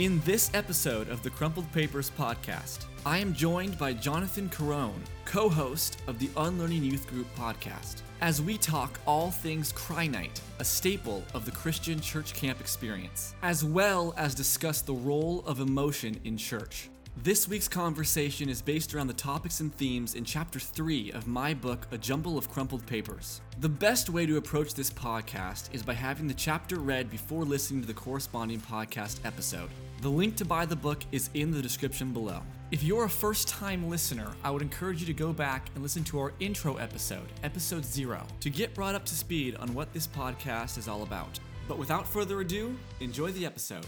In 0.00 0.18
this 0.24 0.50
episode 0.54 1.10
of 1.10 1.22
the 1.22 1.28
Crumpled 1.28 1.70
Papers 1.72 2.10
podcast, 2.16 2.86
I 3.04 3.18
am 3.18 3.34
joined 3.34 3.76
by 3.76 3.92
Jonathan 3.92 4.48
Carone, 4.48 5.02
co 5.26 5.50
host 5.50 5.98
of 6.06 6.18
the 6.18 6.30
Unlearning 6.38 6.82
Youth 6.82 7.06
Group 7.06 7.26
podcast, 7.36 7.96
as 8.22 8.40
we 8.40 8.56
talk 8.56 8.98
all 9.06 9.30
things 9.30 9.72
Cry 9.72 10.06
Night, 10.06 10.40
a 10.58 10.64
staple 10.64 11.22
of 11.34 11.44
the 11.44 11.50
Christian 11.50 12.00
church 12.00 12.32
camp 12.32 12.60
experience, 12.60 13.34
as 13.42 13.62
well 13.62 14.14
as 14.16 14.34
discuss 14.34 14.80
the 14.80 14.94
role 14.94 15.44
of 15.46 15.60
emotion 15.60 16.18
in 16.24 16.38
church. 16.38 16.88
This 17.22 17.46
week's 17.46 17.68
conversation 17.68 18.48
is 18.48 18.62
based 18.62 18.94
around 18.94 19.08
the 19.08 19.12
topics 19.12 19.60
and 19.60 19.74
themes 19.74 20.14
in 20.14 20.24
Chapter 20.24 20.58
3 20.58 21.12
of 21.12 21.26
my 21.26 21.52
book, 21.52 21.86
A 21.90 21.98
Jumble 21.98 22.38
of 22.38 22.48
Crumpled 22.48 22.86
Papers. 22.86 23.42
The 23.58 23.68
best 23.68 24.08
way 24.08 24.24
to 24.24 24.38
approach 24.38 24.72
this 24.72 24.88
podcast 24.88 25.74
is 25.74 25.82
by 25.82 25.92
having 25.92 26.26
the 26.26 26.32
chapter 26.32 26.76
read 26.76 27.10
before 27.10 27.44
listening 27.44 27.82
to 27.82 27.86
the 27.86 27.92
corresponding 27.92 28.60
podcast 28.60 29.18
episode. 29.26 29.68
The 30.00 30.08
link 30.08 30.34
to 30.36 30.46
buy 30.46 30.64
the 30.64 30.76
book 30.76 31.00
is 31.12 31.28
in 31.34 31.50
the 31.50 31.60
description 31.60 32.14
below. 32.14 32.40
If 32.70 32.82
you're 32.82 33.04
a 33.04 33.10
first 33.10 33.48
time 33.48 33.90
listener, 33.90 34.28
I 34.42 34.50
would 34.50 34.62
encourage 34.62 35.00
you 35.00 35.06
to 35.06 35.12
go 35.12 35.30
back 35.30 35.68
and 35.74 35.82
listen 35.82 36.04
to 36.04 36.18
our 36.18 36.32
intro 36.40 36.76
episode, 36.76 37.28
episode 37.42 37.84
0, 37.84 38.26
to 38.40 38.48
get 38.48 38.74
brought 38.74 38.94
up 38.94 39.04
to 39.04 39.14
speed 39.14 39.56
on 39.56 39.74
what 39.74 39.92
this 39.92 40.06
podcast 40.06 40.78
is 40.78 40.88
all 40.88 41.02
about. 41.02 41.38
But 41.68 41.76
without 41.76 42.08
further 42.08 42.40
ado, 42.40 42.74
enjoy 43.00 43.32
the 43.32 43.44
episode. 43.44 43.84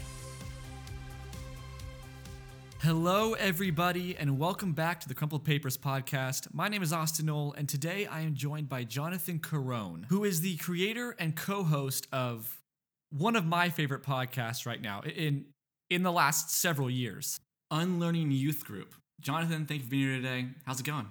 Hello, 2.81 3.33
everybody, 3.33 4.15
and 4.15 4.39
welcome 4.39 4.75
back 4.75 5.01
to 5.01 5.09
the 5.09 5.15
Crumpled 5.15 5.47
Papers 5.47 5.79
podcast. 5.79 6.53
My 6.53 6.69
name 6.69 6.83
is 6.83 6.93
Austin 6.93 7.25
Noll, 7.25 7.55
and 7.57 7.67
today 7.67 8.05
I 8.05 8.21
am 8.21 8.35
joined 8.35 8.69
by 8.69 8.85
Jonathan 8.85 9.39
Carone, 9.39 10.05
who 10.11 10.25
is 10.25 10.43
the 10.43 10.59
creator 10.59 11.17
and 11.19 11.35
co 11.35 11.63
host 11.63 12.07
of 12.13 12.61
one 13.09 13.35
of 13.35 13.47
my 13.47 13.71
favorite 13.71 14.03
podcasts 14.03 14.67
right 14.67 14.81
now 14.81 15.01
in, 15.03 15.47
in 15.93 16.03
the 16.03 16.13
last 16.13 16.51
several 16.51 16.91
years 16.91 17.39
Unlearning 17.71 18.31
Youth 18.31 18.65
Group. 18.65 18.95
Jonathan, 19.21 19.67
thank 19.67 19.81
you 19.81 19.85
for 19.85 19.91
being 19.91 20.09
here 20.09 20.17
today. 20.17 20.47
How's 20.67 20.81
it 20.81 20.87
going? 20.87 21.11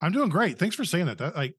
I'm 0.00 0.12
doing 0.12 0.28
great. 0.28 0.58
Thanks 0.58 0.76
for 0.76 0.84
saying 0.84 1.06
that. 1.06 1.18
That 1.18 1.36
like 1.36 1.54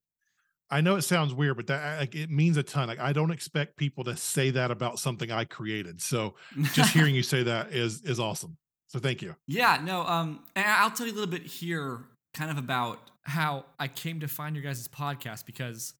I 0.70 0.82
know 0.82 0.96
it 0.96 1.02
sounds 1.02 1.34
weird, 1.34 1.58
but 1.58 1.68
that 1.68 2.00
like 2.00 2.16
it 2.16 2.30
means 2.30 2.58
a 2.58 2.64
ton. 2.64 2.88
Like 2.88 3.00
I 3.00 3.14
don't 3.14 3.32
expect 3.32 3.78
people 3.78 4.04
to 4.06 4.16
say 4.16 4.52
that 4.52 4.72
about 4.72 5.00
something 5.00 5.32
I 5.32 5.46
created. 5.46 6.02
So 6.02 6.36
just 6.74 6.94
hearing 6.94 7.16
you 7.16 7.24
say 7.24 7.44
that 7.44 7.74
is 7.74 8.02
is 8.02 8.20
awesome. 8.20 8.58
So 8.88 9.00
thank 9.00 9.22
you. 9.22 9.36
Yeah, 9.48 9.80
no, 9.84 10.02
um, 10.02 10.40
and 10.56 10.66
I'll 10.66 10.90
tell 10.90 11.06
you 11.06 11.14
a 11.14 11.16
little 11.16 11.30
bit 11.30 11.44
here, 11.44 12.06
kind 12.34 12.50
of 12.50 12.58
about 12.58 13.00
how 13.22 13.66
I 13.78 13.88
came 13.88 14.20
to 14.22 14.28
find 14.28 14.56
your 14.56 14.64
guys' 14.64 14.88
podcast 14.88 15.46
because 15.46 15.94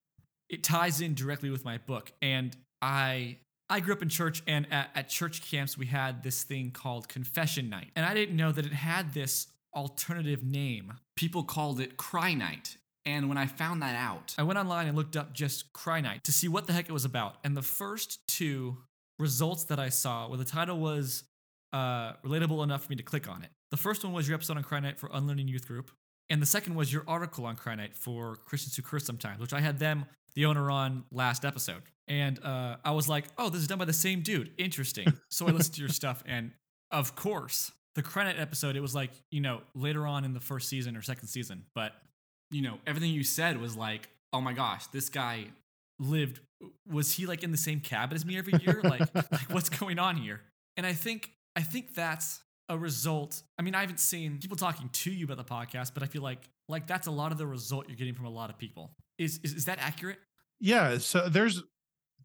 it 0.50 0.64
ties 0.64 1.00
in 1.00 1.14
directly 1.14 1.52
with 1.52 1.64
my 1.64 1.78
book. 1.78 2.12
And 2.22 2.56
I 2.82 3.38
I 3.70 3.80
grew 3.80 3.94
up 3.94 4.02
in 4.02 4.10
church, 4.10 4.42
and 4.48 4.66
at, 4.72 4.90
at 4.96 5.10
church 5.10 5.50
camps 5.50 5.78
we 5.78 5.86
had 5.86 6.24
this 6.24 6.44
thing 6.44 6.72
called 6.72 7.08
confession 7.08 7.70
night, 7.70 7.92
and 7.96 8.06
I 8.06 8.14
didn't 8.14 8.36
know 8.36 8.52
that 8.52 8.66
it 8.66 8.74
had 8.74 9.14
this 9.14 9.48
alternative 9.76 10.44
name. 10.44 10.94
People 11.16 11.44
called 11.44 11.80
it 11.80 11.98
Cry 11.98 12.34
Night. 12.34 12.78
And 13.06 13.30
when 13.30 13.38
I 13.38 13.46
found 13.46 13.82
that 13.82 13.96
out, 13.96 14.36
I 14.38 14.44
went 14.44 14.60
online 14.60 14.88
and 14.88 14.96
looked 14.96 15.16
up 15.16 15.34
just 15.34 15.72
Cry 15.74 16.02
Night 16.02 16.24
to 16.26 16.32
see 16.32 16.48
what 16.48 16.68
the 16.68 16.74
heck 16.74 16.90
it 16.90 16.92
was 16.92 17.06
about. 17.06 17.38
And 17.44 17.56
the 17.56 17.62
first 17.62 18.20
two 18.28 18.78
results 19.18 19.64
that 19.66 19.80
I 19.80 19.90
saw, 19.90 20.28
where 20.28 20.38
the 20.38 20.46
title 20.46 20.80
was 20.80 21.24
uh, 21.74 22.14
relatable 22.26 22.64
enough 22.64 22.84
for 22.84 22.90
me 22.90 22.96
to 22.98 23.04
click 23.04 23.30
on 23.30 23.44
it. 23.44 23.50
The 23.72 23.78
first 23.78 24.04
one 24.04 24.14
was 24.14 24.28
your 24.28 24.36
episode 24.36 24.58
on 24.58 24.64
Cry 24.64 24.80
Night 24.80 25.00
for 25.00 25.10
Unlearning 25.14 25.48
Youth 25.48 25.68
Group, 25.68 25.92
and 26.30 26.42
the 26.42 26.46
second 26.46 26.76
was 26.76 26.92
your 26.92 27.04
article 27.08 27.46
on 27.46 27.56
Cry 27.56 27.76
Night 27.76 27.96
for 27.96 28.36
Christians 28.36 28.76
Who 28.76 28.82
Curse 28.82 29.06
Sometimes, 29.06 29.40
which 29.40 29.54
I 29.54 29.62
had 29.62 29.80
them, 29.80 30.06
the 30.36 30.46
owner, 30.46 30.70
on 30.70 31.04
last 31.12 31.46
episode. 31.46 31.82
And 32.08 32.44
uh, 32.44 32.78
I 32.84 32.92
was 32.92 33.08
like, 33.08 33.26
oh, 33.38 33.50
this 33.50 33.62
is 33.62 33.68
done 33.68 33.78
by 33.78 33.86
the 33.86 33.94
same 33.94 34.22
dude. 34.22 34.52
Interesting. 34.58 35.08
so 35.30 35.48
I 35.48 35.52
listened 35.52 35.76
to 35.76 35.82
your 35.82 35.90
stuff, 35.90 36.24
and 36.26 36.52
of 36.92 37.16
course, 37.16 37.72
the 37.96 38.02
Cry 38.02 38.24
Night 38.24 38.40
episode, 38.40 38.76
it 38.76 38.82
was 38.82 38.96
like, 38.96 39.12
you 39.32 39.42
know, 39.42 39.62
later 39.76 40.08
on 40.08 40.26
in 40.26 40.34
the 40.34 40.40
first 40.40 40.70
season 40.70 40.96
or 40.96 41.02
second 41.02 41.28
season, 41.28 41.66
but, 41.76 41.94
you 42.52 42.62
know, 42.62 42.80
everything 42.88 43.12
you 43.12 43.24
said 43.24 43.60
was 43.60 43.76
like, 43.76 44.10
oh 44.34 44.42
my 44.42 44.54
gosh, 44.54 44.88
this 44.88 45.10
guy 45.10 45.46
lived 46.00 46.40
was 46.90 47.12
he 47.14 47.26
like 47.26 47.44
in 47.44 47.52
the 47.52 47.58
same 47.58 47.82
cabin 47.82 48.16
as 48.16 48.26
me 48.26 48.38
every 48.38 48.54
year 48.62 48.80
like 48.84 49.02
like 49.16 49.50
what's 49.50 49.70
going 49.70 50.00
on 50.00 50.16
here 50.16 50.40
and 50.78 50.86
i 50.86 50.94
think 50.94 51.32
I 51.60 51.62
think 51.62 51.94
that's 51.94 52.42
a 52.70 52.78
result. 52.78 53.42
I 53.58 53.64
mean, 53.64 53.76
I 53.76 53.82
haven't 53.82 54.00
seen 54.00 54.38
people 54.38 54.56
talking 54.56 54.90
to 54.90 55.12
you 55.12 55.26
about 55.26 55.38
the 55.38 55.44
podcast, 55.44 55.94
but 55.94 56.04
I 56.04 56.06
feel 56.06 56.22
like 56.22 56.48
like 56.68 56.88
that's 56.88 57.08
a 57.08 57.12
lot 57.12 57.32
of 57.32 57.38
the 57.38 57.48
result 57.48 57.88
you're 57.88 57.98
getting 57.98 58.14
from 58.14 58.26
a 58.26 58.30
lot 58.32 58.50
of 58.50 58.58
people. 58.58 58.94
Is 59.18 59.40
is, 59.44 59.54
is 59.54 59.66
that 59.66 59.80
accurate? 59.80 60.20
Yeah. 60.60 61.00
So 61.00 61.28
there's 61.28 61.64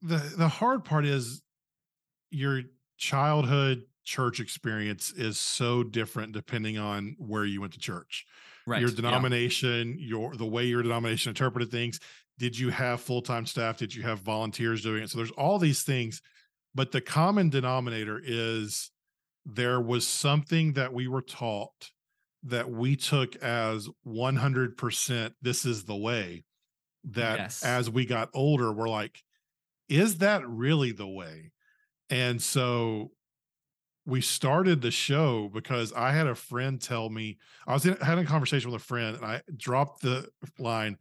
the 0.02 0.16
the 0.36 0.48
hard 0.48 0.84
part 0.84 1.06
is 1.06 1.42
your 2.30 2.62
childhood 2.98 3.84
church 4.04 4.38
experience 4.38 5.10
is 5.12 5.38
so 5.38 5.82
different 5.82 6.32
depending 6.32 6.76
on 6.78 7.16
where 7.18 7.44
you 7.44 7.60
went 7.60 7.72
to 7.72 7.78
church. 7.78 8.26
Right. 8.66 8.80
Your 8.80 8.90
denomination, 8.90 9.96
yeah. 9.98 10.06
your 10.08 10.36
the 10.36 10.46
way 10.46 10.64
your 10.66 10.82
denomination 10.82 11.30
interpreted 11.30 11.70
things. 11.70 12.00
Did 12.38 12.58
you 12.58 12.70
have 12.70 13.00
full-time 13.00 13.46
staff? 13.46 13.78
Did 13.78 13.94
you 13.94 14.02
have 14.02 14.18
volunteers 14.18 14.82
doing 14.82 15.04
it? 15.04 15.10
So 15.10 15.18
there's 15.18 15.30
all 15.32 15.58
these 15.58 15.84
things, 15.84 16.20
but 16.74 16.90
the 16.90 17.00
common 17.00 17.48
denominator 17.48 18.20
is 18.22 18.90
there 19.46 19.80
was 19.80 20.06
something 20.06 20.72
that 20.74 20.92
we 20.92 21.08
were 21.08 21.22
taught 21.22 21.90
that 22.44 22.70
we 22.70 22.96
took 22.96 23.36
as 23.36 23.88
100% 24.06 25.32
this 25.42 25.64
is 25.64 25.84
the 25.84 25.96
way 25.96 26.44
that 27.04 27.38
yes. 27.38 27.64
as 27.64 27.90
we 27.90 28.06
got 28.06 28.30
older 28.32 28.72
we're 28.72 28.88
like 28.88 29.22
is 29.88 30.18
that 30.18 30.46
really 30.48 30.92
the 30.92 31.06
way 31.06 31.50
and 32.08 32.40
so 32.40 33.10
we 34.06 34.20
started 34.20 34.80
the 34.80 34.90
show 34.90 35.50
because 35.52 35.92
i 35.92 36.12
had 36.12 36.26
a 36.26 36.34
friend 36.34 36.80
tell 36.80 37.10
me 37.10 37.36
i 37.66 37.74
was 37.74 37.84
in, 37.84 37.96
having 37.96 38.24
a 38.24 38.28
conversation 38.28 38.70
with 38.70 38.80
a 38.80 38.84
friend 38.84 39.16
and 39.16 39.24
i 39.24 39.40
dropped 39.56 40.00
the 40.00 40.26
line 40.58 40.96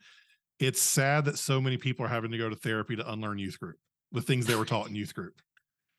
it's 0.59 0.81
sad 0.81 1.25
that 1.25 1.37
so 1.37 1.61
many 1.61 1.77
people 1.77 2.05
are 2.05 2.09
having 2.09 2.31
to 2.31 2.37
go 2.37 2.49
to 2.49 2.55
therapy 2.55 2.97
to 2.97 3.11
unlearn 3.11 3.37
youth 3.37 3.59
group 3.59 3.77
the 4.11 4.21
things 4.21 4.45
they 4.45 4.55
were 4.55 4.65
taught 4.65 4.87
in 4.89 4.95
youth 4.95 5.13
group 5.13 5.41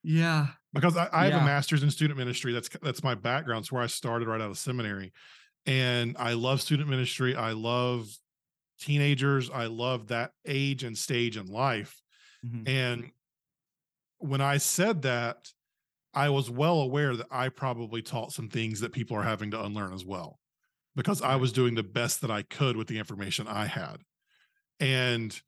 yeah. 0.05 0.47
Because 0.73 0.97
I, 0.97 1.09
I 1.13 1.25
have 1.25 1.33
yeah. 1.33 1.43
a 1.43 1.45
master's 1.45 1.83
in 1.83 1.91
student 1.91 2.19
ministry. 2.19 2.53
That's 2.53 2.69
that's 2.83 3.03
my 3.03 3.15
background. 3.15 3.63
It's 3.63 3.73
where 3.73 3.83
I 3.83 3.87
started 3.87 4.29
right 4.29 4.41
out 4.41 4.51
of 4.51 4.59
seminary. 4.59 5.13
And 5.67 6.15
I 6.19 6.35
love 6.35 6.61
student 6.61 6.89
ministry. 6.89 7.35
I 7.35 7.53
love 7.53 8.09
teenagers. 8.79 9.51
I 9.51 9.67
love 9.67 10.09
that 10.09 10.33
age 10.47 10.85
and 10.85 10.99
stage 10.99 11.37
in 11.37 11.47
life. 11.47 12.01
Mm-hmm. 12.45 12.69
And 12.69 13.11
when 14.19 14.41
I 14.41 14.59
said 14.59 15.03
that, 15.03 15.49
I 16.13 16.29
was 16.29 16.51
well 16.51 16.81
aware 16.81 17.17
that 17.17 17.27
I 17.31 17.49
probably 17.49 18.03
taught 18.03 18.33
some 18.33 18.49
things 18.49 18.81
that 18.81 18.93
people 18.93 19.17
are 19.17 19.23
having 19.23 19.51
to 19.53 19.65
unlearn 19.65 19.95
as 19.95 20.05
well, 20.05 20.39
because 20.95 21.23
I 21.23 21.37
was 21.37 21.51
doing 21.53 21.75
the 21.75 21.83
best 21.83 22.21
that 22.21 22.31
I 22.31 22.43
could 22.43 22.77
with 22.77 22.89
the 22.89 22.99
information 22.99 23.49
I 23.49 23.67
had. 23.67 23.97
And 24.81 25.41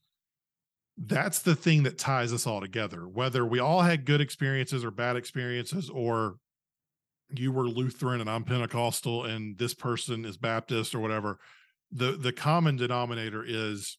that's 0.97 1.41
the 1.41 1.55
thing 1.55 1.83
that 1.83 1.99
ties 1.99 2.33
us 2.33 2.47
all 2.47 2.61
together. 2.61 3.07
Whether 3.07 3.45
we 3.45 3.59
all 3.59 3.83
had 3.83 4.07
good 4.07 4.21
experiences 4.21 4.85
or 4.85 4.91
bad 4.91 5.17
experiences, 5.17 5.91
or 5.91 6.37
you 7.31 7.53
were 7.53 7.69
Lutheran 7.69 8.21
and 8.21 8.31
I'm 8.31 8.45
Pentecostal 8.45 9.25
and 9.25 9.59
this 9.59 9.75
person 9.75 10.25
is 10.25 10.37
Baptist 10.37 10.95
or 10.95 11.01
whatever, 11.01 11.39
the 11.93 12.13
the 12.13 12.33
common 12.33 12.77
denominator 12.77 13.45
is 13.47 13.99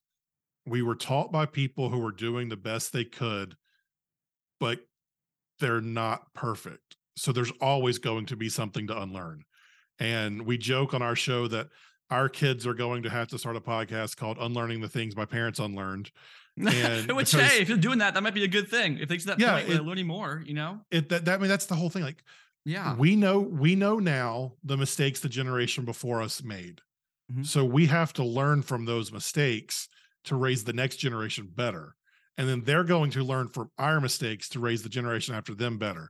we 0.65 0.81
were 0.81 0.95
taught 0.95 1.31
by 1.31 1.45
people 1.45 1.89
who 1.89 1.99
were 1.99 2.11
doing 2.11 2.49
the 2.49 2.57
best 2.57 2.91
they 2.91 3.05
could, 3.05 3.55
but 4.59 4.79
they're 5.59 5.81
not 5.81 6.33
perfect. 6.33 6.97
So 7.15 7.31
there's 7.31 7.53
always 7.61 7.99
going 7.99 8.25
to 8.27 8.35
be 8.35 8.49
something 8.49 8.87
to 8.87 9.01
unlearn. 9.01 9.43
And 9.99 10.45
we 10.45 10.57
joke 10.57 10.93
on 10.93 11.01
our 11.01 11.15
show 11.15 11.47
that 11.47 11.67
our 12.09 12.29
kids 12.29 12.67
are 12.67 12.73
going 12.73 13.03
to 13.03 13.09
have 13.09 13.27
to 13.29 13.39
start 13.39 13.55
a 13.55 13.61
podcast 13.61 14.17
called 14.17 14.37
Unlearning 14.39 14.81
the 14.81 14.89
Things 14.89 15.15
My 15.15 15.25
Parents 15.25 15.59
Unlearned 15.59 16.11
Which 17.15 17.31
because, 17.31 17.33
hey, 17.33 17.61
if 17.61 17.69
you're 17.69 17.77
doing 17.77 17.99
that, 17.99 18.15
that 18.15 18.23
might 18.23 18.33
be 18.33 18.43
a 18.43 18.47
good 18.47 18.67
thing. 18.67 18.97
If 18.97 19.09
they 19.09 19.17
that 19.17 19.39
yeah, 19.39 19.61
point, 19.61 19.69
it, 19.69 19.83
learning 19.83 20.07
more, 20.07 20.43
you 20.45 20.55
know. 20.55 20.81
It 20.89 21.09
that, 21.09 21.25
that 21.25 21.35
I 21.35 21.37
mean 21.37 21.49
that's 21.49 21.67
the 21.67 21.75
whole 21.75 21.89
thing. 21.89 22.01
Like, 22.01 22.23
yeah, 22.65 22.95
we 22.95 23.15
know 23.15 23.39
we 23.39 23.75
know 23.75 23.99
now 23.99 24.53
the 24.63 24.75
mistakes 24.75 25.19
the 25.19 25.29
generation 25.29 25.85
before 25.85 26.21
us 26.21 26.43
made. 26.43 26.81
Mm-hmm. 27.31 27.43
So 27.43 27.63
we 27.63 27.85
have 27.87 28.11
to 28.13 28.23
learn 28.23 28.63
from 28.63 28.85
those 28.85 29.11
mistakes 29.11 29.87
to 30.25 30.35
raise 30.35 30.63
the 30.63 30.73
next 30.73 30.97
generation 30.97 31.49
better. 31.53 31.95
And 32.37 32.47
then 32.47 32.63
they're 32.63 32.83
going 32.83 33.11
to 33.11 33.23
learn 33.23 33.47
from 33.49 33.71
our 33.77 33.99
mistakes 33.99 34.49
to 34.49 34.59
raise 34.59 34.83
the 34.83 34.89
generation 34.89 35.35
after 35.35 35.55
them 35.55 35.77
better. 35.77 36.09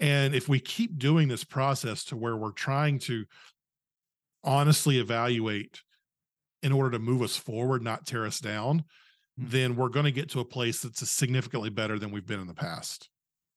And 0.00 0.34
if 0.34 0.48
we 0.48 0.60
keep 0.60 0.98
doing 0.98 1.28
this 1.28 1.44
process 1.44 2.04
to 2.04 2.16
where 2.16 2.36
we're 2.36 2.52
trying 2.52 2.98
to 3.00 3.24
honestly 4.44 4.98
evaluate 4.98 5.82
in 6.62 6.72
order 6.72 6.92
to 6.92 6.98
move 6.98 7.22
us 7.22 7.36
forward, 7.36 7.82
not 7.82 8.06
tear 8.06 8.26
us 8.26 8.38
down, 8.38 8.84
Mm-hmm. 9.38 9.50
then 9.50 9.76
we're 9.76 9.88
going 9.88 10.04
to 10.04 10.12
get 10.12 10.30
to 10.30 10.40
a 10.40 10.44
place 10.44 10.80
that's 10.80 11.08
significantly 11.08 11.70
better 11.70 11.98
than 11.98 12.10
we've 12.10 12.26
been 12.26 12.40
in 12.40 12.46
the 12.46 12.54
past. 12.54 13.08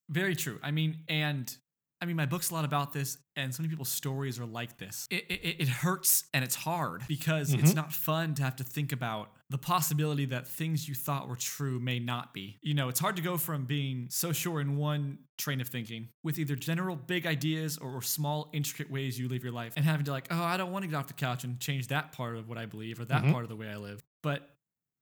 Very 0.08 0.36
true. 0.36 0.58
I 0.62 0.70
mean, 0.70 1.04
and 1.08 1.54
I 2.00 2.04
mean, 2.04 2.16
my 2.16 2.26
book's 2.26 2.50
a 2.50 2.54
lot 2.54 2.64
about 2.64 2.92
this, 2.92 3.16
and 3.36 3.54
so 3.54 3.62
many 3.62 3.70
people's 3.70 3.88
stories 3.88 4.40
are 4.40 4.44
like 4.44 4.76
this. 4.76 5.06
It, 5.08 5.24
it, 5.28 5.56
it 5.60 5.68
hurts 5.68 6.24
and 6.34 6.42
it's 6.42 6.56
hard 6.56 7.04
because 7.06 7.50
mm-hmm. 7.52 7.60
it's 7.64 7.74
not 7.74 7.92
fun 7.92 8.34
to 8.34 8.42
have 8.42 8.56
to 8.56 8.64
think 8.64 8.90
about 8.90 9.30
the 9.50 9.58
possibility 9.58 10.24
that 10.26 10.48
things 10.48 10.88
you 10.88 10.96
thought 10.96 11.28
were 11.28 11.36
true 11.36 11.78
may 11.78 12.00
not 12.00 12.34
be. 12.34 12.58
You 12.60 12.74
know, 12.74 12.88
it's 12.88 12.98
hard 12.98 13.14
to 13.16 13.22
go 13.22 13.38
from 13.38 13.66
being 13.66 14.08
so 14.10 14.32
sure 14.32 14.60
in 14.60 14.76
one 14.76 15.18
train 15.38 15.60
of 15.60 15.68
thinking 15.68 16.08
with 16.24 16.40
either 16.40 16.56
general 16.56 16.96
big 16.96 17.24
ideas 17.24 17.78
or 17.78 18.02
small 18.02 18.50
intricate 18.52 18.90
ways 18.90 19.16
you 19.16 19.28
live 19.28 19.44
your 19.44 19.52
life 19.52 19.74
and 19.76 19.84
having 19.84 20.04
to 20.06 20.10
like, 20.10 20.26
oh, 20.32 20.42
I 20.42 20.56
don't 20.56 20.72
want 20.72 20.82
to 20.82 20.88
get 20.88 20.96
off 20.96 21.06
the 21.06 21.14
couch 21.14 21.44
and 21.44 21.60
change 21.60 21.86
that 21.88 22.10
part 22.10 22.36
of 22.36 22.48
what 22.48 22.58
I 22.58 22.66
believe 22.66 22.98
or 22.98 23.04
that 23.04 23.22
Mhm. 23.22 23.30
part 23.30 23.44
of 23.44 23.48
the 23.48 23.56
way 23.56 23.68
I 23.68 23.76
live. 23.76 24.02
But 24.24 24.48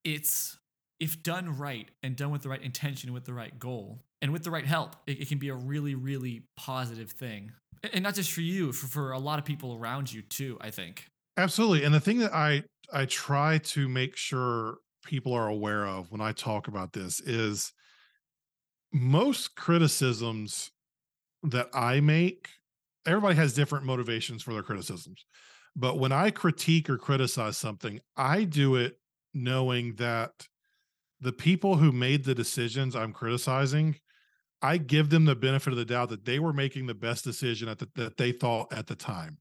it's 0.04 0.58
if 1.00 1.22
done 1.22 1.56
right 1.58 1.88
and 2.02 2.14
done 2.14 2.30
with 2.30 2.42
the 2.42 2.48
right 2.48 2.62
intention, 2.62 3.12
with 3.12 3.24
the 3.24 3.34
right 3.34 3.58
goal, 3.58 4.04
and 4.22 4.32
with 4.32 4.44
the 4.44 4.50
right 4.50 4.66
help, 4.66 4.96
it, 5.06 5.22
it 5.22 5.28
can 5.28 5.38
be 5.38 5.48
a 5.48 5.54
really, 5.54 5.94
really 5.94 6.42
positive 6.56 7.10
thing. 7.10 7.52
And 7.92 8.02
not 8.02 8.14
just 8.14 8.30
for 8.30 8.42
you, 8.42 8.72
for, 8.72 8.86
for 8.86 9.12
a 9.12 9.18
lot 9.18 9.38
of 9.38 9.44
people 9.46 9.74
around 9.74 10.12
you 10.12 10.20
too, 10.20 10.58
I 10.60 10.70
think. 10.70 11.06
Absolutely. 11.36 11.84
And 11.84 11.94
the 11.94 12.00
thing 12.00 12.18
that 12.18 12.34
I 12.34 12.64
I 12.92 13.06
try 13.06 13.58
to 13.58 13.88
make 13.88 14.16
sure 14.16 14.78
people 15.04 15.32
are 15.32 15.48
aware 15.48 15.86
of 15.86 16.10
when 16.10 16.20
I 16.20 16.32
talk 16.32 16.68
about 16.68 16.92
this 16.92 17.20
is 17.20 17.72
most 18.92 19.54
criticisms 19.54 20.70
that 21.44 21.68
I 21.72 22.00
make, 22.00 22.48
everybody 23.06 23.36
has 23.36 23.54
different 23.54 23.86
motivations 23.86 24.42
for 24.42 24.52
their 24.52 24.62
criticisms. 24.62 25.24
But 25.76 25.98
when 25.98 26.12
I 26.12 26.30
critique 26.30 26.90
or 26.90 26.98
criticize 26.98 27.56
something, 27.56 28.00
I 28.16 28.44
do 28.44 28.74
it 28.74 28.98
knowing 29.32 29.94
that 29.94 30.48
the 31.20 31.32
people 31.32 31.76
who 31.76 31.92
made 31.92 32.24
the 32.24 32.34
decisions 32.34 32.96
I'm 32.96 33.12
criticizing, 33.12 33.96
I 34.62 34.76
give 34.76 35.10
them 35.10 35.24
the 35.24 35.36
benefit 35.36 35.72
of 35.72 35.78
the 35.78 35.84
doubt 35.84 36.10
that 36.10 36.24
they 36.24 36.38
were 36.38 36.52
making 36.52 36.86
the 36.86 36.94
best 36.94 37.24
decision 37.24 37.68
at 37.68 37.78
the, 37.78 37.88
that 37.96 38.16
they 38.16 38.32
thought 38.32 38.72
at 38.72 38.86
the 38.86 38.94
time. 38.94 39.38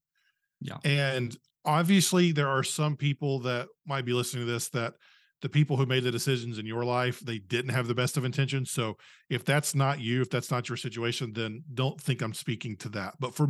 Yeah. 0.62 0.78
And 0.84 1.36
obviously 1.66 2.32
there 2.32 2.48
are 2.48 2.64
some 2.64 2.96
people 2.96 3.40
that 3.40 3.68
might 3.86 4.06
be 4.06 4.14
listening 4.14 4.46
to 4.46 4.52
this 4.52 4.70
that 4.70 4.94
the 5.42 5.50
people 5.50 5.78
who 5.78 5.86
made 5.86 6.04
the 6.04 6.12
decisions 6.12 6.58
in 6.58 6.66
your 6.66 6.84
life 6.84 7.20
they 7.22 7.38
didn't 7.38 7.72
have 7.72 7.88
the 7.88 7.96
best 7.96 8.18
of 8.18 8.26
intentions 8.26 8.72
so 8.72 8.98
if 9.30 9.44
that's 9.46 9.76
not 9.76 10.00
you 10.00 10.22
if 10.22 10.30
that's 10.30 10.52
not 10.52 10.68
your 10.68 10.78
situation 10.78 11.32
then 11.34 11.62
don't 11.74 12.00
think 12.00 12.22
i'm 12.22 12.34
speaking 12.34 12.76
to 12.78 12.90
that 12.90 13.14
but 13.20 13.34
for 13.34 13.48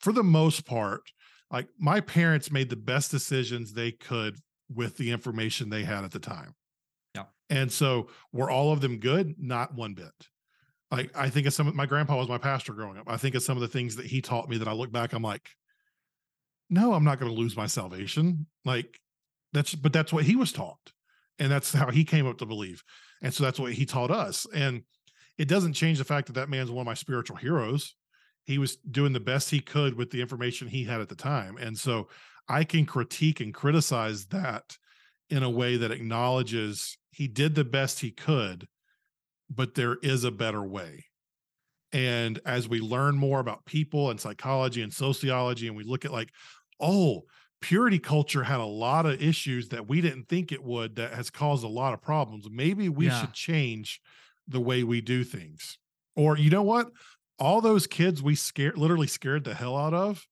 for 0.00 0.12
the 0.12 0.22
most 0.22 0.66
part 0.66 1.02
like 1.50 1.68
my 1.78 2.00
parents 2.00 2.50
made 2.50 2.70
the 2.70 2.76
best 2.76 3.10
decisions 3.10 3.72
they 3.72 3.92
could 3.92 4.36
with 4.72 4.96
the 4.96 5.10
information 5.10 5.68
they 5.68 5.84
had 5.84 6.04
at 6.04 6.12
the 6.12 6.18
time. 6.18 6.54
And 7.50 7.70
so 7.70 8.08
were 8.32 8.50
all 8.50 8.72
of 8.72 8.80
them 8.80 8.98
good 8.98 9.34
not 9.38 9.74
one 9.74 9.92
bit 9.92 10.12
like 10.90 11.10
i 11.14 11.28
think 11.28 11.46
of 11.46 11.52
some 11.52 11.68
of 11.68 11.74
my 11.74 11.86
grandpa 11.86 12.16
was 12.16 12.28
my 12.28 12.38
pastor 12.38 12.72
growing 12.72 12.96
up 12.96 13.04
i 13.06 13.16
think 13.16 13.34
of 13.34 13.42
some 13.42 13.56
of 13.56 13.60
the 13.60 13.68
things 13.68 13.96
that 13.96 14.06
he 14.06 14.22
taught 14.22 14.48
me 14.48 14.56
that 14.56 14.68
i 14.68 14.72
look 14.72 14.90
back 14.90 15.12
i'm 15.12 15.22
like 15.22 15.50
no, 16.70 16.94
I'm 16.94 17.04
not 17.04 17.18
going 17.18 17.30
to 17.30 17.38
lose 17.38 17.56
my 17.56 17.66
salvation. 17.66 18.46
Like 18.64 18.98
that's, 19.52 19.74
but 19.74 19.92
that's 19.92 20.12
what 20.12 20.24
he 20.24 20.36
was 20.36 20.52
taught. 20.52 20.78
And 21.38 21.50
that's 21.50 21.72
how 21.72 21.90
he 21.90 22.04
came 22.04 22.26
up 22.26 22.38
to 22.38 22.46
believe. 22.46 22.82
And 23.20 23.34
so 23.34 23.44
that's 23.44 23.58
what 23.58 23.72
he 23.72 23.84
taught 23.84 24.10
us. 24.10 24.46
And 24.54 24.82
it 25.36 25.48
doesn't 25.48 25.72
change 25.72 25.98
the 25.98 26.04
fact 26.04 26.28
that 26.28 26.34
that 26.34 26.48
man's 26.48 26.70
one 26.70 26.82
of 26.82 26.86
my 26.86 26.94
spiritual 26.94 27.36
heroes. 27.36 27.94
He 28.44 28.58
was 28.58 28.76
doing 28.76 29.12
the 29.12 29.20
best 29.20 29.50
he 29.50 29.60
could 29.60 29.96
with 29.96 30.10
the 30.10 30.20
information 30.20 30.68
he 30.68 30.84
had 30.84 31.00
at 31.00 31.08
the 31.08 31.14
time. 31.14 31.56
And 31.58 31.76
so 31.76 32.08
I 32.48 32.64
can 32.64 32.86
critique 32.86 33.40
and 33.40 33.52
criticize 33.52 34.26
that 34.26 34.76
in 35.28 35.42
a 35.42 35.50
way 35.50 35.76
that 35.76 35.90
acknowledges 35.90 36.96
he 37.20 37.28
did 37.28 37.54
the 37.54 37.66
best 37.66 38.00
he 38.00 38.10
could, 38.10 38.66
but 39.50 39.74
there 39.74 39.96
is 39.96 40.24
a 40.24 40.30
better 40.30 40.64
way. 40.64 41.04
And 41.92 42.40
as 42.46 42.66
we 42.66 42.80
learn 42.80 43.16
more 43.16 43.40
about 43.40 43.66
people 43.66 44.08
and 44.08 44.18
psychology 44.18 44.80
and 44.80 44.90
sociology, 44.90 45.66
and 45.66 45.76
we 45.76 45.84
look 45.84 46.06
at 46.06 46.12
like, 46.12 46.30
oh, 46.80 47.24
purity 47.60 47.98
culture 47.98 48.42
had 48.42 48.58
a 48.58 48.64
lot 48.64 49.04
of 49.04 49.20
issues 49.20 49.68
that 49.68 49.86
we 49.86 50.00
didn't 50.00 50.30
think 50.30 50.50
it 50.50 50.64
would 50.64 50.96
that 50.96 51.12
has 51.12 51.28
caused 51.28 51.62
a 51.62 51.68
lot 51.68 51.92
of 51.92 52.00
problems. 52.00 52.48
Maybe 52.50 52.88
we 52.88 53.08
Yeah. 53.08 53.20
should 53.20 53.34
change 53.34 54.00
the 54.48 54.60
way 54.60 54.82
we 54.82 55.02
do 55.02 55.22
things. 55.22 55.78
Or 56.16 56.38
you 56.38 56.48
know 56.48 56.62
what? 56.62 56.90
All 57.38 57.60
those 57.60 57.86
kids 57.86 58.22
we 58.22 58.34
scared 58.34 58.78
literally 58.78 59.08
scared 59.08 59.44
the 59.44 59.52
hell 59.52 59.76
out 59.76 59.92
of 59.92 60.26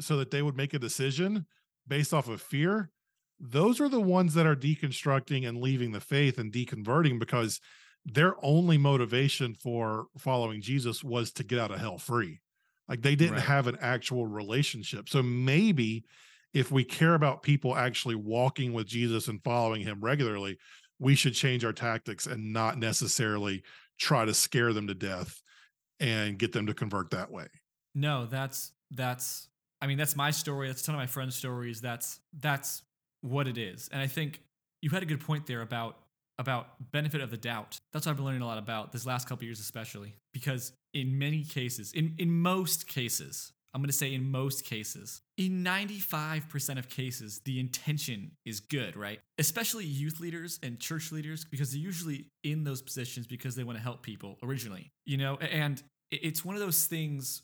so 0.00 0.18
that 0.18 0.30
they 0.30 0.42
would 0.42 0.54
make 0.54 0.74
a 0.74 0.78
decision 0.78 1.46
based 1.88 2.12
off 2.12 2.28
of 2.28 2.42
fear. 2.42 2.90
Those 3.38 3.80
are 3.80 3.88
the 3.88 4.00
ones 4.00 4.34
that 4.34 4.46
are 4.46 4.56
deconstructing 4.56 5.46
and 5.46 5.60
leaving 5.60 5.92
the 5.92 6.00
faith 6.00 6.38
and 6.38 6.52
deconverting 6.52 7.18
because 7.18 7.60
their 8.04 8.34
only 8.44 8.78
motivation 8.78 9.54
for 9.54 10.06
following 10.18 10.60
Jesus 10.62 11.04
was 11.04 11.32
to 11.32 11.44
get 11.44 11.58
out 11.58 11.70
of 11.70 11.78
hell 11.80 11.98
free. 11.98 12.40
Like 12.88 13.02
they 13.02 13.16
didn't 13.16 13.34
Right. 13.34 13.44
have 13.44 13.66
an 13.66 13.76
actual 13.80 14.26
relationship. 14.26 15.08
So 15.08 15.22
maybe 15.22 16.04
if 16.54 16.70
we 16.70 16.84
care 16.84 17.14
about 17.14 17.42
people 17.42 17.76
actually 17.76 18.14
walking 18.14 18.72
with 18.72 18.86
Jesus 18.86 19.28
and 19.28 19.42
following 19.42 19.82
him 19.82 20.00
regularly, 20.00 20.56
we 20.98 21.14
should 21.14 21.34
change 21.34 21.64
our 21.64 21.72
tactics 21.72 22.26
and 22.26 22.52
not 22.52 22.78
necessarily 22.78 23.62
try 23.98 24.24
to 24.24 24.32
scare 24.32 24.72
them 24.72 24.86
to 24.86 24.94
death 24.94 25.42
and 26.00 26.38
get 26.38 26.52
them 26.52 26.66
to 26.66 26.74
convert 26.74 27.10
that 27.10 27.30
way. 27.30 27.48
No, 27.94 28.26
that's 28.26 28.72
that's 28.90 29.48
I 29.80 29.86
mean, 29.86 29.98
that's 29.98 30.16
my 30.16 30.30
story. 30.30 30.68
That's 30.68 30.82
a 30.82 30.86
ton 30.86 30.94
of 30.94 31.00
my 31.00 31.06
friends' 31.06 31.34
stories. 31.36 31.80
That's 31.80 32.20
that's 32.38 32.82
what 33.26 33.48
it 33.48 33.58
is. 33.58 33.88
And 33.92 34.00
I 34.00 34.06
think 34.06 34.40
you 34.82 34.90
had 34.90 35.02
a 35.02 35.06
good 35.06 35.20
point 35.20 35.46
there 35.46 35.62
about 35.62 35.98
about 36.38 36.92
benefit 36.92 37.22
of 37.22 37.30
the 37.30 37.36
doubt. 37.38 37.78
That's 37.92 38.04
what 38.04 38.10
I've 38.10 38.16
been 38.16 38.26
learning 38.26 38.42
a 38.42 38.46
lot 38.46 38.58
about 38.58 38.92
this 38.92 39.06
last 39.06 39.26
couple 39.26 39.44
years, 39.44 39.58
especially 39.58 40.14
because 40.34 40.72
in 40.92 41.18
many 41.18 41.44
cases, 41.44 41.92
in 41.92 42.14
in 42.18 42.30
most 42.30 42.86
cases, 42.86 43.52
I'm 43.76 43.82
going 43.82 43.88
to 43.88 43.92
say 43.92 44.14
in 44.14 44.30
most 44.30 44.64
cases, 44.64 45.20
in 45.36 45.62
95% 45.62 46.78
of 46.78 46.88
cases, 46.88 47.42
the 47.44 47.60
intention 47.60 48.30
is 48.46 48.60
good, 48.60 48.96
right? 48.96 49.20
Especially 49.38 49.84
youth 49.84 50.18
leaders 50.18 50.58
and 50.62 50.80
church 50.80 51.12
leaders, 51.12 51.44
because 51.44 51.72
they're 51.72 51.80
usually 51.80 52.28
in 52.42 52.64
those 52.64 52.80
positions 52.80 53.26
because 53.26 53.54
they 53.54 53.64
want 53.64 53.76
to 53.76 53.82
help 53.82 54.02
people 54.02 54.38
originally, 54.42 54.92
you 55.04 55.18
know? 55.18 55.36
And 55.36 55.82
it's 56.10 56.42
one 56.42 56.54
of 56.54 56.62
those 56.62 56.86
things 56.86 57.42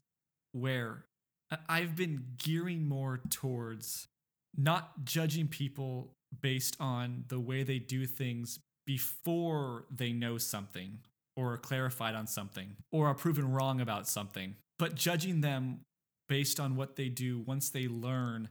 where 0.52 1.04
uh, 1.50 1.56
I've 1.68 1.96
been 1.96 2.24
gearing 2.38 2.88
more 2.88 3.20
towards 3.28 4.08
not 4.56 5.04
judging 5.04 5.48
people 5.48 6.14
based 6.40 6.76
on 6.80 7.24
the 7.28 7.40
way 7.40 7.62
they 7.62 7.78
do 7.78 8.06
things 8.06 8.58
before 8.86 9.84
they 9.90 10.12
know 10.12 10.38
something 10.38 10.98
or 11.36 11.52
are 11.54 11.58
clarified 11.58 12.14
on 12.14 12.26
something 12.26 12.76
or 12.90 13.06
are 13.06 13.14
proven 13.14 13.50
wrong 13.50 13.80
about 13.80 14.08
something, 14.08 14.54
but 14.78 14.94
judging 14.94 15.40
them 15.40 15.80
based 16.28 16.58
on 16.60 16.76
what 16.76 16.96
they 16.96 17.08
do 17.08 17.40
once 17.40 17.70
they 17.70 17.88
learn 17.88 18.48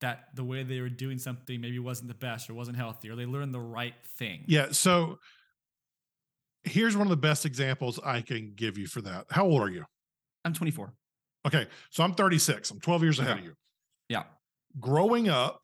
that 0.00 0.28
the 0.34 0.44
way 0.44 0.62
they 0.62 0.80
were 0.80 0.88
doing 0.88 1.18
something 1.18 1.60
maybe 1.60 1.78
wasn't 1.78 2.08
the 2.08 2.14
best 2.14 2.50
or 2.50 2.54
wasn't 2.54 2.76
healthy 2.76 3.08
or 3.08 3.16
they 3.16 3.26
learned 3.26 3.54
the 3.54 3.60
right 3.60 3.94
thing. 4.18 4.42
Yeah. 4.46 4.68
So 4.72 5.18
here's 6.64 6.96
one 6.96 7.06
of 7.06 7.10
the 7.10 7.16
best 7.16 7.46
examples 7.46 7.98
I 8.04 8.20
can 8.20 8.52
give 8.54 8.76
you 8.78 8.86
for 8.86 9.00
that. 9.02 9.26
How 9.30 9.44
old 9.44 9.62
are 9.62 9.70
you? 9.70 9.84
I'm 10.44 10.52
24. 10.52 10.92
Okay. 11.46 11.66
So 11.90 12.02
I'm 12.04 12.14
36. 12.14 12.70
I'm 12.70 12.80
12 12.80 13.02
years 13.02 13.18
ahead 13.18 13.32
Okay. 13.32 13.40
of 13.40 13.46
you. 13.46 13.54
Yeah. 14.08 14.22
Growing 14.80 15.28
up, 15.28 15.62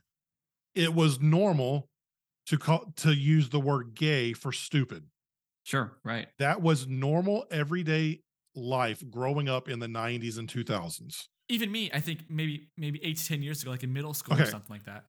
it 0.75 0.95
was 0.95 1.21
normal 1.21 1.89
to 2.47 2.59
call 2.59 2.93
to 2.97 3.13
use 3.15 3.49
the 3.49 3.61
word 3.61 3.95
gay 3.95 4.33
for 4.33 4.53
stupid. 4.53 5.05
Sure. 5.65 5.93
Right. 6.05 6.29
That 6.39 6.63
was 6.63 6.87
normal 6.87 7.45
everyday 7.51 8.23
life 8.55 9.03
growing 9.11 9.49
up 9.49 9.69
in 9.69 9.79
the 9.79 9.87
90s 9.87 10.39
and 10.39 10.49
2000s. 10.49 11.27
Even 11.49 11.71
me, 11.71 11.91
I 11.93 12.01
think 12.01 12.21
maybe 12.29 12.71
maybe 12.77 13.01
eight 13.03 13.17
to 13.17 13.27
ten 13.27 13.43
years 13.43 13.63
ago, 13.63 13.73
like 13.73 13.83
in 13.83 13.93
middle 13.93 14.15
school 14.15 14.41
or 14.41 14.47
something 14.47 14.71
like 14.71 14.85
that. 14.85 15.05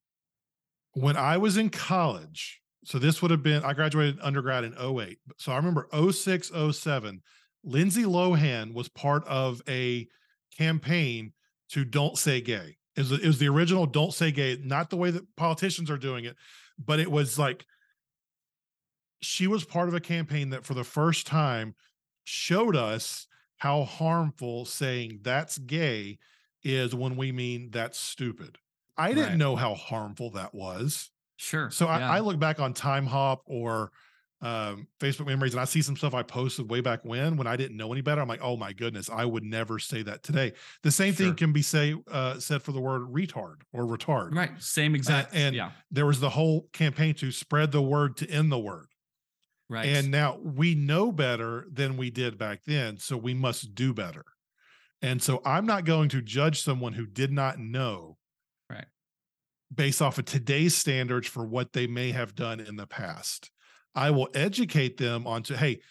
When 0.93 1.15
I 1.15 1.37
was 1.37 1.55
in 1.55 1.69
college, 1.69 2.61
so 2.83 2.97
this 2.97 3.21
would 3.21 3.29
have 3.31 3.43
been 3.43 3.63
I 3.63 3.73
graduated 3.73 4.19
undergrad 4.21 4.63
in 4.63 4.73
08. 4.73 5.19
So 5.37 5.51
I 5.51 5.57
remember 5.57 5.87
06, 5.93 6.51
07, 6.71 7.21
Lindsay 7.63 8.03
Lohan 8.03 8.73
was 8.73 8.89
part 8.89 9.25
of 9.27 9.61
a 9.67 10.07
campaign 10.57 11.33
to 11.69 11.85
don't 11.85 12.17
say 12.17 12.41
gay. 12.41 12.77
It 12.95 13.01
was, 13.01 13.11
it 13.13 13.25
was 13.25 13.39
the 13.39 13.47
original 13.49 13.85
don't 13.85 14.13
say 14.13 14.31
gay, 14.31 14.57
not 14.61 14.89
the 14.89 14.97
way 14.97 15.11
that 15.11 15.35
politicians 15.35 15.89
are 15.89 15.97
doing 15.97 16.25
it, 16.25 16.35
but 16.77 16.99
it 16.99 17.09
was 17.09 17.39
like 17.39 17.65
she 19.21 19.47
was 19.47 19.63
part 19.63 19.87
of 19.87 19.93
a 19.93 19.99
campaign 19.99 20.49
that 20.49 20.65
for 20.65 20.73
the 20.73 20.83
first 20.83 21.27
time 21.27 21.75
showed 22.23 22.75
us 22.75 23.27
how 23.57 23.83
harmful 23.83 24.65
saying 24.65 25.19
that's 25.21 25.57
gay 25.59 26.17
is 26.63 26.93
when 26.95 27.15
we 27.15 27.31
mean 27.31 27.69
that's 27.71 27.99
stupid. 27.99 28.57
I 28.97 29.09
didn't 29.09 29.23
Right. 29.29 29.37
know 29.37 29.55
how 29.55 29.73
harmful 29.75 30.31
that 30.31 30.53
was. 30.53 31.11
Sure. 31.37 31.71
So 31.71 31.87
I, 31.87 31.99
I 31.99 32.19
look 32.19 32.39
back 32.39 32.59
on 32.59 32.73
Timehop 32.73 33.39
or 33.45 33.91
um, 34.41 34.87
Facebook 34.99 35.27
memories 35.27 35.53
and 35.53 35.61
I 35.61 35.65
see 35.65 35.81
some 35.83 35.95
stuff 35.95 36.13
I 36.15 36.23
posted 36.23 36.69
way 36.69 36.81
back 36.81 37.01
when 37.05 37.37
when 37.37 37.45
I 37.47 37.55
didn't 37.55 37.77
know 37.77 37.91
any 37.91 38.01
better. 38.01 38.21
I'm 38.21 38.27
like, 38.27 38.41
oh 38.41 38.57
my 38.57 38.73
goodness, 38.73 39.09
I 39.09 39.23
would 39.25 39.43
never 39.43 39.77
say 39.77 40.01
that 40.03 40.23
today. 40.23 40.53
The 40.81 40.91
same 40.91 41.13
Sure. 41.13 41.27
thing 41.27 41.35
can 41.35 41.53
be 41.53 41.61
say 41.61 41.95
uh, 42.09 42.39
said 42.39 42.63
for 42.63 42.71
the 42.71 42.81
word 42.81 43.03
retard 43.13 43.57
or 43.71 43.83
retard. 43.85 44.33
right. 44.35 44.51
Same 44.59 44.95
exact. 44.95 45.35
and- 45.35 45.55
yeah. 45.55 45.71
There 45.91 46.05
was 46.07 46.19
the 46.19 46.31
whole 46.31 46.67
campaign 46.73 47.13
to 47.15 47.31
spread 47.31 47.71
the 47.71 47.81
word 47.83 48.17
to 48.17 48.29
end 48.29 48.51
the 48.51 48.57
word. 48.59 48.87
Right. 49.69 49.85
And 49.85 50.09
now 50.11 50.37
we 50.43 50.75
know 50.75 51.11
better 51.11 51.65
than 51.71 51.95
we 51.95 52.09
did 52.09 52.37
back 52.37 52.61
then. 52.65 52.97
So 52.97 53.15
we 53.17 53.33
must 53.33 53.73
do 53.75 53.93
better. 53.93 54.25
And 55.03 55.21
so 55.21 55.41
I'm 55.45 55.65
not 55.65 55.85
going 55.85 56.09
to 56.09 56.21
judge 56.21 56.61
someone 56.61 56.93
who 56.93 57.05
did 57.05 57.31
not 57.31 57.57
know 57.59 58.17
Right. 58.69 58.85
based 59.73 60.01
off 60.01 60.17
of 60.17 60.25
today's 60.25 60.75
standards 60.75 61.27
for 61.27 61.45
what 61.45 61.73
they 61.73 61.87
may 61.87 62.11
have 62.11 62.35
done 62.35 62.59
in 62.59 62.75
the 62.75 62.85
past. 62.87 63.49
I 63.95 64.11
will 64.11 64.29
educate 64.33 64.97
them 64.97 65.27
onto, 65.27 65.55
hey, 65.55 65.81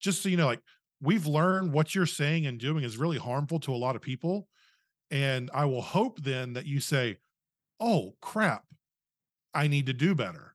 just 0.00 0.22
so 0.22 0.28
you 0.28 0.36
know, 0.36 0.46
like 0.46 0.62
we've 1.00 1.26
learned 1.26 1.72
what 1.72 1.94
you're 1.94 2.06
saying 2.06 2.46
and 2.46 2.58
doing 2.58 2.84
is 2.84 2.96
really 2.96 3.18
harmful 3.18 3.60
to 3.60 3.72
a 3.72 3.76
lot 3.76 3.96
of 3.96 4.02
people. 4.02 4.48
And 5.10 5.50
I 5.54 5.64
will 5.64 5.82
hope 5.82 6.20
then 6.20 6.52
that 6.54 6.66
you 6.66 6.80
say, 6.80 7.16
oh 7.80 8.16
crap, 8.20 8.64
I 9.54 9.66
need 9.68 9.86
to 9.86 9.92
do 9.92 10.14
better. 10.14 10.54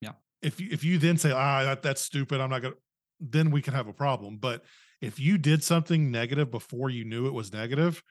Yeah. 0.00 0.12
If 0.42 0.60
you 0.60 0.68
if 0.70 0.84
you 0.84 0.98
then 0.98 1.16
say, 1.16 1.32
ah, 1.32 1.64
that, 1.64 1.82
that's 1.82 2.02
stupid, 2.02 2.40
I'm 2.40 2.50
not 2.50 2.62
gonna 2.62 2.74
then 3.20 3.50
we 3.50 3.62
can 3.62 3.74
have 3.74 3.88
a 3.88 3.92
problem. 3.92 4.38
But 4.38 4.64
if 5.00 5.18
you 5.18 5.38
did 5.38 5.64
something 5.64 6.10
negative 6.10 6.50
before 6.50 6.90
you 6.90 7.04
knew 7.04 7.26
it 7.26 7.32
was 7.32 7.52
negative, 7.52 8.02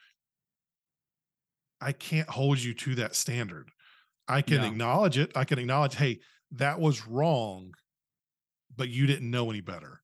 I 1.81 1.91
can't 1.91 2.29
hold 2.29 2.59
you 2.59 2.73
to 2.73 2.95
that 2.95 3.15
standard. 3.15 3.69
I 4.27 4.41
can 4.41 4.61
Yeah. 4.61 4.67
acknowledge 4.67 5.17
it. 5.17 5.31
I 5.35 5.45
can 5.45 5.59
acknowledge, 5.59 5.95
hey, 5.95 6.19
that 6.51 6.79
was 6.79 7.07
wrong, 7.07 7.73
but 8.79 8.87
you 8.87 9.05
didn't 9.05 9.29
know 9.29 9.49
any 9.49 9.59
better. 9.59 10.01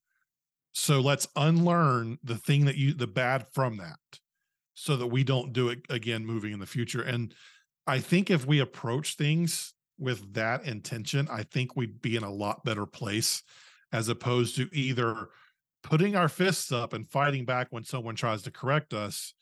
So 0.73 0.99
let's 0.99 1.29
unlearn 1.37 2.19
the 2.21 2.35
thing 2.35 2.65
that 2.65 2.75
you, 2.75 2.93
the 2.93 3.07
bad 3.07 3.47
from 3.53 3.77
that, 3.77 4.19
so 4.73 4.97
that 4.97 5.07
we 5.07 5.23
don't 5.23 5.53
do 5.53 5.69
it 5.69 5.79
again 5.89 6.25
moving 6.25 6.51
in 6.51 6.59
the 6.59 6.65
future. 6.65 7.01
And 7.01 7.33
I 7.87 7.99
think 7.99 8.29
if 8.29 8.45
we 8.45 8.59
approach 8.59 9.15
things 9.15 9.73
with 9.97 10.33
that 10.33 10.65
intention, 10.65 11.29
I 11.31 11.43
think 11.43 11.77
we'd 11.77 12.01
be 12.01 12.17
in 12.17 12.23
a 12.23 12.29
lot 12.29 12.65
better 12.65 12.85
place 12.85 13.43
as 13.93 14.09
opposed 14.09 14.57
to 14.57 14.67
either 14.73 15.29
putting 15.81 16.17
our 16.17 16.27
fists 16.27 16.73
up 16.73 16.91
and 16.91 17.07
fighting 17.07 17.45
back 17.45 17.67
when 17.69 17.85
someone 17.85 18.15
tries 18.15 18.41
to 18.41 18.51
correct 18.51 18.93
us 18.93 19.33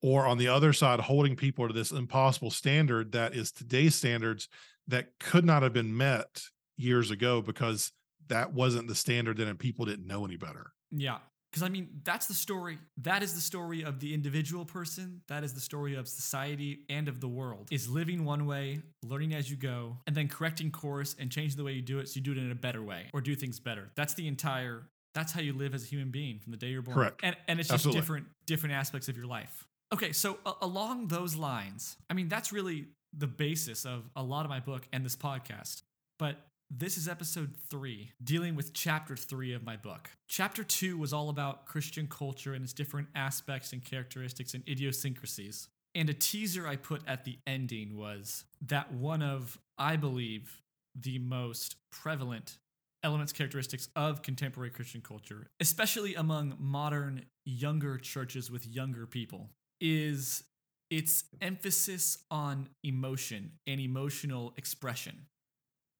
or 0.00 0.26
on 0.26 0.38
the 0.38 0.48
other 0.48 0.72
side 0.72 1.00
holding 1.00 1.36
people 1.36 1.68
to 1.68 1.74
this 1.74 1.90
impossible 1.90 2.50
standard 2.50 3.12
that 3.12 3.34
is 3.34 3.52
today's 3.52 3.94
standards 3.94 4.48
that 4.88 5.08
could 5.20 5.44
not 5.44 5.62
have 5.62 5.74
been 5.74 5.94
met 5.94 6.42
years 6.78 7.10
ago 7.10 7.42
because 7.42 7.92
that 8.32 8.52
wasn't 8.52 8.86
the 8.88 8.94
standard 8.94 9.36
then 9.36 9.48
and 9.48 9.58
people 9.58 9.84
didn't 9.84 10.06
know 10.06 10.24
any 10.24 10.36
better 10.36 10.72
Yeah. 10.90 11.18
Because 11.50 11.64
I 11.64 11.68
mean, 11.68 12.00
that's 12.02 12.28
the 12.28 12.32
story. 12.34 12.78
That 13.02 13.22
is 13.22 13.34
the 13.34 13.40
story 13.42 13.82
of 13.84 14.00
the 14.00 14.14
individual 14.14 14.64
person. 14.64 15.20
That 15.28 15.44
is 15.44 15.52
the 15.52 15.60
story 15.60 15.94
of 15.96 16.08
society 16.08 16.86
and 16.88 17.08
of 17.08 17.20
the 17.20 17.28
world. 17.28 17.68
Is 17.70 17.90
living 17.90 18.24
one 18.24 18.46
way, 18.46 18.80
learning 19.02 19.34
as 19.34 19.50
you 19.50 19.58
go, 19.58 19.98
and 20.06 20.16
then 20.16 20.28
correcting 20.28 20.70
course 20.70 21.14
and 21.18 21.30
changing 21.30 21.58
the 21.58 21.64
way 21.64 21.72
you 21.72 21.82
do 21.82 21.98
it 21.98 22.08
so 22.08 22.12
you 22.16 22.22
do 22.22 22.32
it 22.32 22.38
in 22.38 22.50
a 22.50 22.54
better 22.54 22.82
way 22.82 23.10
or 23.12 23.20
do 23.20 23.34
things 23.34 23.60
better. 23.60 23.90
That's 23.96 24.14
the 24.14 24.28
entire. 24.28 24.88
That's 25.14 25.30
how 25.30 25.42
you 25.42 25.52
live 25.52 25.74
as 25.74 25.82
a 25.84 25.86
human 25.88 26.10
being 26.10 26.38
from 26.38 26.52
the 26.52 26.56
day 26.56 26.68
you're 26.68 26.80
born. 26.80 26.94
Correct. 26.96 27.20
And 27.22 27.36
and 27.46 27.60
it's 27.60 27.68
just 27.68 27.80
Absolutely. 27.80 28.00
different 28.00 28.26
different 28.46 28.74
aspects 28.74 29.08
of 29.10 29.16
your 29.18 29.26
life. 29.26 29.66
Okay, 29.92 30.12
so 30.12 30.38
a- 30.46 30.54
along 30.62 31.08
those 31.08 31.36
lines, 31.36 31.98
I 32.08 32.14
mean, 32.14 32.28
that's 32.28 32.50
really 32.50 32.86
the 33.12 33.26
basis 33.26 33.84
of 33.84 34.08
a 34.16 34.22
lot 34.22 34.46
of 34.46 34.48
my 34.48 34.60
book 34.60 34.88
and 34.90 35.04
this 35.04 35.16
podcast. 35.16 35.82
But 36.18 36.36
this 36.74 36.96
is 36.96 37.06
episode 37.06 37.54
three, 37.68 38.12
dealing 38.24 38.54
with 38.56 38.72
chapter 38.72 39.14
three 39.14 39.52
of 39.52 39.62
my 39.62 39.76
book. 39.76 40.08
Chapter 40.26 40.64
two 40.64 40.96
was 40.96 41.12
all 41.12 41.28
about 41.28 41.66
Christian 41.66 42.06
culture 42.06 42.54
and 42.54 42.64
its 42.64 42.72
different 42.72 43.08
aspects 43.14 43.74
and 43.74 43.84
characteristics 43.84 44.54
and 44.54 44.66
idiosyncrasies. 44.66 45.68
And 45.94 46.08
a 46.08 46.14
teaser 46.14 46.66
I 46.66 46.76
put 46.76 47.02
at 47.06 47.26
the 47.26 47.38
ending 47.46 47.98
was 47.98 48.44
that 48.66 48.90
one 48.90 49.22
of, 49.22 49.58
I 49.76 49.96
believe, 49.96 50.62
the 50.98 51.18
most 51.18 51.76
prevalent 51.90 52.56
elements, 53.02 53.32
characteristics 53.32 53.88
of 53.94 54.22
contemporary 54.22 54.70
Christian 54.70 55.02
culture, 55.02 55.48
especially 55.60 56.14
among 56.14 56.56
modern, 56.58 57.26
younger 57.44 57.98
churches 57.98 58.50
with 58.50 58.66
younger 58.66 59.06
people, 59.06 59.50
is 59.78 60.44
its 60.88 61.24
emphasis 61.42 62.18
on 62.30 62.68
emotion 62.82 63.52
and 63.66 63.80
emotional 63.80 64.54
expression. 64.56 65.26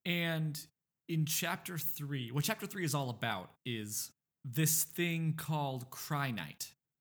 And 0.04 0.58
in 1.08 1.26
chapter 1.26 1.78
three, 1.78 2.30
what 2.30 2.44
chapter 2.44 2.66
three 2.66 2.84
is 2.84 2.94
all 2.94 3.10
about 3.10 3.50
is 3.64 4.10
this 4.44 4.84
thing 4.84 5.34
called 5.36 5.90
Cry. 5.90 6.34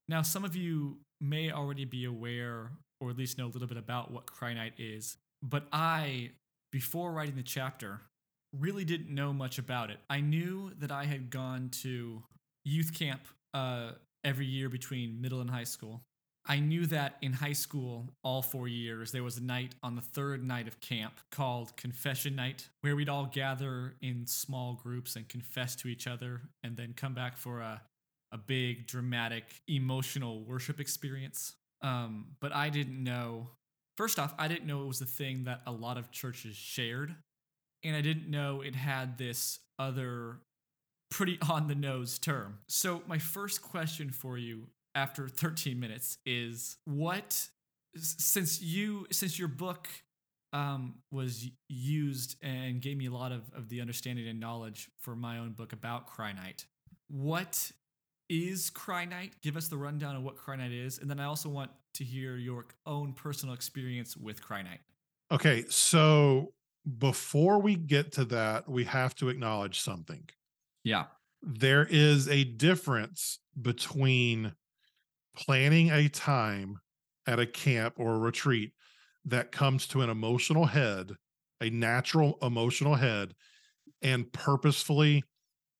Now, 0.08 0.22
some 0.22 0.44
of 0.44 0.54
you 0.54 0.98
may 1.20 1.50
already 1.50 1.84
be 1.84 2.04
aware 2.04 2.72
or 3.00 3.10
at 3.10 3.16
least 3.16 3.38
know 3.38 3.46
a 3.46 3.48
little 3.48 3.68
bit 3.68 3.76
about 3.76 4.12
what 4.12 4.26
Cry 4.26 4.72
is, 4.78 5.16
but 5.42 5.66
I, 5.72 6.30
before 6.70 7.12
writing 7.12 7.34
the 7.34 7.42
chapter, 7.42 8.00
really 8.56 8.84
didn't 8.84 9.12
know 9.12 9.32
much 9.32 9.58
about 9.58 9.90
it. 9.90 9.98
I 10.08 10.20
knew 10.20 10.72
that 10.78 10.92
I 10.92 11.04
had 11.04 11.30
gone 11.30 11.70
to 11.82 12.22
youth 12.64 12.96
camp 12.96 13.22
uh, 13.54 13.92
every 14.22 14.46
year 14.46 14.68
between 14.68 15.20
middle 15.20 15.40
and 15.40 15.50
high 15.50 15.64
school. 15.64 16.02
I 16.46 16.58
knew 16.58 16.86
that 16.86 17.18
in 17.22 17.32
high 17.32 17.52
school, 17.52 18.08
all 18.24 18.42
four 18.42 18.66
years, 18.66 19.12
there 19.12 19.22
was 19.22 19.38
a 19.38 19.42
night 19.42 19.76
on 19.82 19.94
the 19.94 20.00
third 20.00 20.42
night 20.42 20.66
of 20.66 20.80
camp 20.80 21.14
called 21.30 21.76
Confession 21.76 22.34
Night, 22.34 22.68
where 22.80 22.96
we'd 22.96 23.08
all 23.08 23.26
gather 23.26 23.94
in 24.02 24.26
small 24.26 24.74
groups 24.74 25.14
and 25.14 25.28
confess 25.28 25.76
to 25.76 25.88
each 25.88 26.08
other 26.08 26.40
and 26.64 26.76
then 26.76 26.94
come 26.96 27.14
back 27.14 27.36
for 27.36 27.60
a, 27.60 27.80
a 28.32 28.38
big, 28.38 28.88
dramatic, 28.88 29.44
emotional 29.68 30.42
worship 30.44 30.80
experience. 30.80 31.54
Um, 31.80 32.26
but 32.40 32.52
I 32.52 32.70
didn't 32.70 33.02
know, 33.02 33.48
first 33.96 34.18
off, 34.18 34.34
I 34.36 34.48
didn't 34.48 34.66
know 34.66 34.82
it 34.82 34.88
was 34.88 35.00
a 35.00 35.06
thing 35.06 35.44
that 35.44 35.60
a 35.64 35.72
lot 35.72 35.96
of 35.96 36.10
churches 36.10 36.56
shared. 36.56 37.14
And 37.84 37.94
I 37.94 38.00
didn't 38.00 38.28
know 38.28 38.62
it 38.62 38.74
had 38.74 39.16
this 39.16 39.60
other 39.78 40.38
pretty 41.08 41.38
on 41.48 41.68
the 41.68 41.76
nose 41.76 42.18
term. 42.18 42.58
So, 42.68 43.02
my 43.06 43.18
first 43.18 43.62
question 43.62 44.10
for 44.10 44.36
you 44.38 44.66
after 44.94 45.28
13 45.28 45.78
minutes 45.80 46.18
is 46.26 46.76
what 46.84 47.48
since 47.96 48.60
you 48.62 49.06
since 49.10 49.38
your 49.38 49.48
book 49.48 49.88
um, 50.52 50.96
was 51.10 51.46
used 51.68 52.36
and 52.42 52.80
gave 52.82 52.96
me 52.98 53.06
a 53.06 53.10
lot 53.10 53.32
of, 53.32 53.42
of 53.54 53.68
the 53.70 53.80
understanding 53.80 54.28
and 54.28 54.38
knowledge 54.38 54.90
for 55.00 55.16
my 55.16 55.38
own 55.38 55.52
book 55.52 55.72
about 55.72 56.06
Cry 56.06 56.32
Night. 56.32 56.66
What 57.08 57.72
is 58.28 58.68
Cry 58.70 59.04
Night? 59.06 59.32
Give 59.42 59.56
us 59.56 59.68
the 59.68 59.78
rundown 59.78 60.14
of 60.16 60.22
what 60.22 60.36
Cry 60.36 60.56
Night 60.56 60.72
is, 60.72 60.98
and 60.98 61.08
then 61.10 61.18
I 61.20 61.24
also 61.24 61.48
want 61.48 61.70
to 61.94 62.04
hear 62.04 62.36
your 62.36 62.66
own 62.86 63.12
personal 63.14 63.54
experience 63.54 64.16
with 64.16 64.42
Cry 64.42 64.62
Night. 64.62 64.80
okay 65.30 65.64
so 65.68 66.52
before 66.98 67.60
we 67.60 67.76
get 67.76 68.12
to 68.12 68.24
that 68.26 68.68
we 68.68 68.84
have 68.84 69.14
to 69.16 69.28
acknowledge 69.28 69.80
something 69.80 70.24
Yeah. 70.84 71.04
there 71.42 71.86
is 71.88 72.28
a 72.28 72.44
difference 72.44 73.38
between 73.60 74.52
planning 75.36 75.90
a 75.90 76.08
time 76.08 76.78
at 77.26 77.38
a 77.38 77.46
camp 77.46 77.94
or 77.98 78.14
a 78.14 78.18
retreat 78.18 78.72
that 79.24 79.52
comes 79.52 79.86
to 79.88 80.02
an 80.02 80.10
emotional 80.10 80.66
head, 80.66 81.12
a 81.60 81.70
natural 81.70 82.38
emotional 82.42 82.96
head, 82.96 83.34
and 84.02 84.32
purposefully 84.32 85.22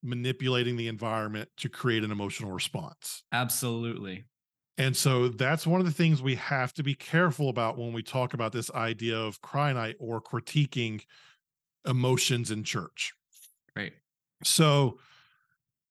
manipulating 0.01 0.75
the 0.75 0.87
environment 0.87 1.49
to 1.57 1.69
create 1.69 2.03
an 2.03 2.11
emotional 2.11 2.51
response. 2.51 3.23
Absolutely. 3.31 4.25
And 4.77 4.97
so 4.97 5.29
that's 5.29 5.67
one 5.67 5.79
of 5.79 5.85
the 5.85 5.93
things 5.93 6.21
we 6.21 6.35
have 6.35 6.73
to 6.73 6.83
be 6.83 6.95
careful 6.95 7.49
about 7.49 7.77
when 7.77 7.93
we 7.93 8.01
talk 8.01 8.33
about 8.33 8.51
this 8.51 8.71
idea 8.71 9.17
of 9.17 9.41
cry 9.41 9.71
night 9.71 9.97
or 9.99 10.21
critiquing 10.21 11.03
emotions 11.85 12.49
in 12.49 12.63
church. 12.63 13.13
Right. 13.75 13.93
So, 14.43 14.99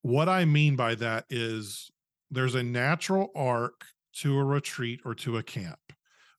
what 0.03 0.29
I 0.29 0.45
mean 0.45 0.75
by 0.75 0.97
that 0.97 1.27
is 1.31 1.92
there's 2.33 2.55
a 2.55 2.63
natural 2.63 3.31
arc 3.37 3.85
to 4.21 4.39
a 4.39 4.45
retreat 4.45 5.01
or 5.05 5.15
to 5.15 5.37
a 5.37 5.43
camp. 5.43 5.79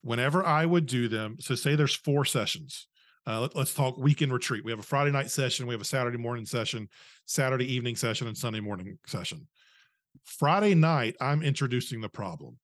Whenever 0.02 0.46
I 0.46 0.66
would 0.66 0.86
do 0.86 1.08
them, 1.08 1.38
so 1.40 1.56
say 1.56 1.76
there's 1.76 1.96
four 1.96 2.26
sessions. 2.26 2.88
Uh, 3.26 3.42
let, 3.42 3.56
us 3.56 3.74
talk 3.74 3.98
weekend 3.98 4.34
retreat. 4.34 4.66
We 4.66 4.72
have 4.72 4.80
a 4.80 4.84
Friday 4.84 5.12
night 5.12 5.32
session, 5.32 5.66
we 5.66 5.74
have 5.74 5.82
a 5.82 5.86
Saturday 5.86 6.18
morning 6.18 6.46
session, 6.46 6.90
Saturday 7.26 7.72
evening 7.74 7.96
session, 7.96 8.28
and 8.28 8.38
Sunday 8.38 8.60
morning 8.60 8.98
session. 9.06 9.48
Friday 10.26 10.76
night, 10.76 11.16
I'm 11.22 11.42
introducing 11.42 12.02
the 12.02 12.10
problem. 12.10 12.58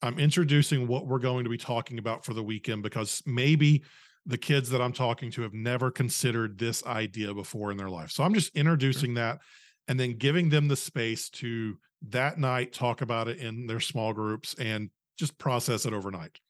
I'm 0.00 0.18
introducing 0.18 0.86
what 0.86 1.06
we're 1.06 1.18
going 1.18 1.44
to 1.44 1.50
be 1.50 1.58
talking 1.58 1.98
about 1.98 2.24
for 2.24 2.32
the 2.32 2.42
weekend 2.42 2.82
because 2.82 3.20
maybe 3.26 3.82
the 4.26 4.38
kids 4.38 4.70
that 4.70 4.80
I'm 4.80 4.92
talking 4.92 5.30
to 5.32 5.42
have 5.42 5.54
never 5.54 5.90
considered 5.90 6.56
this 6.56 6.86
idea 6.86 7.34
before 7.34 7.70
in 7.72 7.76
their 7.76 7.90
life. 7.90 8.10
So 8.10 8.22
I'm 8.22 8.34
just 8.34 8.54
introducing 8.56 9.14
that 9.14 9.40
and 9.88 9.98
then 9.98 10.16
giving 10.16 10.48
them 10.50 10.68
the 10.68 10.76
space 10.76 11.28
to 11.30 11.76
that 12.02 12.38
night 12.38 12.72
talk 12.72 13.00
about 13.00 13.28
it 13.28 13.38
in 13.38 13.66
their 13.66 13.80
small 13.80 14.12
groups 14.12 14.54
and 14.54 14.90
just 15.18 15.38
process 15.38 15.86
it 15.86 15.92
overnight. 15.92 16.40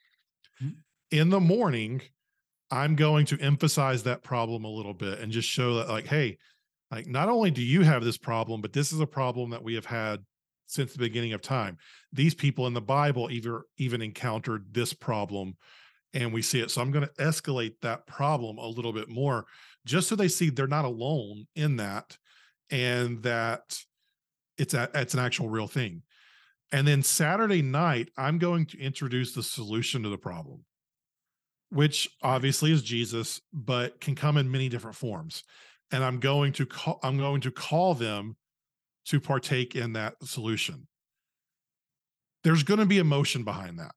Mhm. 0.60 0.84
In 1.10 1.30
the 1.30 1.40
morning, 1.40 2.02
I'm 2.70 2.96
going 2.96 3.26
to 3.26 3.40
emphasize 3.40 4.04
that 4.04 4.24
problem 4.24 4.64
a 4.64 4.70
little 4.70 4.94
bit 4.94 5.20
and 5.20 5.32
just 5.32 5.48
show 5.48 5.76
that, 5.76 5.88
like, 5.88 6.06
hey, 6.06 6.38
like 6.90 7.06
not 7.06 7.28
only 7.28 7.50
do 7.50 7.62
you 7.62 7.82
have 7.82 8.04
this 8.04 8.18
problem, 8.18 8.62
but 8.62 8.72
this 8.74 8.92
is 8.92 9.00
a 9.00 9.06
problem 9.06 9.50
that 9.50 9.64
we 9.64 9.74
have 9.74 9.86
had 9.86 10.24
since 10.66 10.92
the 10.92 10.98
beginning 10.98 11.32
of 11.34 11.42
time. 11.42 11.78
These 12.12 12.34
people 12.34 12.66
in 12.66 12.74
the 12.74 12.82
Bible 12.82 13.30
even 13.30 13.62
even 13.78 14.02
encountered 14.02 14.74
this 14.74 14.92
problem 14.94 15.56
and 16.14 16.32
we 16.32 16.42
see 16.42 16.60
it. 16.60 16.70
So 16.70 16.82
I'm 16.82 16.90
going 16.92 17.06
to 17.06 17.14
escalate 17.22 17.76
that 17.82 18.06
problem 18.06 18.58
a 18.58 18.68
little 18.68 18.92
bit 18.92 19.08
more 19.08 19.46
just 19.86 20.08
so 20.08 20.16
they 20.16 20.28
see 20.28 20.50
they're 20.50 20.66
not 20.66 20.84
alone 20.86 21.46
in 21.54 21.76
that 21.76 22.18
and 22.70 23.22
that 23.24 23.78
it's 24.58 24.74
a, 24.74 24.90
it's 24.94 25.14
an 25.14 25.20
actual 25.20 25.48
real 25.48 25.68
thing. 25.68 26.02
And 26.72 26.86
then 26.86 27.02
Saturday 27.02 27.62
night, 27.62 28.10
I'm 28.16 28.38
going 28.38 28.66
to 28.66 28.78
introduce 28.78 29.32
the 29.32 29.42
solution 29.42 30.02
to 30.02 30.10
the 30.10 30.18
problem. 30.18 30.64
which 31.70 32.08
obviously 32.22 32.72
is 32.72 32.82
Jesus, 32.82 33.40
but 33.52 34.00
can 34.00 34.14
come 34.14 34.36
in 34.36 34.50
many 34.50 34.68
different 34.68 34.96
forms. 34.96 35.44
And 35.90 36.04
I'm 36.04 36.20
going 36.20 36.52
to 36.54 36.66
call 36.66 36.98
I'm 37.02 37.18
going 37.18 37.40
to 37.42 37.50
call 37.50 37.94
them 37.94 38.36
to 39.06 39.20
partake 39.20 39.74
in 39.74 39.94
that 39.94 40.14
solution. 40.24 40.86
There's 42.44 42.62
going 42.62 42.80
to 42.80 42.86
be 42.86 42.98
emotion 42.98 43.44
behind 43.44 43.78
that. 43.78 43.94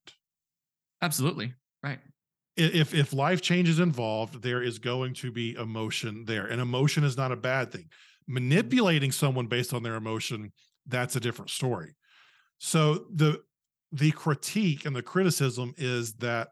Absolutely. 1.01 1.53
Right. 1.83 1.99
If 2.57 2.93
if 2.93 3.13
life 3.13 3.41
change 3.41 3.69
is 3.69 3.79
involved, 3.79 4.41
there 4.41 4.61
is 4.61 4.79
going 4.79 5.13
to 5.15 5.31
be 5.31 5.53
emotion 5.55 6.25
there. 6.25 6.45
And 6.47 6.61
emotion 6.61 7.03
is 7.03 7.17
not 7.17 7.31
a 7.31 7.37
bad 7.37 7.71
thing. 7.71 7.89
Manipulating 8.27 9.11
someone 9.11 9.47
based 9.47 9.73
on 9.73 9.83
their 9.83 9.95
emotion, 9.95 10.51
that's 10.87 11.15
a 11.15 11.19
different 11.19 11.49
story. 11.49 11.95
So 12.59 13.05
the 13.13 13.41
the 13.91 14.11
critique 14.11 14.85
and 14.85 14.95
the 14.95 15.01
criticism 15.01 15.73
is 15.77 16.13
that 16.13 16.49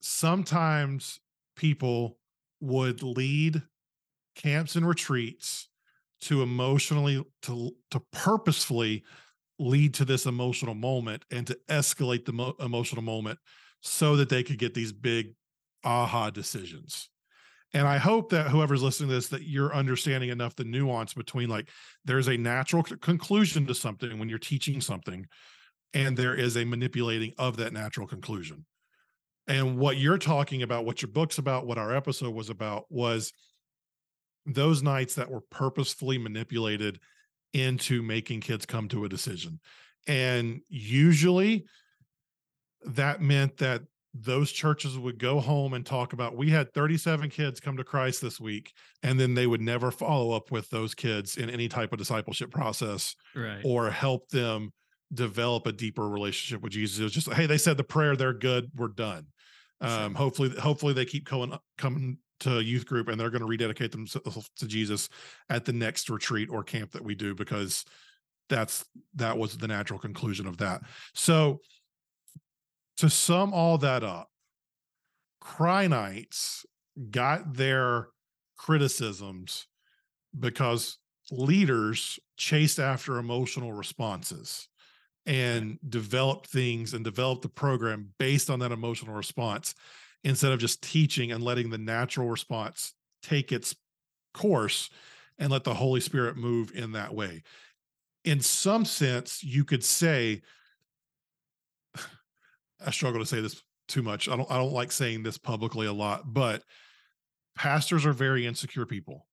sometimes 0.00 1.20
people 1.56 2.18
would 2.60 3.02
lead 3.02 3.62
camps 4.34 4.76
and 4.76 4.86
retreats 4.86 5.68
to 6.20 6.42
emotionally 6.42 7.24
to 7.42 7.72
to 7.90 8.00
purposefully 8.12 9.04
lead 9.58 9.94
to 9.94 10.04
this 10.04 10.26
emotional 10.26 10.74
moment 10.74 11.24
and 11.30 11.46
to 11.46 11.58
escalate 11.68 12.24
the 12.24 12.32
mo- 12.32 12.54
emotional 12.60 13.02
moment 13.02 13.38
so 13.80 14.16
that 14.16 14.28
they 14.28 14.42
could 14.42 14.58
get 14.58 14.74
these 14.74 14.92
big 14.92 15.34
aha 15.84 16.30
decisions 16.30 17.08
and 17.76 17.86
i 17.86 17.96
hope 17.96 18.30
that 18.30 18.48
whoever's 18.48 18.82
listening 18.82 19.08
to 19.08 19.14
this 19.14 19.28
that 19.28 19.42
you're 19.42 19.74
understanding 19.74 20.30
enough 20.30 20.56
the 20.56 20.64
nuance 20.64 21.14
between 21.14 21.48
like 21.48 21.68
there's 22.04 22.28
a 22.28 22.36
natural 22.36 22.84
c- 22.84 22.96
conclusion 23.00 23.66
to 23.66 23.74
something 23.74 24.18
when 24.18 24.28
you're 24.28 24.38
teaching 24.38 24.80
something 24.80 25.26
and 25.94 26.16
there 26.16 26.34
is 26.34 26.56
a 26.56 26.64
manipulating 26.64 27.32
of 27.38 27.56
that 27.56 27.72
natural 27.72 28.06
conclusion 28.06 28.64
and 29.48 29.78
what 29.78 29.96
you're 29.96 30.18
talking 30.18 30.62
about 30.62 30.84
what 30.84 31.02
your 31.02 31.10
book's 31.10 31.38
about 31.38 31.66
what 31.66 31.78
our 31.78 31.94
episode 31.94 32.34
was 32.34 32.50
about 32.50 32.84
was 32.90 33.32
those 34.46 34.82
nights 34.82 35.14
that 35.16 35.30
were 35.30 35.42
purposefully 35.50 36.18
manipulated 36.18 37.00
into 37.52 38.02
making 38.02 38.40
kids 38.40 38.64
come 38.64 38.88
to 38.88 39.04
a 39.04 39.08
decision. 39.08 39.60
And 40.06 40.60
usually 40.68 41.66
that 42.84 43.20
meant 43.20 43.56
that 43.58 43.82
those 44.22 44.52
churches 44.52 44.98
would 44.98 45.18
go 45.18 45.40
home 45.40 45.74
and 45.74 45.84
talk 45.84 46.12
about 46.12 46.36
we 46.36 46.50
had 46.50 46.72
37 46.72 47.28
kids 47.30 47.60
come 47.60 47.76
to 47.76 47.84
Christ 47.84 48.22
this 48.22 48.40
week 48.40 48.72
and 49.02 49.18
then 49.18 49.34
they 49.34 49.46
would 49.46 49.60
never 49.60 49.90
follow 49.90 50.32
up 50.32 50.50
with 50.50 50.68
those 50.70 50.94
kids 50.94 51.36
in 51.36 51.50
any 51.50 51.68
type 51.68 51.92
of 51.92 51.98
discipleship 51.98 52.50
process 52.50 53.14
right. 53.34 53.60
or 53.64 53.90
help 53.90 54.28
them 54.28 54.72
develop 55.12 55.66
a 55.66 55.72
deeper 55.72 56.08
relationship 56.08 56.62
with 56.62 56.72
Jesus. 56.72 56.98
It 56.98 57.04
was 57.04 57.12
just 57.12 57.32
hey, 57.32 57.46
they 57.46 57.58
said 57.58 57.76
the 57.76 57.84
prayer, 57.84 58.16
they're 58.16 58.32
good, 58.32 58.70
we're 58.74 58.88
done. 58.88 59.26
Um, 59.80 59.90
sure. 59.90 60.18
hopefully, 60.18 60.50
hopefully 60.50 60.94
they 60.94 61.04
keep 61.04 61.28
going 61.28 61.56
coming 61.76 62.18
to 62.40 62.60
youth 62.60 62.86
group 62.86 63.08
and 63.08 63.18
they're 63.18 63.30
going 63.30 63.40
to 63.40 63.46
rededicate 63.46 63.92
themselves 63.92 64.50
to 64.56 64.66
Jesus 64.66 65.08
at 65.48 65.64
the 65.64 65.72
next 65.72 66.10
retreat 66.10 66.48
or 66.50 66.62
camp 66.62 66.92
that 66.92 67.04
we 67.04 67.14
do 67.14 67.34
because 67.34 67.84
that's 68.48 68.84
that 69.14 69.36
was 69.36 69.56
the 69.56 69.68
natural 69.68 69.98
conclusion 69.98 70.46
of 70.46 70.58
that. 70.58 70.82
So 71.14 71.60
to 72.98 73.10
sum 73.10 73.52
all 73.52 73.78
that 73.78 74.02
up, 74.02 74.30
Cry 75.40 75.86
Nights 75.86 76.64
got 77.10 77.54
their 77.54 78.08
criticisms 78.56 79.66
because 80.38 80.98
leaders 81.30 82.18
chased 82.36 82.78
after 82.78 83.18
emotional 83.18 83.72
responses 83.72 84.68
and 85.26 85.78
developed 85.88 86.46
things 86.46 86.94
and 86.94 87.04
developed 87.04 87.42
the 87.42 87.48
program 87.48 88.12
based 88.18 88.48
on 88.48 88.60
that 88.60 88.72
emotional 88.72 89.14
response 89.14 89.74
instead 90.24 90.52
of 90.52 90.58
just 90.58 90.82
teaching 90.82 91.32
and 91.32 91.42
letting 91.42 91.70
the 91.70 91.78
natural 91.78 92.28
response 92.28 92.94
take 93.22 93.52
its 93.52 93.74
course 94.34 94.90
and 95.38 95.50
let 95.50 95.64
the 95.64 95.74
Holy 95.74 96.00
Spirit 96.00 96.36
move 96.36 96.72
in 96.74 96.92
that 96.92 97.14
way. 97.14 97.42
In 98.24 98.40
some 98.40 98.84
sense, 98.84 99.42
you 99.42 99.64
could 99.64 99.84
say, 99.84 100.42
I 102.84 102.90
struggle 102.90 103.20
to 103.20 103.26
say 103.26 103.40
this 103.40 103.62
too 103.88 104.02
much. 104.02 104.28
I 104.28 104.36
don't 104.36 104.50
I 104.50 104.56
don't 104.56 104.72
like 104.72 104.92
saying 104.92 105.22
this 105.22 105.38
publicly 105.38 105.86
a 105.86 105.92
lot, 105.92 106.32
but 106.32 106.62
pastors 107.56 108.04
are 108.06 108.12
very 108.12 108.46
insecure 108.46 108.86
people. 108.86 109.26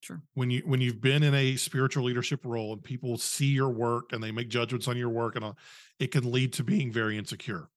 Sure. 0.00 0.22
When 0.34 0.50
you 0.50 0.62
when 0.64 0.80
you've 0.80 1.00
been 1.00 1.22
in 1.22 1.34
a 1.34 1.56
spiritual 1.56 2.04
leadership 2.04 2.44
role 2.44 2.72
and 2.72 2.82
people 2.82 3.18
see 3.18 3.46
your 3.46 3.70
work 3.70 4.12
and 4.12 4.22
they 4.22 4.30
make 4.30 4.48
judgments 4.48 4.88
on 4.88 4.96
your 4.96 5.08
work 5.08 5.36
and 5.36 5.44
all, 5.44 5.58
it 5.98 6.12
can 6.12 6.30
lead 6.30 6.52
to 6.54 6.64
being 6.64 6.92
very 6.92 7.18
insecure. 7.18 7.68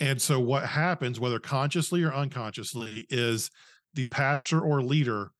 And 0.00 0.22
so 0.22 0.38
what 0.38 0.64
happens, 0.64 1.18
whether 1.18 1.40
consciously 1.40 2.04
or 2.04 2.14
unconsciously, 2.14 3.06
is 3.10 3.50
the 3.94 4.08
pastor 4.08 4.60
or 4.60 4.80
leader 4.80 5.32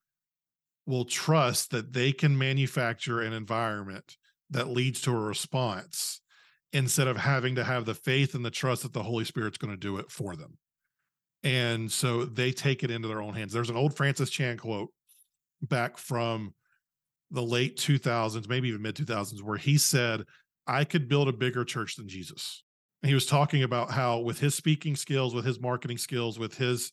will 0.84 1.04
trust 1.04 1.70
that 1.70 1.92
they 1.92 2.12
can 2.12 2.36
manufacture 2.36 3.20
an 3.20 3.32
environment 3.32 4.16
that 4.50 4.68
leads 4.68 5.00
to 5.02 5.12
a 5.12 5.20
response 5.20 6.20
instead 6.72 7.08
of 7.08 7.16
having 7.16 7.54
to 7.54 7.64
have 7.64 7.84
the 7.84 7.94
faith 7.94 8.34
and 8.34 8.44
the 8.44 8.50
trust 8.50 8.82
that 8.82 8.92
the 8.92 9.02
Holy 9.02 9.24
Spirit's 9.24 9.58
going 9.58 9.72
to 9.72 9.78
do 9.78 9.98
it 9.98 10.10
for 10.10 10.36
them. 10.36 10.58
And 11.42 11.90
so 11.90 12.24
they 12.24 12.52
take 12.52 12.82
it 12.82 12.90
into 12.90 13.08
their 13.08 13.22
own 13.22 13.34
hands. 13.34 13.52
There's 13.52 13.70
an 13.70 13.76
old 13.76 13.96
Francis 13.96 14.30
Chan 14.30 14.58
quote 14.58 14.90
back 15.62 15.96
from 15.96 16.54
the 17.30 17.42
late 17.42 17.76
2000s, 17.76 18.48
maybe 18.48 18.68
even 18.68 18.82
mid 18.82 18.96
2000s, 18.96 19.42
where 19.42 19.56
he 19.56 19.78
said, 19.78 20.24
I 20.66 20.84
could 20.84 21.08
build 21.08 21.28
a 21.28 21.32
bigger 21.32 21.64
church 21.64 21.96
than 21.96 22.08
Jesus 22.08 22.62
And 23.02 23.08
he 23.08 23.14
was 23.14 23.26
talking 23.26 23.62
about 23.62 23.90
how 23.90 24.18
with 24.18 24.38
his 24.40 24.54
speaking 24.54 24.96
skills 24.96 25.34
with 25.34 25.44
his 25.44 25.60
marketing 25.60 25.98
skills 25.98 26.38
with 26.38 26.56
his 26.56 26.92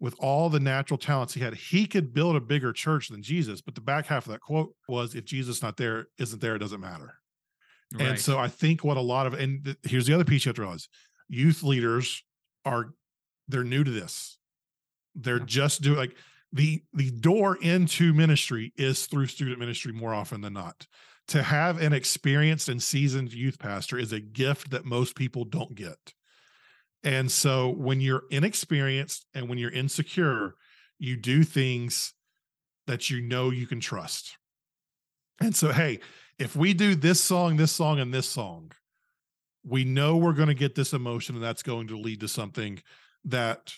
with 0.00 0.14
all 0.20 0.48
the 0.48 0.60
natural 0.60 0.96
talents 0.98 1.34
he 1.34 1.40
had 1.40 1.54
he 1.54 1.86
could 1.86 2.14
build 2.14 2.36
a 2.36 2.40
bigger 2.40 2.72
church 2.72 3.08
than 3.08 3.20
jesus 3.20 3.60
but 3.60 3.74
the 3.74 3.80
back 3.80 4.06
half 4.06 4.26
of 4.26 4.32
that 4.32 4.40
quote 4.40 4.72
was 4.88 5.16
if 5.16 5.24
jesus 5.24 5.60
not 5.60 5.76
there 5.76 6.06
isn't 6.18 6.40
there 6.40 6.54
it 6.54 6.60
doesn't 6.60 6.80
matter 6.80 7.14
right. 7.94 8.08
and 8.08 8.20
so 8.20 8.38
i 8.38 8.48
think 8.48 8.84
what 8.84 8.96
a 8.96 9.00
lot 9.00 9.26
of 9.26 9.34
and 9.34 9.64
th- 9.64 9.76
here's 9.84 10.06
the 10.06 10.14
other 10.14 10.24
piece 10.24 10.44
you 10.44 10.50
have 10.50 10.56
to 10.56 10.62
realize 10.62 10.88
youth 11.28 11.62
leaders 11.62 12.22
are 12.64 12.94
they're 13.48 13.64
new 13.64 13.84
to 13.84 13.90
this 13.90 14.38
they're 15.14 15.38
yeah. 15.38 15.44
just 15.46 15.82
doing 15.82 15.96
like 15.96 16.16
the 16.52 16.82
the 16.94 17.10
door 17.10 17.58
into 17.60 18.14
ministry 18.14 18.72
is 18.76 19.06
through 19.06 19.26
student 19.26 19.58
ministry 19.58 19.92
more 19.92 20.14
often 20.14 20.40
than 20.40 20.52
not 20.52 20.86
to 21.28 21.42
have 21.42 21.80
an 21.80 21.92
experienced 21.92 22.68
and 22.68 22.82
seasoned 22.82 23.32
youth 23.32 23.58
pastor 23.58 23.98
is 23.98 24.12
a 24.12 24.20
gift 24.20 24.70
that 24.70 24.84
most 24.84 25.14
people 25.14 25.44
don't 25.44 25.74
get. 25.74 26.14
And 27.04 27.30
so 27.30 27.70
when 27.70 28.00
you're 28.00 28.24
inexperienced 28.30 29.26
and 29.34 29.48
when 29.48 29.58
you're 29.58 29.70
insecure, 29.70 30.54
you 30.98 31.16
do 31.16 31.44
things 31.44 32.14
that 32.86 33.10
you 33.10 33.20
know 33.20 33.50
you 33.50 33.66
can 33.66 33.78
trust. 33.78 34.36
And 35.40 35.54
so, 35.54 35.70
hey, 35.70 36.00
if 36.38 36.54
we 36.54 36.72
do 36.72 36.94
this 36.94 37.20
song, 37.20 37.56
this 37.56 37.72
song, 37.72 37.98
and 37.98 38.12
this 38.12 38.28
song, 38.28 38.72
we 39.64 39.84
know 39.84 40.16
we're 40.16 40.32
going 40.32 40.48
to 40.48 40.54
get 40.54 40.74
this 40.74 40.92
emotion 40.92 41.34
and 41.34 41.44
that's 41.44 41.62
going 41.62 41.88
to 41.88 41.98
lead 41.98 42.20
to 42.20 42.28
something 42.28 42.80
that 43.24 43.74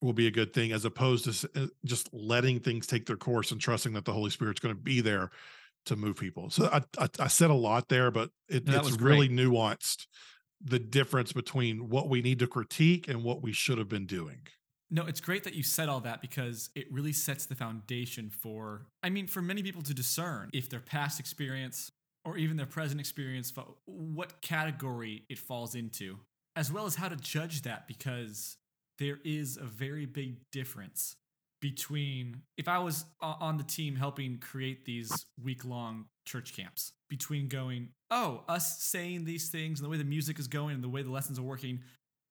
will 0.00 0.12
be 0.12 0.26
a 0.26 0.30
good 0.30 0.52
thing 0.52 0.72
as 0.72 0.84
opposed 0.84 1.24
to 1.24 1.50
uh, 1.60 1.66
just 1.84 2.08
letting 2.12 2.60
things 2.60 2.86
take 2.86 3.06
their 3.06 3.16
course 3.16 3.50
and 3.50 3.60
trusting 3.60 3.92
that 3.92 4.04
the 4.04 4.12
Holy 4.12 4.30
Spirit's 4.30 4.60
going 4.60 4.74
to 4.74 4.80
be 4.80 5.00
there 5.00 5.30
to 5.86 5.96
move 5.96 6.16
people. 6.16 6.50
So 6.50 6.68
I, 6.72 6.82
I, 7.02 7.08
I 7.20 7.26
said 7.26 7.50
a 7.50 7.54
lot 7.54 7.88
there, 7.88 8.10
but 8.10 8.30
it, 8.48 8.66
no, 8.66 8.78
it's 8.78 9.00
really 9.00 9.28
nuanced 9.28 10.06
the 10.62 10.78
difference 10.78 11.32
between 11.32 11.88
what 11.88 12.08
we 12.08 12.22
need 12.22 12.38
to 12.40 12.46
critique 12.46 13.08
and 13.08 13.22
what 13.22 13.42
we 13.42 13.52
should 13.52 13.78
have 13.78 13.88
been 13.88 14.06
doing. 14.06 14.38
No, 14.90 15.04
it's 15.04 15.20
great 15.20 15.44
that 15.44 15.54
you 15.54 15.62
said 15.62 15.88
all 15.88 16.00
that 16.00 16.22
because 16.22 16.70
it 16.74 16.86
really 16.90 17.12
sets 17.12 17.46
the 17.46 17.54
foundation 17.54 18.30
for, 18.30 18.86
I 19.02 19.10
mean, 19.10 19.26
for 19.26 19.42
many 19.42 19.62
people 19.62 19.82
to 19.82 19.92
discern 19.92 20.48
if 20.54 20.70
their 20.70 20.80
past 20.80 21.20
experience 21.20 21.92
or 22.28 22.36
even 22.36 22.58
their 22.58 22.66
present 22.66 23.00
experience, 23.00 23.52
what 23.86 24.42
category 24.42 25.24
it 25.30 25.38
falls 25.38 25.74
into, 25.74 26.18
as 26.56 26.70
well 26.70 26.84
as 26.84 26.94
how 26.94 27.08
to 27.08 27.16
judge 27.16 27.62
that 27.62 27.88
because 27.88 28.58
there 28.98 29.18
is 29.24 29.56
a 29.56 29.64
very 29.64 30.04
big 30.04 30.36
difference 30.52 31.16
between 31.60 32.42
if 32.58 32.68
I 32.68 32.78
was 32.78 33.06
on 33.20 33.56
the 33.56 33.64
team 33.64 33.96
helping 33.96 34.38
create 34.38 34.84
these 34.84 35.24
week 35.42 35.64
long 35.64 36.04
church 36.26 36.54
camps, 36.54 36.92
between 37.08 37.48
going, 37.48 37.88
oh, 38.10 38.44
us 38.46 38.82
saying 38.82 39.24
these 39.24 39.48
things 39.48 39.80
and 39.80 39.86
the 39.86 39.90
way 39.90 39.96
the 39.96 40.04
music 40.04 40.38
is 40.38 40.48
going 40.48 40.74
and 40.74 40.84
the 40.84 40.88
way 40.88 41.02
the 41.02 41.10
lessons 41.10 41.38
are 41.38 41.42
working, 41.42 41.80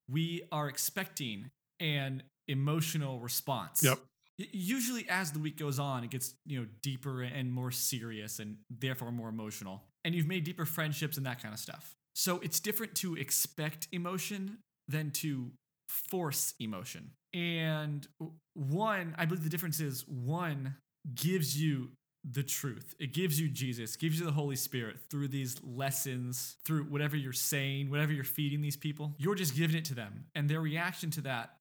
we 0.08 0.44
are 0.52 0.70
expecting 0.70 1.50
an 1.80 2.22
emotional 2.48 3.20
response. 3.20 3.84
Yep. 3.84 3.98
Usually, 4.38 5.08
as 5.10 5.32
the 5.32 5.40
week 5.40 5.58
goes 5.58 5.80
on, 5.80 6.04
it 6.04 6.12
gets 6.12 6.36
you 6.46 6.60
know 6.60 6.68
deeper 6.82 7.24
and 7.24 7.52
more 7.52 7.72
serious, 7.72 8.40
and 8.40 8.58
therefore 8.70 9.12
more 9.12 9.30
emotional. 9.30 9.84
And 10.06 10.14
you've 10.14 10.28
made 10.28 10.44
deeper 10.44 10.66
friendships 10.66 11.18
and 11.18 11.26
that 11.26 11.42
kind 11.42 11.54
of 11.54 11.60
stuff. 11.60 11.96
So 12.16 12.40
it's 12.40 12.60
different 12.60 12.96
to 12.96 13.16
expect 13.16 13.88
emotion 13.92 14.60
than 14.88 15.12
to 15.12 15.52
force 15.88 16.54
emotion. 16.60 17.12
And 17.34 18.08
one, 18.54 19.16
I 19.18 19.26
believe 19.26 19.44
the 19.44 19.50
difference 19.50 19.80
is 19.80 20.08
one 20.08 20.76
gives 21.14 21.62
you 21.62 21.92
the 22.30 22.44
truth. 22.44 22.96
It 23.00 23.14
gives 23.14 23.40
you 23.40 23.50
Jesus, 23.50 23.96
gives 23.96 24.20
you 24.20 24.26
the 24.26 24.32
Holy 24.32 24.56
Spirit 24.56 24.98
through 25.10 25.30
these 25.30 25.58
lessons, 25.64 26.58
through 26.66 26.84
whatever 26.86 27.16
you're 27.16 27.34
saying, 27.34 27.90
whatever 27.90 28.12
you're 28.12 28.24
feeding 28.24 28.62
these 28.62 28.76
people. 28.76 29.14
You're 29.18 29.36
just 29.36 29.56
giving 29.56 29.76
it 29.76 29.86
to 29.86 29.96
them. 29.96 30.26
And 30.36 30.50
their 30.50 30.62
reaction 30.62 31.10
to 31.12 31.22
that 31.22 31.57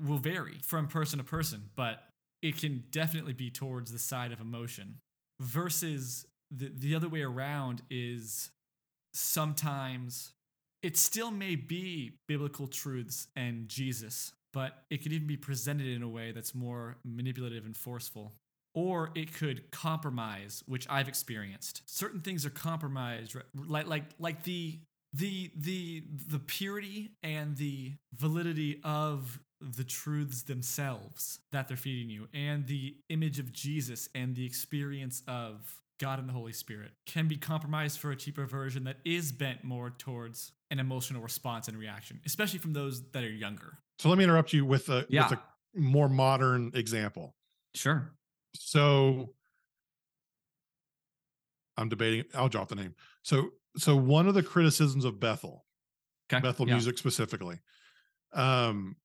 will 0.00 0.18
vary 0.18 0.58
from 0.62 0.86
person 0.86 1.18
to 1.18 1.24
person, 1.24 1.70
but 1.76 2.04
it 2.42 2.56
can 2.58 2.84
definitely 2.90 3.32
be 3.32 3.50
towards 3.50 3.92
the 3.92 3.98
side 3.98 4.32
of 4.32 4.40
emotion. 4.40 4.98
Versus 5.40 6.26
the, 6.50 6.70
the 6.74 6.94
other 6.94 7.08
way 7.08 7.22
around 7.22 7.82
is 7.90 8.50
sometimes 9.12 10.32
it 10.82 10.96
still 10.96 11.30
may 11.30 11.56
be 11.56 12.12
biblical 12.26 12.66
truths 12.66 13.28
and 13.34 13.68
Jesus, 13.68 14.32
but 14.52 14.84
it 14.90 15.02
could 15.02 15.12
even 15.12 15.26
be 15.26 15.36
presented 15.36 15.86
in 15.86 16.02
a 16.02 16.08
way 16.08 16.32
that's 16.32 16.54
more 16.54 16.96
manipulative 17.04 17.66
and 17.66 17.76
forceful. 17.76 18.34
Or 18.74 19.10
it 19.14 19.34
could 19.34 19.70
compromise, 19.72 20.62
which 20.66 20.86
I've 20.88 21.08
experienced. 21.08 21.82
Certain 21.86 22.20
things 22.20 22.46
are 22.46 22.50
compromised, 22.50 23.36
like 23.54 23.88
like 23.88 24.04
like 24.20 24.44
the 24.44 24.78
the 25.12 25.50
the 25.56 26.04
the 26.28 26.38
purity 26.38 27.10
and 27.22 27.56
the 27.56 27.94
validity 28.14 28.80
of 28.84 29.40
the 29.60 29.84
truths 29.84 30.42
themselves 30.42 31.40
that 31.52 31.66
they're 31.68 31.76
feeding 31.76 32.08
you 32.10 32.28
and 32.32 32.66
the 32.66 32.96
image 33.08 33.38
of 33.38 33.52
Jesus 33.52 34.08
and 34.14 34.36
the 34.36 34.46
experience 34.46 35.22
of 35.26 35.80
God 35.98 36.20
and 36.20 36.28
the 36.28 36.32
Holy 36.32 36.52
Spirit 36.52 36.92
can 37.06 37.26
be 37.26 37.36
compromised 37.36 37.98
for 37.98 38.12
a 38.12 38.16
cheaper 38.16 38.46
version 38.46 38.84
that 38.84 38.98
is 39.04 39.32
bent 39.32 39.64
more 39.64 39.90
towards 39.90 40.52
an 40.70 40.78
emotional 40.78 41.20
response 41.22 41.66
and 41.66 41.76
reaction, 41.76 42.20
especially 42.24 42.60
from 42.60 42.72
those 42.72 43.02
that 43.10 43.24
are 43.24 43.30
younger. 43.30 43.78
So 43.98 44.08
let 44.08 44.16
me 44.18 44.22
interrupt 44.24 44.52
you 44.52 44.64
with 44.64 44.88
a 44.90 45.06
Yeah. 45.08 45.28
with 45.28 45.38
a 45.38 45.42
more 45.80 46.08
modern 46.08 46.70
example. 46.74 47.34
Sure. 47.74 48.12
So 48.54 49.34
I'm 51.76 51.88
debating. 51.88 52.24
I'll 52.34 52.48
drop 52.48 52.68
the 52.68 52.74
name. 52.76 52.94
So 53.22 53.50
so 53.76 53.96
one 53.96 54.28
of 54.28 54.34
the 54.34 54.42
criticisms 54.42 55.04
of 55.04 55.18
Bethel, 55.20 55.64
Okay. 56.32 56.40
Bethel 56.42 56.66
yeah. 56.68 56.74
Music 56.74 56.98
specifically, 56.98 57.58
um, 58.32 58.96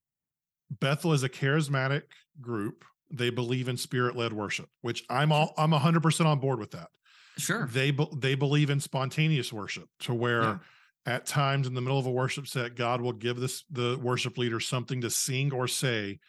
Bethel 0.80 1.14
is 1.14 1.24
a 1.24 1.30
charismatic 1.30 2.04
group. 2.42 2.86
They 3.12 3.30
believe 3.30 3.68
in 3.68 3.78
spirit 3.78 4.16
led 4.16 4.34
worship, 4.34 4.70
which 4.82 5.04
I'm 5.10 5.32
all 5.32 5.54
I'm 5.58 5.72
100 5.72 6.02
percent 6.02 6.28
on 6.28 6.40
board 6.40 6.60
with 6.60 6.72
that. 6.72 6.90
Sure. 7.38 7.68
They 7.68 7.92
be, 7.92 8.08
they 8.16 8.36
believe 8.36 8.70
in 8.70 8.80
spontaneous 8.80 9.52
worship, 9.52 9.90
to 10.02 10.14
where 10.14 10.42
Yeah. 10.44 10.58
at 11.06 11.26
times 11.26 11.68
in 11.68 11.74
the 11.74 11.82
middle 11.82 11.98
of 12.00 12.06
a 12.06 12.12
worship 12.12 12.48
set, 12.48 12.76
God 12.76 13.02
will 13.02 13.14
give 13.14 13.38
this 13.40 13.64
the 13.70 13.98
worship 14.02 14.38
leader 14.38 14.60
something 14.60 15.02
to 15.02 15.10
sing 15.10 15.52
or 15.52 15.68
say 15.68 16.20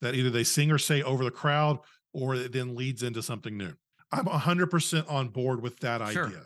that 0.00 0.14
either 0.14 0.30
they 0.30 0.44
sing 0.44 0.70
or 0.72 0.78
say 0.78 1.02
over 1.02 1.22
the 1.24 1.30
crowd, 1.30 1.78
or 2.12 2.34
it 2.34 2.52
then 2.52 2.74
leads 2.74 3.02
into 3.02 3.22
something 3.22 3.56
new. 3.56 3.72
I'm 4.10 4.26
100% 4.26 5.08
on 5.10 5.28
board 5.28 5.62
with 5.62 5.78
that 5.80 6.12
Sure. 6.12 6.26
idea. 6.26 6.44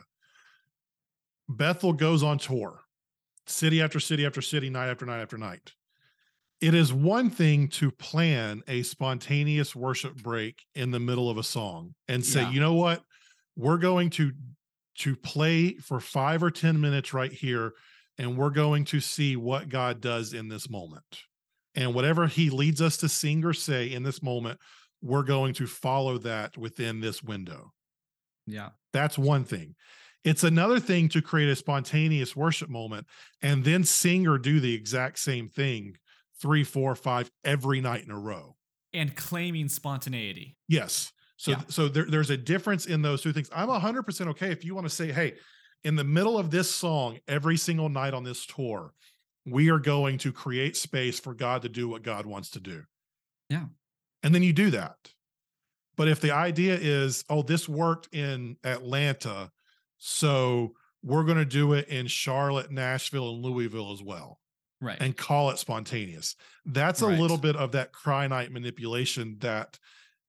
Bethel 1.48 1.92
goes 1.92 2.22
on 2.22 2.38
tour, 2.38 2.80
city 3.46 3.80
after 3.80 3.98
city 4.00 4.26
after 4.26 4.42
city, 4.42 4.68
night 4.70 4.88
after 4.88 5.06
night 5.06 5.20
after 5.20 5.38
night. 5.38 5.72
It 6.60 6.74
is 6.74 6.92
one 6.92 7.28
thing 7.30 7.68
to 7.68 7.90
plan 7.90 8.62
a 8.66 8.82
spontaneous 8.82 9.76
worship 9.76 10.16
break 10.16 10.62
in 10.74 10.90
the 10.90 11.00
middle 11.00 11.28
of 11.28 11.36
a 11.36 11.42
song 11.42 11.94
and 12.08 12.24
say, 12.24 12.42
Yeah. 12.42 12.50
you 12.50 12.60
know 12.60 12.74
what? 12.74 13.02
We're 13.56 13.78
going 13.78 14.10
to 14.10 14.32
to 14.98 15.14
play 15.14 15.74
for 15.74 16.00
5 16.00 16.42
or 16.42 16.50
10 16.50 16.80
minutes 16.80 17.12
right 17.12 17.32
here 17.32 17.74
and 18.18 18.36
we're 18.36 18.50
going 18.50 18.86
to 18.86 19.00
see 19.00 19.36
what 19.36 19.68
God 19.68 20.00
does 20.00 20.32
in 20.32 20.48
this 20.48 20.70
moment. 20.70 21.04
And 21.74 21.92
whatever 21.92 22.26
he 22.26 22.48
leads 22.48 22.80
us 22.80 22.96
to 22.98 23.08
sing 23.08 23.44
or 23.44 23.52
say 23.52 23.92
in 23.92 24.02
this 24.02 24.22
moment, 24.22 24.58
we're 25.02 25.22
going 25.22 25.52
to 25.54 25.66
follow 25.66 26.16
that 26.18 26.56
within 26.56 27.00
this 27.00 27.22
window. 27.22 27.72
Yeah. 28.46 28.70
That's 28.94 29.18
one 29.18 29.44
thing. 29.44 29.74
It's 30.24 30.44
another 30.44 30.80
thing 30.80 31.08
to 31.10 31.20
create 31.20 31.50
a 31.50 31.56
spontaneous 31.56 32.34
worship 32.34 32.70
moment 32.70 33.06
and 33.42 33.62
then 33.62 33.84
sing 33.84 34.26
or 34.26 34.38
do 34.38 34.60
the 34.60 34.74
exact 34.74 35.18
same 35.18 35.48
thing 35.48 35.96
three, 36.40 36.64
four, 36.64 36.94
five 36.94 37.30
every 37.44 37.80
night 37.80 38.04
in 38.04 38.10
a 38.10 38.18
row. 38.18 38.56
And 38.92 39.14
claiming 39.14 39.68
spontaneity. 39.68 40.56
Yes. 40.68 41.12
So, 41.36 41.50
Yeah. 41.52 41.62
so 41.68 41.88
there, 41.88 42.06
there's 42.06 42.30
a 42.30 42.36
difference 42.36 42.86
in 42.86 43.02
those 43.02 43.22
two 43.22 43.32
things. 43.32 43.48
I'm 43.54 43.68
100% 43.68 44.28
okay 44.28 44.50
if 44.50 44.64
you 44.64 44.74
want 44.74 44.86
to 44.86 44.94
say, 44.94 45.12
hey, 45.12 45.34
in 45.84 45.96
the 45.96 46.04
middle 46.04 46.38
of 46.38 46.50
this 46.50 46.74
song, 46.74 47.18
every 47.28 47.56
single 47.56 47.88
night 47.88 48.14
on 48.14 48.24
this 48.24 48.46
tour, 48.46 48.92
we 49.44 49.70
are 49.70 49.78
going 49.78 50.18
to 50.18 50.32
create 50.32 50.76
space 50.76 51.20
for 51.20 51.34
God 51.34 51.62
to 51.62 51.68
do 51.68 51.88
what 51.88 52.02
God 52.02 52.26
wants 52.26 52.50
to 52.50 52.60
do. 52.60 52.82
Yeah. 53.48 53.66
And 54.22 54.34
then 54.34 54.42
you 54.42 54.52
do 54.52 54.70
that. 54.70 54.96
But 55.96 56.08
if 56.08 56.20
the 56.20 56.32
idea 56.32 56.74
is, 56.74 57.24
oh, 57.30 57.42
this 57.42 57.68
worked 57.68 58.14
in 58.14 58.56
Atlanta, 58.64 59.50
so 59.98 60.74
we're 61.02 61.24
going 61.24 61.38
to 61.38 61.44
do 61.44 61.74
it 61.74 61.88
in 61.88 62.06
Charlotte, 62.06 62.70
Nashville, 62.70 63.30
and 63.30 63.42
Louisville 63.44 63.92
as 63.92 64.02
well 64.02 64.40
Right. 64.80 64.98
and 65.00 65.16
call 65.16 65.50
it 65.50 65.58
spontaneous. 65.58 66.36
That's 66.66 67.00
a 67.02 67.06
Right. 67.06 67.18
little 67.18 67.38
bit 67.38 67.56
of 67.56 67.72
that 67.72 67.92
cry 67.92 68.26
night 68.26 68.52
manipulation 68.52 69.38
that 69.38 69.78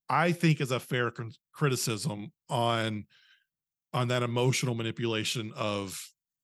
I 0.10 0.31
think 0.31 0.62
is 0.62 0.71
a 0.71 0.79
fair 0.79 1.12
con- 1.12 1.33
criticism 1.53 2.31
on 2.49 3.05
on 3.93 4.10
that 4.10 4.21
emotional 4.23 4.75
manipulation 4.75 5.51
of 5.55 5.99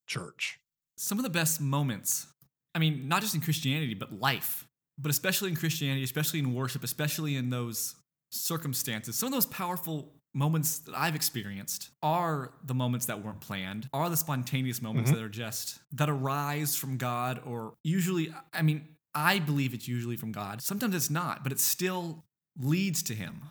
church. 0.06 0.58
Some 0.96 1.18
of 1.18 1.22
the 1.24 1.30
best 1.30 1.60
moments, 1.60 2.26
I 2.74 2.78
mean, 2.78 3.06
not 3.08 3.20
just 3.22 3.34
in 3.34 3.40
Christianity, 3.40 3.94
but 3.94 4.12
life, 4.12 4.66
but 4.98 5.10
especially 5.10 5.50
in 5.50 5.56
Christianity, 5.56 6.02
especially 6.02 6.38
in 6.40 6.54
worship, 6.54 6.82
especially 6.82 7.36
in 7.36 7.50
those 7.50 7.94
circumstances, 8.30 9.16
some 9.16 9.28
of 9.28 9.32
those 9.32 9.46
powerful 9.46 10.14
moments 10.34 10.78
that 10.80 10.94
I've 10.96 11.14
experienced 11.14 11.90
are 12.02 12.52
the 12.64 12.74
moments 12.74 13.06
that 13.06 13.22
weren't 13.24 13.40
planned, 13.40 13.88
are 13.92 14.10
the 14.10 14.16
spontaneous 14.16 14.82
moments 14.82 15.10
Mhm. 15.10 15.14
that 15.14 15.22
are 15.22 15.28
just, 15.28 15.78
that 15.92 16.10
arise 16.10 16.74
from 16.76 16.96
God, 16.96 17.40
or 17.46 17.74
usually, 17.84 18.34
I 18.52 18.62
mean, 18.62 18.88
I 19.14 19.38
believe 19.38 19.72
it's 19.74 19.86
usually 19.86 20.16
from 20.16 20.32
God. 20.32 20.60
Sometimes 20.60 20.94
it's 20.94 21.08
not, 21.10 21.44
but 21.44 21.52
it 21.52 21.60
still 21.60 22.24
leads 22.58 23.02
to 23.04 23.14
Him. 23.14 23.42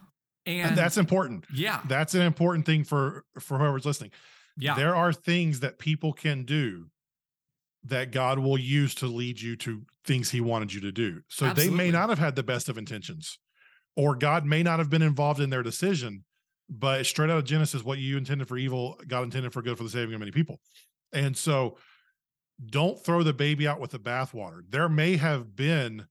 And, 0.46 0.70
And 0.70 0.78
that's 0.78 0.98
important. 0.98 1.46
yeah, 1.54 1.82
That's 1.88 2.14
an 2.16 2.22
important 2.22 2.66
thing 2.66 2.84
for 2.84 3.24
for 3.40 3.58
whoever's 3.60 3.86
listening. 3.86 4.12
yeah, 4.58 4.76
There 4.76 4.94
are 4.96 5.14
things 5.14 5.62
that 5.62 5.80
people 5.80 6.12
can 6.12 6.44
do 6.44 6.90
that 7.86 8.12
God 8.12 8.40
will 8.40 8.58
use 8.58 8.94
to 8.96 9.08
lead 9.08 9.40
you 9.42 9.56
to 9.58 9.86
things 10.06 10.32
he 10.32 10.42
wanted 10.42 10.74
you 10.74 10.82
to 10.82 10.92
do. 10.92 11.22
So 11.30 11.54
they 11.54 11.70
may 11.70 11.92
not 11.92 12.10
have 12.10 12.20
had 12.20 12.36
the 12.36 12.44
best 12.44 12.68
of 12.70 12.78
intentions 12.78 13.40
or 13.96 14.16
God 14.16 14.46
may 14.46 14.64
not 14.64 14.80
have 14.80 14.90
been 14.90 15.02
involved 15.02 15.40
in 15.40 15.50
their 15.50 15.64
decision, 15.64 16.24
but 16.70 17.06
straight 17.06 17.30
out 17.30 17.38
of 17.38 17.46
Genesis 17.46 17.84
what 17.84 18.00
you 18.00 18.18
intended 18.18 18.48
for 18.48 18.58
evil, 18.58 19.00
God 19.08 19.24
intended 19.24 19.54
for 19.54 19.62
good 19.62 19.78
for 19.78 19.84
the 19.84 19.90
saving 19.90 20.14
of 20.14 20.20
many 20.20 20.32
people. 20.32 20.60
And 21.12 21.38
so 21.38 21.78
don't 22.66 23.04
throw 23.04 23.24
the 23.24 23.34
baby 23.34 23.68
out 23.68 23.80
with 23.80 23.92
the 23.92 24.00
bathwater. 24.00 24.62
There 24.70 24.90
may 24.90 25.18
have 25.18 25.56
been 25.56 26.08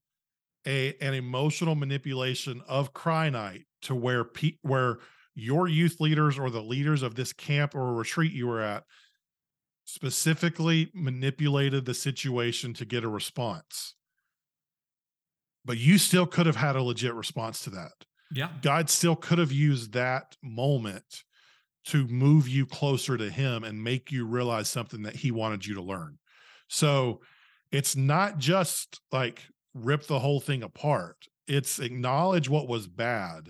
a 0.65 0.95
an 1.01 1.13
emotional 1.13 1.75
manipulation 1.75 2.61
of 2.67 2.93
cry 2.93 3.29
night 3.29 3.65
to 3.81 3.95
where 3.95 4.23
pe- 4.23 4.57
where 4.61 4.99
your 5.35 5.67
youth 5.67 5.99
leaders 5.99 6.37
or 6.37 6.49
the 6.49 6.61
leaders 6.61 7.01
of 7.01 7.15
this 7.15 7.33
camp 7.33 7.75
or 7.75 7.93
retreat 7.93 8.31
you 8.31 8.47
were 8.47 8.61
at 8.61 8.83
specifically 9.85 10.89
manipulated 10.93 11.85
the 11.85 11.93
situation 11.93 12.73
to 12.73 12.85
get 12.85 13.03
a 13.03 13.09
response. 13.09 13.95
But 15.65 15.77
you 15.77 15.97
still 15.97 16.25
could 16.25 16.45
have 16.45 16.55
had 16.55 16.75
a 16.75 16.83
legit 16.83 17.13
response 17.13 17.63
to 17.63 17.69
that. 17.71 17.91
Yeah, 18.33 18.49
God 18.61 18.89
still 18.89 19.15
could 19.15 19.37
have 19.37 19.51
used 19.51 19.93
that 19.93 20.35
moment 20.41 21.23
to 21.85 22.07
move 22.07 22.47
you 22.47 22.65
closer 22.65 23.17
to 23.17 23.29
him 23.29 23.63
and 23.63 23.83
make 23.83 24.11
you 24.11 24.25
realize 24.25 24.69
something 24.69 25.03
that 25.03 25.17
he 25.17 25.31
wanted 25.31 25.65
you 25.65 25.75
to 25.75 25.81
learn. 25.81 26.17
So 26.67 27.21
it's 27.71 27.95
not 27.95 28.37
just 28.37 29.01
like 29.11 29.43
rip 29.73 30.07
the 30.07 30.19
whole 30.19 30.39
thing 30.39 30.63
apart. 30.63 31.27
It's 31.47 31.79
acknowledge 31.79 32.47
what 32.47 32.67
was 32.67 32.87
bad, 32.87 33.49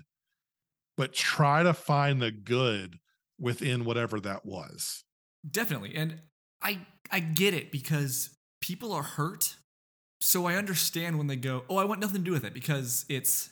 but 0.97 1.13
try 1.13 1.63
to 1.63 1.73
find 1.73 2.21
the 2.21 2.31
good 2.31 2.99
within 3.39 3.85
whatever 3.85 4.19
that 4.21 4.45
was. 4.45 5.03
Definitely. 5.49 5.93
And 5.95 6.21
I 6.61 6.79
I 7.11 7.19
get 7.19 7.53
it 7.53 7.71
because 7.71 8.37
people 8.61 8.91
are 8.93 9.03
hurt. 9.03 9.57
So 10.21 10.45
I 10.45 10.55
understand 10.55 11.17
when 11.17 11.27
they 11.27 11.35
go, 11.35 11.65
"Oh, 11.69 11.75
I 11.77 11.83
want 11.83 11.99
nothing 11.99 12.21
to 12.21 12.23
do 12.23 12.31
with 12.31 12.45
it 12.45 12.53
because 12.53 13.05
it's 13.09 13.49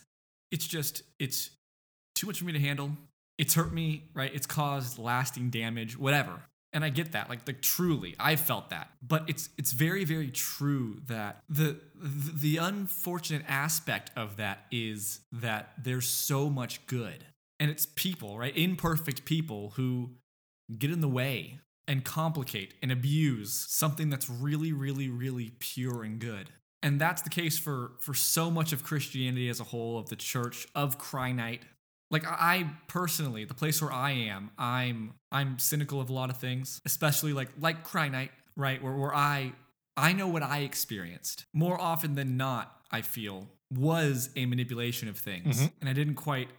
it's 0.52 0.66
just 0.66 1.02
it's 1.18 1.50
too 2.14 2.28
much 2.28 2.38
for 2.38 2.44
me 2.44 2.52
to 2.52 2.60
handle. 2.60 2.92
It's 3.38 3.54
hurt 3.54 3.72
me, 3.72 4.04
right? 4.14 4.32
It's 4.32 4.46
caused 4.46 4.98
lasting 4.98 5.50
damage, 5.50 5.98
whatever." 5.98 6.44
And 6.74 6.84
I 6.84 6.88
get 6.88 7.12
that. 7.12 7.28
Like 7.28 7.44
the 7.44 7.52
truly, 7.52 8.14
I 8.18 8.36
felt 8.36 8.70
that. 8.70 8.90
But 9.02 9.28
it's 9.28 9.48
it's 9.58 9.72
very 9.72 10.04
very 10.04 10.30
true 10.30 11.00
that 11.06 11.42
the 11.48 11.80
the, 11.94 12.58
unfortunate 12.58 13.44
aspect 13.48 14.10
of 14.16 14.36
that 14.36 14.66
is 14.70 15.20
that 15.32 15.72
there's 15.82 16.06
so 16.06 16.48
much 16.48 16.86
good. 16.86 17.24
And 17.58 17.70
it's 17.70 17.86
people, 17.86 18.38
right? 18.38 18.56
Imperfect 18.56 19.24
people 19.24 19.72
who 19.76 20.10
get 20.78 20.90
in 20.90 21.00
the 21.00 21.08
way 21.08 21.60
and 21.86 22.04
complicate 22.04 22.74
and 22.82 22.92
abuse 22.92 23.52
something 23.68 24.08
that's 24.08 24.30
really 24.30 24.72
really 24.72 25.08
really 25.08 25.52
pure 25.58 26.04
and 26.04 26.18
good 26.18 26.50
and 26.82 27.00
that's 27.00 27.22
the 27.22 27.30
case 27.30 27.58
for 27.58 27.92
for 28.00 28.14
so 28.14 28.50
much 28.50 28.72
of 28.72 28.82
christianity 28.84 29.48
as 29.48 29.60
a 29.60 29.64
whole 29.64 29.98
of 29.98 30.08
the 30.08 30.16
church 30.16 30.66
of 30.74 30.98
cry 30.98 31.32
night 31.32 31.62
like 32.10 32.24
i 32.26 32.68
personally 32.88 33.44
the 33.44 33.54
place 33.54 33.80
where 33.82 33.92
i 33.92 34.10
am 34.10 34.50
i'm 34.58 35.14
i'm 35.30 35.58
cynical 35.58 36.00
of 36.00 36.10
a 36.10 36.12
lot 36.12 36.30
of 36.30 36.36
things 36.38 36.80
especially 36.84 37.32
like 37.32 37.48
like 37.60 37.84
cry 37.84 38.08
night 38.08 38.30
right 38.56 38.82
where, 38.82 38.92
where 38.94 39.14
i 39.14 39.52
i 39.96 40.12
know 40.12 40.28
what 40.28 40.42
i 40.42 40.58
experienced 40.60 41.44
more 41.54 41.80
often 41.80 42.14
than 42.14 42.36
not 42.36 42.80
i 42.90 43.00
feel 43.00 43.48
was 43.74 44.28
a 44.36 44.44
manipulation 44.44 45.08
of 45.08 45.16
things, 45.16 45.62
Mhm. 45.62 45.72
and 45.80 45.88
I 45.88 45.94
didn't 45.94 46.16
quite 46.16 46.50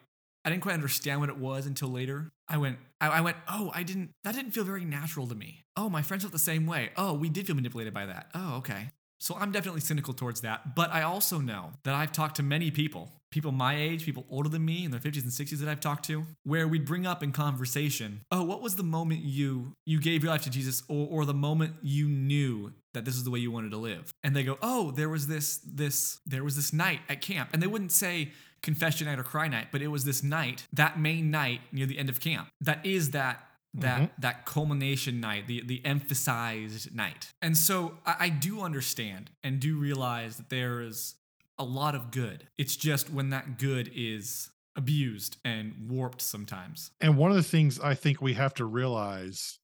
I 0.43 0.49
didn't 0.49 0.63
quite 0.63 0.73
understand 0.73 1.19
what 1.19 1.29
it 1.29 1.37
was 1.37 1.67
until 1.67 1.89
later. 1.89 2.31
I 2.49 2.57
went 2.57 2.79
I, 2.99 3.07
I 3.07 3.21
went 3.21 3.37
oh 3.47 3.69
I 3.71 3.83
didn't 3.83 4.09
that 4.23 4.33
didn't 4.33 4.49
feel 4.49 4.63
very 4.63 4.83
natural 4.83 5.27
to 5.27 5.35
me. 5.35 5.63
Oh 5.77 5.89
my 5.89 6.01
friends 6.01 6.23
felt 6.23 6.33
the 6.33 6.39
same 6.39 6.65
way. 6.65 6.89
Oh 6.97 7.13
we 7.13 7.29
did 7.29 7.45
feel 7.45 7.55
manipulated 7.55 7.93
by 7.93 8.07
that. 8.07 8.31
Oh 8.33 8.55
okay. 8.55 8.89
So 9.23 9.37
I'm 9.39 9.53
definitely 9.53 9.79
cynical 9.79 10.13
towards 10.13 10.41
that, 10.41 10.75
but 10.75 10.91
I 10.91 11.03
also 11.03 11.39
know 11.39 11.71
that 11.83 11.95
I've 11.95 12.11
talked 12.11 12.35
to 12.35 12.43
many 12.43 12.71
people, 12.71 13.09
people 13.31 13.53
my 13.53 13.73
age, 13.73 14.03
people 14.03 14.25
older 14.29 14.49
than 14.49 14.65
me 14.65 14.83
in 14.83 14.91
their 14.91 14.99
50s 14.99 15.23
and 15.23 15.31
60s 15.31 15.59
that 15.59 15.69
I've 15.69 15.79
talked 15.79 16.03
to, 16.07 16.25
where 16.43 16.67
we'd 16.67 16.83
bring 16.83 17.07
up 17.07 17.23
in 17.23 17.31
conversation, 17.31 18.19
"Oh, 18.33 18.43
what 18.43 18.61
was 18.61 18.75
the 18.75 18.83
moment 18.83 19.21
you 19.23 19.77
you 19.85 20.01
gave 20.01 20.23
your 20.23 20.33
life 20.33 20.43
to 20.43 20.49
Jesus 20.49 20.83
or 20.89 21.07
or 21.09 21.23
the 21.23 21.33
moment 21.33 21.75
you 21.81 22.09
knew 22.09 22.73
that 22.93 23.05
this 23.05 23.15
is 23.15 23.23
the 23.23 23.31
way 23.31 23.39
you 23.39 23.49
wanted 23.49 23.71
to 23.71 23.77
live?" 23.77 24.13
And 24.25 24.35
they 24.35 24.43
go, 24.43 24.57
"Oh, 24.61 24.91
there 24.91 25.07
was 25.07 25.27
this 25.27 25.57
this 25.59 26.19
there 26.25 26.43
was 26.43 26.57
this 26.57 26.73
night 26.73 26.99
at 27.07 27.21
camp." 27.21 27.51
And 27.53 27.63
they 27.63 27.67
wouldn't 27.67 27.93
say 27.93 28.33
confession 28.61 29.07
night 29.07 29.19
or 29.19 29.23
cry 29.23 29.47
night, 29.47 29.67
but 29.71 29.81
it 29.81 29.87
was 29.87 30.03
this 30.03 30.21
night, 30.21 30.67
that 30.73 30.99
main 30.99 31.31
night 31.31 31.61
near 31.71 31.85
the 31.85 31.97
end 31.97 32.09
of 32.09 32.19
camp. 32.19 32.49
That 32.59 32.85
is 32.85 33.11
that 33.11 33.52
that 33.73 34.01
mm-hmm. 34.01 34.21
that 34.21 34.45
culmination 34.45 35.19
night, 35.19 35.47
the 35.47 35.63
the 35.65 35.81
emphasized 35.85 36.95
night. 36.95 37.33
And 37.41 37.57
so 37.57 37.97
I, 38.05 38.15
I 38.19 38.29
do 38.29 38.61
understand 38.61 39.31
and 39.43 39.59
do 39.59 39.77
realize 39.77 40.37
that 40.37 40.49
there 40.49 40.81
is 40.81 41.15
a 41.57 41.63
lot 41.63 41.95
of 41.95 42.11
good. 42.11 42.47
It's 42.57 42.75
just 42.75 43.11
when 43.11 43.29
that 43.29 43.57
good 43.57 43.91
is 43.95 44.49
abused 44.75 45.37
and 45.45 45.73
warped 45.87 46.21
sometimes. 46.21 46.91
And 46.99 47.17
one 47.17 47.31
of 47.31 47.37
the 47.37 47.43
things 47.43 47.79
I 47.79 47.93
think 47.93 48.21
we 48.21 48.33
have 48.33 48.53
to 48.55 48.65
realize 48.65 49.59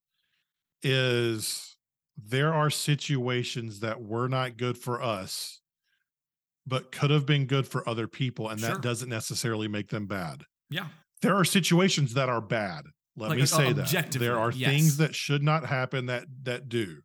is 0.84 1.76
there 2.18 2.54
are 2.54 2.70
situations 2.70 3.80
that 3.80 4.02
were 4.02 4.28
not 4.28 4.58
good 4.58 4.78
for 4.78 5.02
us, 5.02 5.62
but 6.68 6.92
could 6.92 7.10
have 7.10 7.26
been 7.26 7.46
good 7.46 7.68
for 7.68 7.88
other 7.88 8.08
people. 8.08 8.50
And 8.50 8.60
Sure. 8.60 8.70
that 8.70 8.82
doesn't 8.82 9.10
necessarily 9.10 9.68
make 9.68 9.90
them 9.90 10.06
bad. 10.06 10.44
Yeah. 10.70 10.88
There 11.22 11.36
are 11.36 11.46
situations 11.46 12.14
that 12.14 12.30
are 12.30 12.42
bad. 12.42 12.86
Let 13.20 13.30
Like, 13.30 13.40
me 13.40 13.46
say 13.46 13.74
that. 13.74 14.12
There 14.12 14.40
are 14.40 14.52
yes. 14.52 14.70
things 14.70 14.98
that 14.98 15.14
should 15.14 15.44
not 15.44 15.66
happen 15.66 16.06
that 16.08 16.26
that 16.44 16.70
do. 16.70 17.00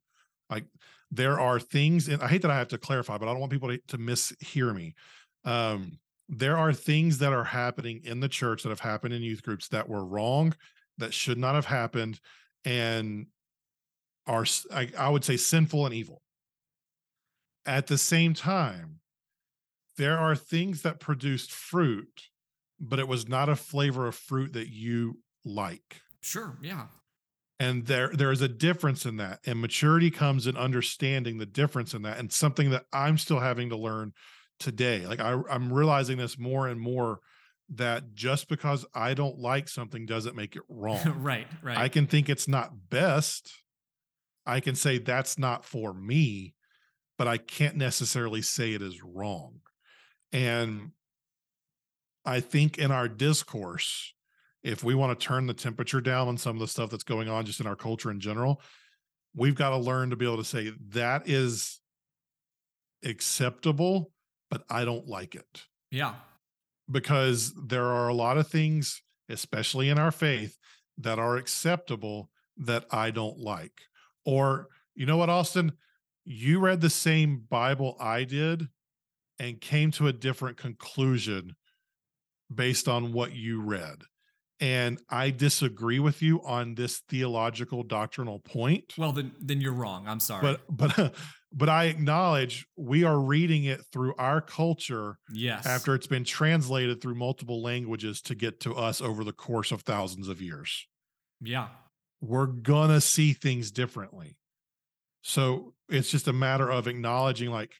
Like 0.49 0.65
there 1.11 1.39
are 1.41 1.61
things, 1.61 2.09
and 2.09 2.23
I 2.23 2.29
hate 2.29 2.43
that 2.43 2.51
I 2.51 2.59
have 2.59 2.69
to 2.69 2.79
clarify, 2.79 3.19
but 3.19 3.29
I 3.29 3.33
don't 3.33 3.41
want 3.41 3.53
people 3.53 3.69
to, 3.69 3.79
to 3.89 3.99
mishear 3.99 4.75
me. 4.75 4.95
Um, 5.45 5.99
there 6.29 6.57
are 6.57 6.73
things 6.73 7.19
that 7.19 7.33
are 7.33 7.45
happening 7.45 8.01
in 8.05 8.21
the 8.21 8.29
church 8.29 8.63
that 8.63 8.71
have 8.71 8.81
happened 8.81 9.13
in 9.13 9.23
youth 9.23 9.43
groups 9.43 9.69
that 9.69 9.89
were 9.89 10.05
wrong, 10.05 10.55
that 10.99 11.13
should 11.13 11.39
not 11.39 11.55
have 11.55 11.67
happened, 11.67 12.21
and 12.65 13.27
are 14.27 14.47
I 14.73 15.09
would 15.09 15.25
say 15.25 15.37
sinful 15.37 15.85
and 15.85 15.95
evil. 15.95 16.23
At 17.67 17.87
the 17.87 17.99
same 17.99 18.35
time, 18.35 19.01
there 19.97 20.19
are 20.19 20.37
things 20.37 20.83
that 20.83 21.01
produced 21.01 21.53
fruit, 21.53 22.29
but 22.81 22.99
it 22.99 23.09
was 23.09 23.29
not 23.29 23.49
a 23.49 23.57
flavor 23.57 24.07
of 24.07 24.15
fruit 24.15 24.53
that 24.55 24.69
you 24.69 25.19
like 25.45 26.01
Sure. 26.25 26.57
Yeah. 26.63 26.87
and 27.61 27.87
there 27.87 28.11
there 28.15 28.33
is 28.33 28.41
a 28.41 28.49
difference 28.49 29.05
in 29.07 29.19
that 29.19 29.41
and 29.47 29.61
maturity 29.61 30.11
comes 30.11 30.47
in 30.47 30.57
understanding 30.57 31.39
the 31.39 31.47
difference 31.47 31.93
in 31.95 32.03
that 32.03 32.19
and 32.19 32.33
something 32.33 32.71
that 32.71 32.85
i'm 32.93 33.19
still 33.19 33.39
having 33.41 33.69
to 33.69 33.77
learn 33.77 34.13
today 34.59 35.07
like 35.07 35.21
I, 35.21 35.39
i'm 35.51 35.73
realizing 35.73 36.17
this 36.17 36.39
more 36.39 36.67
and 36.67 36.81
more 36.81 37.21
that 37.75 38.15
just 38.15 38.49
because 38.49 38.85
i 38.95 39.15
don't 39.15 39.39
like 39.39 39.69
something 39.69 40.07
doesn't 40.07 40.35
make 40.35 40.57
it 40.57 40.63
wrong 40.69 41.21
right. 41.21 41.47
Right. 41.63 41.79
i 41.79 41.89
can 41.89 42.07
think 42.07 42.29
it's 42.29 42.49
not 42.49 42.73
best 42.91 43.53
i 44.47 44.61
can 44.61 44.75
say 44.75 44.99
that's 44.99 45.39
not 45.39 45.65
for 45.65 45.93
me 45.93 46.55
but 47.19 47.29
i 47.29 47.37
can't 47.37 47.77
necessarily 47.77 48.43
say 48.43 48.73
it 48.73 48.83
is 48.83 49.03
wrong 49.05 49.61
and 50.33 50.91
i 52.25 52.41
think 52.41 52.79
in 52.79 52.91
our 52.91 53.09
discourse 53.09 54.14
if 54.65 54.83
we 54.83 54.95
want 54.95 55.19
to 55.19 55.27
turn 55.27 55.47
the 55.47 55.55
temperature 55.55 56.01
down 56.01 56.27
on 56.27 56.39
some 56.39 56.57
of 56.57 56.61
the 56.61 56.67
stuff 56.67 56.91
that's 56.91 57.05
going 57.05 57.29
on 57.29 57.45
just 57.45 57.61
in 57.61 57.67
our 57.67 57.77
culture 57.77 58.11
in 58.11 58.19
general, 58.19 58.63
we've 59.37 59.55
got 59.55 59.71
to 59.71 59.77
learn 59.77 60.11
to 60.11 60.17
be 60.17 60.25
able 60.25 60.39
to 60.39 60.45
say 60.45 60.73
that 60.89 61.29
is 61.29 61.81
acceptable, 63.05 64.11
but 64.51 64.65
I 64.71 64.87
don't 64.87 65.07
like 65.07 65.35
it 65.35 65.65
yeah. 65.91 66.15
because 66.91 67.53
there 67.67 67.85
are 67.85 68.09
a 68.09 68.15
lot 68.15 68.39
of 68.39 68.49
things, 68.49 69.03
especially 69.29 69.91
in 69.91 69.99
our 69.99 70.11
faith, 70.11 70.57
that 70.97 71.19
are 71.19 71.37
acceptable 71.37 72.31
that 72.57 72.87
I 72.91 73.11
don't 73.11 73.39
like. 73.39 73.83
Or, 74.25 74.69
you 74.95 75.05
know 75.05 75.19
what, 75.19 75.29
Austin? 75.29 75.73
You 76.25 76.59
read 76.59 76.81
the 76.81 76.89
same 76.89 77.45
Bible 77.51 77.97
I 78.01 78.25
did 78.25 78.69
and 79.39 79.61
came 79.61 79.91
to 79.93 80.07
a 80.07 80.13
different 80.13 80.57
conclusion 80.57 81.57
based 82.55 82.89
on 82.89 83.13
what 83.13 83.33
you 83.33 83.61
read. 83.61 84.05
And 84.61 85.01
I 85.11 85.31
disagree 85.31 85.99
with 85.99 86.23
you 86.23 86.41
on 86.45 86.75
this 86.75 87.03
theological 87.09 87.83
doctrinal 87.83 88.39
point. 88.39 88.95
Well, 88.97 89.13
then 89.13 89.33
then 89.41 89.61
you're 89.61 89.73
wrong. 89.73 90.07
I'm 90.07 90.21
sorry. 90.21 90.43
But 90.43 90.61
but 90.97 91.15
but 91.53 91.69
I 91.69 91.85
acknowledge 91.85 92.67
we 92.77 93.05
are 93.05 93.19
reading 93.19 93.65
it 93.65 93.81
through 93.93 94.15
our 94.17 94.41
culture 94.41 95.19
yes. 95.33 95.67
after 95.67 95.95
it's 95.95 96.07
been 96.07 96.25
translated 96.25 97.01
through 97.01 97.17
multiple 97.17 97.63
languages 97.63 98.21
to 98.23 98.35
get 98.35 98.61
to 98.61 98.75
us 98.75 99.01
over 99.01 99.25
the 99.25 99.33
course 99.33 99.73
of 99.73 99.83
thousands 99.83 100.29
of 100.29 100.41
years. 100.41 100.87
Yeah. 101.41 101.69
We're 102.21 102.47
gonna 102.47 103.01
see 103.01 103.33
things 103.33 103.71
differently. 103.71 104.37
So 105.23 105.75
it's 105.89 106.11
just 106.11 106.29
a 106.29 106.33
matter 106.33 106.71
of 106.71 106.87
acknowledging 106.87 107.51
like 107.51 107.73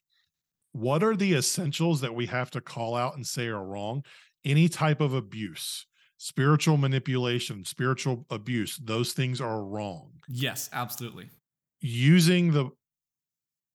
what 0.73 1.05
are 1.05 1.15
the 1.15 1.35
essentials 1.35 2.01
that 2.01 2.15
we 2.15 2.27
have 2.27 2.51
to 2.51 2.61
call 2.61 2.97
out 2.97 3.15
and 3.15 3.25
say 3.25 3.47
are 3.47 3.65
wrong? 3.65 4.05
Any 4.45 4.69
type 4.69 5.01
of 5.01 5.15
abuse, 5.15 5.87
spiritual 6.25 6.79
manipulation, 6.79 7.63
spiritual 7.67 8.25
abuse, 8.31 8.79
those 8.83 9.13
things 9.13 9.43
are 9.43 9.63
wrong. 9.63 10.11
Yes. 10.27 10.71
Absolutely. 10.73 11.29
Using 11.83 12.51
the 12.51 12.71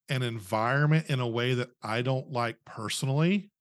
an 0.09 0.23
environment 0.23 1.05
in 1.11 1.19
a 1.19 1.27
way 1.27 1.53
that 1.53 1.69
I 1.83 2.01
don't 2.01 2.31
like 2.31 2.57
personally. 2.65 3.51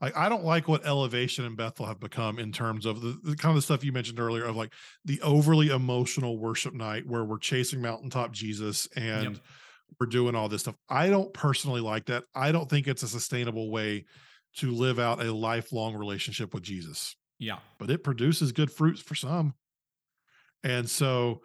Like 0.00 0.16
I 0.16 0.30
don't 0.30 0.44
like 0.44 0.66
what 0.66 0.86
Elevation 0.86 1.44
and 1.44 1.58
Bethel 1.58 1.84
have 1.84 2.00
become 2.00 2.38
in 2.38 2.52
terms 2.52 2.86
of 2.86 3.02
the, 3.02 3.18
the 3.22 3.36
kind 3.36 3.50
of 3.50 3.56
the 3.56 3.62
stuff 3.62 3.84
you 3.84 3.92
mentioned 3.92 4.18
earlier 4.18 4.44
of 4.44 4.56
like 4.56 4.72
the 5.04 5.20
overly 5.20 5.68
emotional 5.68 6.38
worship 6.38 6.72
night 6.72 7.06
where 7.06 7.26
we're 7.26 7.36
chasing 7.36 7.82
mountaintop 7.82 8.32
Jesus 8.32 8.88
and 8.96 9.34
Yep. 9.34 9.42
we're 10.00 10.06
doing 10.06 10.34
all 10.34 10.48
this 10.48 10.62
stuff. 10.62 10.76
I 10.88 11.10
don't 11.10 11.34
personally 11.34 11.82
like 11.82 12.06
that. 12.06 12.24
I 12.34 12.50
don't 12.50 12.70
think 12.70 12.88
it's 12.88 13.02
a 13.02 13.08
sustainable 13.08 13.70
way 13.70 14.06
to 14.56 14.70
live 14.70 14.98
out 14.98 15.22
a 15.22 15.30
lifelong 15.30 15.94
relationship 15.94 16.54
with 16.54 16.62
Jesus, 16.62 17.14
Yeah. 17.42 17.58
but 17.78 17.90
it 17.90 18.04
produces 18.04 18.52
good 18.52 18.70
fruits 18.70 19.00
for 19.00 19.14
some. 19.14 19.54
And 20.64 20.88
so 20.88 21.42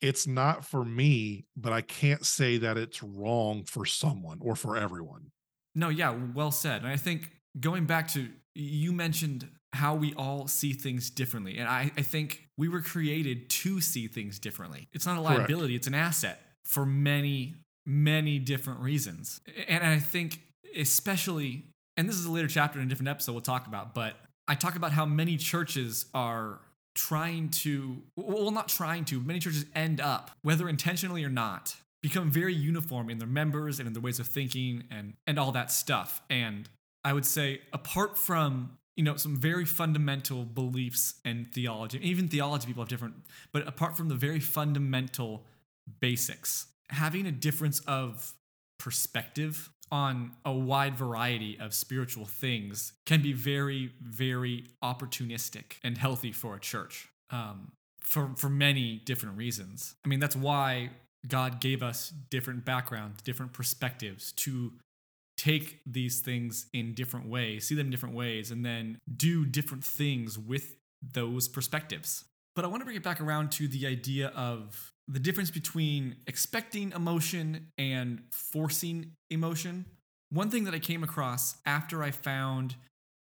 it's 0.00 0.26
not 0.26 0.64
for 0.64 0.84
me, 0.84 1.46
but 1.56 1.72
I 1.72 1.80
can't 1.80 2.24
say 2.24 2.58
that 2.58 2.76
it's 2.76 3.02
wrong 3.02 3.64
for 3.64 3.84
someone 3.84 4.38
or 4.40 4.54
for 4.54 4.76
everyone. 4.76 5.32
No, 5.74 5.88
yeah, 5.88 6.14
well 6.34 6.50
said. 6.50 6.82
And 6.82 6.90
I 6.90 6.96
think 6.96 7.30
going 7.58 7.86
back 7.86 8.08
to 8.08 8.28
you 8.54 8.92
mentioned 8.92 9.48
how 9.72 9.94
we 9.94 10.12
all 10.14 10.46
see 10.48 10.72
things 10.74 11.08
differently. 11.08 11.56
And 11.56 11.66
I, 11.68 11.90
I 11.96 12.02
think 12.02 12.46
we 12.58 12.68
were 12.68 12.82
created 12.82 13.48
to 13.48 13.80
see 13.80 14.06
things 14.06 14.38
differently. 14.38 14.88
It's 14.92 15.06
not 15.06 15.18
a 15.18 15.22
Correct. 15.22 15.38
liability, 15.40 15.74
it's 15.74 15.86
an 15.86 15.94
asset 15.94 16.40
for 16.64 16.84
many, 16.84 17.54
many 17.86 18.38
different 18.38 18.80
reasons. 18.80 19.40
And 19.68 19.82
I 19.84 19.98
think, 19.98 20.40
especially, 20.76 21.64
and 21.96 22.08
this 22.08 22.16
is 22.16 22.26
a 22.26 22.30
later 22.30 22.48
chapter 22.48 22.78
in 22.78 22.86
a 22.86 22.88
different 22.88 23.08
episode 23.08 23.32
we'll 23.32 23.40
talk 23.40 23.66
about, 23.66 23.94
but 23.94 24.14
I 24.48 24.54
talk 24.54 24.76
about 24.76 24.92
how 24.92 25.06
many 25.06 25.36
churches 25.36 26.06
are 26.14 26.60
trying 26.94 27.48
to, 27.48 28.02
well, 28.16 28.50
not 28.50 28.68
trying 28.68 29.04
to, 29.06 29.20
many 29.20 29.38
churches 29.38 29.64
end 29.74 30.00
up, 30.00 30.30
whether 30.42 30.68
intentionally 30.68 31.24
or 31.24 31.30
not, 31.30 31.76
become 32.02 32.30
very 32.30 32.52
uniform 32.52 33.08
in 33.08 33.18
their 33.18 33.28
members 33.28 33.78
and 33.78 33.86
in 33.86 33.92
their 33.92 34.02
ways 34.02 34.18
of 34.18 34.26
thinking 34.26 34.84
and 34.90 35.14
and 35.26 35.38
all 35.38 35.52
that 35.52 35.70
stuff. 35.70 36.20
And 36.28 36.68
I 37.04 37.12
would 37.12 37.24
say 37.24 37.60
apart 37.72 38.18
from 38.18 38.76
you 38.96 39.04
know 39.04 39.16
some 39.16 39.36
very 39.36 39.64
fundamental 39.64 40.44
beliefs 40.44 41.14
and 41.24 41.50
theology, 41.52 41.98
even 42.02 42.28
theology 42.28 42.66
people 42.66 42.82
have 42.82 42.88
different, 42.88 43.14
but 43.52 43.66
apart 43.66 43.96
from 43.96 44.08
the 44.08 44.16
very 44.16 44.40
fundamental 44.40 45.44
basics, 46.00 46.66
having 46.90 47.26
a 47.26 47.32
difference 47.32 47.80
of 47.86 48.34
perspective 48.78 49.70
on 49.92 50.32
a 50.44 50.52
wide 50.52 50.96
variety 50.96 51.58
of 51.60 51.74
spiritual 51.74 52.24
things 52.24 52.94
can 53.04 53.20
be 53.20 53.34
very, 53.34 53.92
very 54.00 54.64
opportunistic 54.82 55.74
and 55.84 55.98
healthy 55.98 56.32
for 56.32 56.56
a 56.56 56.60
church 56.60 57.10
um, 57.30 57.72
for, 58.00 58.30
for 58.36 58.48
many 58.48 59.02
different 59.04 59.36
reasons. 59.36 59.94
I 60.04 60.08
mean, 60.08 60.18
that's 60.18 60.34
why 60.34 60.90
God 61.28 61.60
gave 61.60 61.82
us 61.82 62.12
different 62.30 62.64
backgrounds, 62.64 63.22
different 63.22 63.52
perspectives 63.52 64.32
to 64.32 64.72
take 65.36 65.80
these 65.86 66.20
things 66.20 66.66
in 66.72 66.94
different 66.94 67.28
ways, 67.28 67.68
see 67.68 67.74
them 67.74 67.90
different 67.90 68.14
ways, 68.14 68.50
and 68.50 68.64
then 68.64 68.98
do 69.14 69.44
different 69.44 69.84
things 69.84 70.38
with 70.38 70.74
those 71.02 71.48
perspectives. 71.48 72.24
But 72.54 72.64
I 72.64 72.68
want 72.68 72.80
to 72.80 72.84
bring 72.84 72.96
it 72.96 73.02
back 73.02 73.20
around 73.20 73.50
to 73.52 73.68
the 73.68 73.86
idea 73.86 74.28
of 74.28 74.92
the 75.08 75.18
difference 75.18 75.50
between 75.50 76.16
expecting 76.26 76.92
emotion 76.92 77.68
and 77.78 78.22
forcing 78.30 79.12
emotion. 79.30 79.86
one 80.30 80.50
thing 80.50 80.64
that 80.64 80.74
I 80.74 80.78
came 80.78 81.02
across 81.02 81.56
after 81.66 82.02
I 82.02 82.10
found 82.10 82.76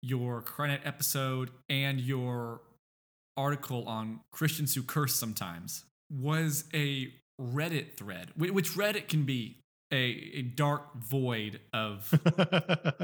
your 0.02 0.42
Cry 0.42 0.68
Night 0.68 0.82
episode 0.84 1.52
and 1.70 2.00
your 2.00 2.62
article 3.38 3.88
on 3.88 4.22
Christians 4.32 4.74
who 4.74 4.84
curse 4.84 5.16
sometimes 5.16 5.86
was 6.12 6.66
a 6.74 7.14
Reddit 7.40 7.94
thread, 7.94 8.30
which 8.38 8.72
Reddit 8.72 9.08
can 9.08 9.24
be 9.24 9.58
a, 9.92 10.32
a 10.36 10.42
dark 10.42 10.96
void 10.96 11.60
of 11.74 12.12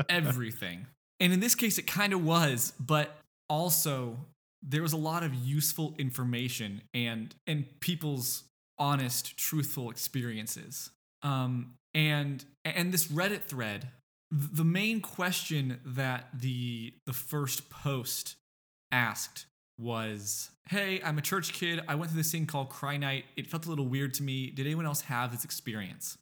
everything. 0.10 0.88
And 1.20 1.34
in 1.34 1.40
this 1.40 1.54
case, 1.54 1.78
it 1.78 1.86
kind 1.86 2.14
of 2.14 2.24
was, 2.24 2.74
but 2.80 3.18
also 3.50 4.18
there 4.62 4.82
was 4.82 4.94
a 4.94 4.98
lot 4.98 5.24
of 5.24 5.34
useful 5.34 5.96
information 5.98 6.82
and 6.94 7.34
and 7.48 7.66
people's 7.80 8.44
honest, 8.78 9.38
truthful 9.38 9.90
experiences. 9.90 10.90
Um, 11.24 11.76
and 11.94 12.44
and 12.66 12.92
this 12.92 13.08
Reddit 13.08 13.44
thread, 13.44 13.90
the 14.32 14.64
main 14.64 15.02
question 15.02 15.80
that 15.86 16.30
the 16.34 16.94
the 17.06 17.14
first 17.14 17.70
post 17.70 18.36
asked 18.92 19.46
was, 19.78 20.52
"Hey, 20.70 21.02
I'm 21.04 21.18
a 21.18 21.22
church 21.22 21.54
kid. 21.54 21.82
I 21.88 21.96
went 21.96 22.12
through 22.12 22.22
this 22.22 22.32
thing 22.32 22.46
called 22.46 22.70
Cry 22.70 22.98
Night. 22.98 23.26
It 23.36 23.48
felt 23.48 23.66
a 23.66 23.70
little 23.70 23.88
weird 23.88 24.14
to 24.16 24.24
me. 24.24 24.52
Did 24.52 24.66
anyone 24.66 24.86
else 24.86 25.02
have 25.02 25.32
this 25.32 25.44
experience?" 25.44 26.18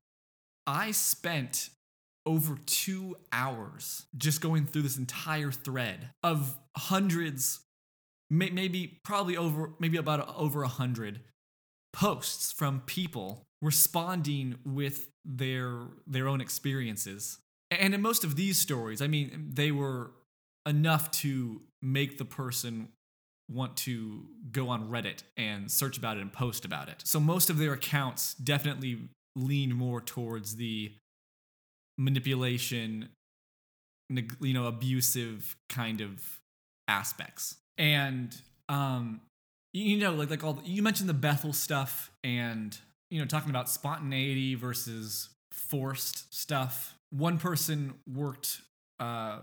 I 0.67 0.91
spent 0.91 1.69
over 2.25 2.58
two 2.65 3.15
hours 3.32 4.06
just 4.15 4.41
going 4.41 4.65
through 4.65 4.84
this 4.84 4.97
entire 4.97 5.52
thread 5.52 6.12
of 6.21 6.56
hundreds, 6.78 7.62
may- 8.30 8.50
maybe 8.50 9.00
probably 9.04 9.38
over, 9.38 9.74
maybe 9.80 9.98
about 9.98 10.20
a- 10.20 10.36
over 10.36 10.63
a 10.63 10.68
hundred 10.68 11.22
posts 11.94 12.52
from 12.52 12.82
people 12.82 13.48
responding 13.62 14.60
with 14.63 15.10
their 15.26 15.88
their 16.08 16.28
own 16.28 16.42
experiences. 16.42 17.39
And 17.72 17.94
in 17.94 18.02
most 18.02 18.24
of 18.24 18.36
these 18.36 18.58
stories, 18.58 19.02
I 19.02 19.08
mean, 19.08 19.52
they 19.54 19.72
were 19.72 20.12
enough 20.65 21.12
to 21.12 21.62
make 21.82 22.18
the 22.18 22.26
person 22.26 22.89
want 23.50 23.76
to 23.78 24.28
go 24.52 24.70
on 24.70 24.89
Reddit 24.89 25.24
and 25.36 25.72
search 25.72 25.98
about 25.98 26.18
it 26.18 26.22
and 26.22 26.32
post 26.32 26.65
about 26.65 26.88
it. 26.88 27.02
So 27.06 27.20
most 27.20 27.50
of 27.50 27.58
their 27.58 27.74
accounts 27.74 28.36
definitely 28.36 29.10
lean 29.36 29.74
more 29.74 30.02
towards 30.02 30.56
the 30.56 30.94
manipulation, 31.98 33.10
you 34.10 34.54
know, 34.54 34.65
abusive 34.65 35.56
kind 35.70 36.02
of 36.02 36.39
aspects. 36.88 37.58
And 37.80 38.36
um, 38.68 39.22
you 39.74 39.98
know, 39.98 40.13
like 40.13 40.30
like 40.30 40.44
all 40.44 40.54
the, 40.54 40.63
you 40.65 40.84
mentioned 40.84 41.10
the 41.10 41.13
Bethel 41.15 41.54
stuff, 41.54 42.12
and 42.24 42.78
you 43.10 43.20
know, 43.20 43.26
talking 43.26 43.50
about 43.50 43.70
spontaneity 43.70 44.54
versus 44.56 45.30
forced 45.52 46.34
stuff. 46.34 46.96
One 47.12 47.39
person 47.39 47.96
worked 48.13 48.62
uh, 49.00 49.39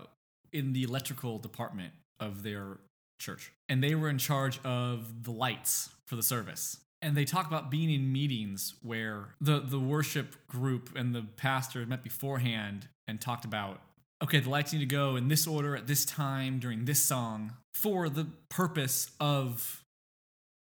in 0.53 0.71
the 0.71 0.83
electrical 0.83 1.39
department 1.39 1.91
of 2.19 2.43
their 2.43 2.77
church, 3.19 3.51
and 3.67 3.83
they 3.83 3.95
were 3.95 4.09
in 4.09 4.17
charge 4.17 4.59
of 4.63 5.23
the 5.23 5.31
lights 5.31 5.89
for 6.05 6.15
the 6.15 6.23
service. 6.23 6.77
And 7.01 7.15
they 7.15 7.25
talk 7.25 7.45
about 7.45 7.69
being 7.69 7.91
in 7.91 8.11
meetings 8.11 8.75
where 8.81 9.35
the 9.41 9.59
the 9.59 9.79
worship 9.79 10.35
group 10.47 10.91
and 10.95 11.13
the 11.13 11.23
pastor 11.35 11.85
met 11.85 12.03
beforehand 12.03 12.87
and 13.07 13.19
talked 13.19 13.45
about 13.45 13.81
okay, 14.23 14.39
the 14.39 14.49
lights 14.49 14.73
need 14.73 14.79
to 14.79 14.85
go 14.85 15.15
in 15.15 15.27
this 15.27 15.47
order 15.47 15.75
at 15.75 15.87
this 15.87 16.05
time 16.05 16.59
during 16.59 16.85
this 16.85 17.01
song 17.01 17.53
for 17.73 18.09
the 18.09 18.27
purpose 18.49 19.11
of 19.19 19.83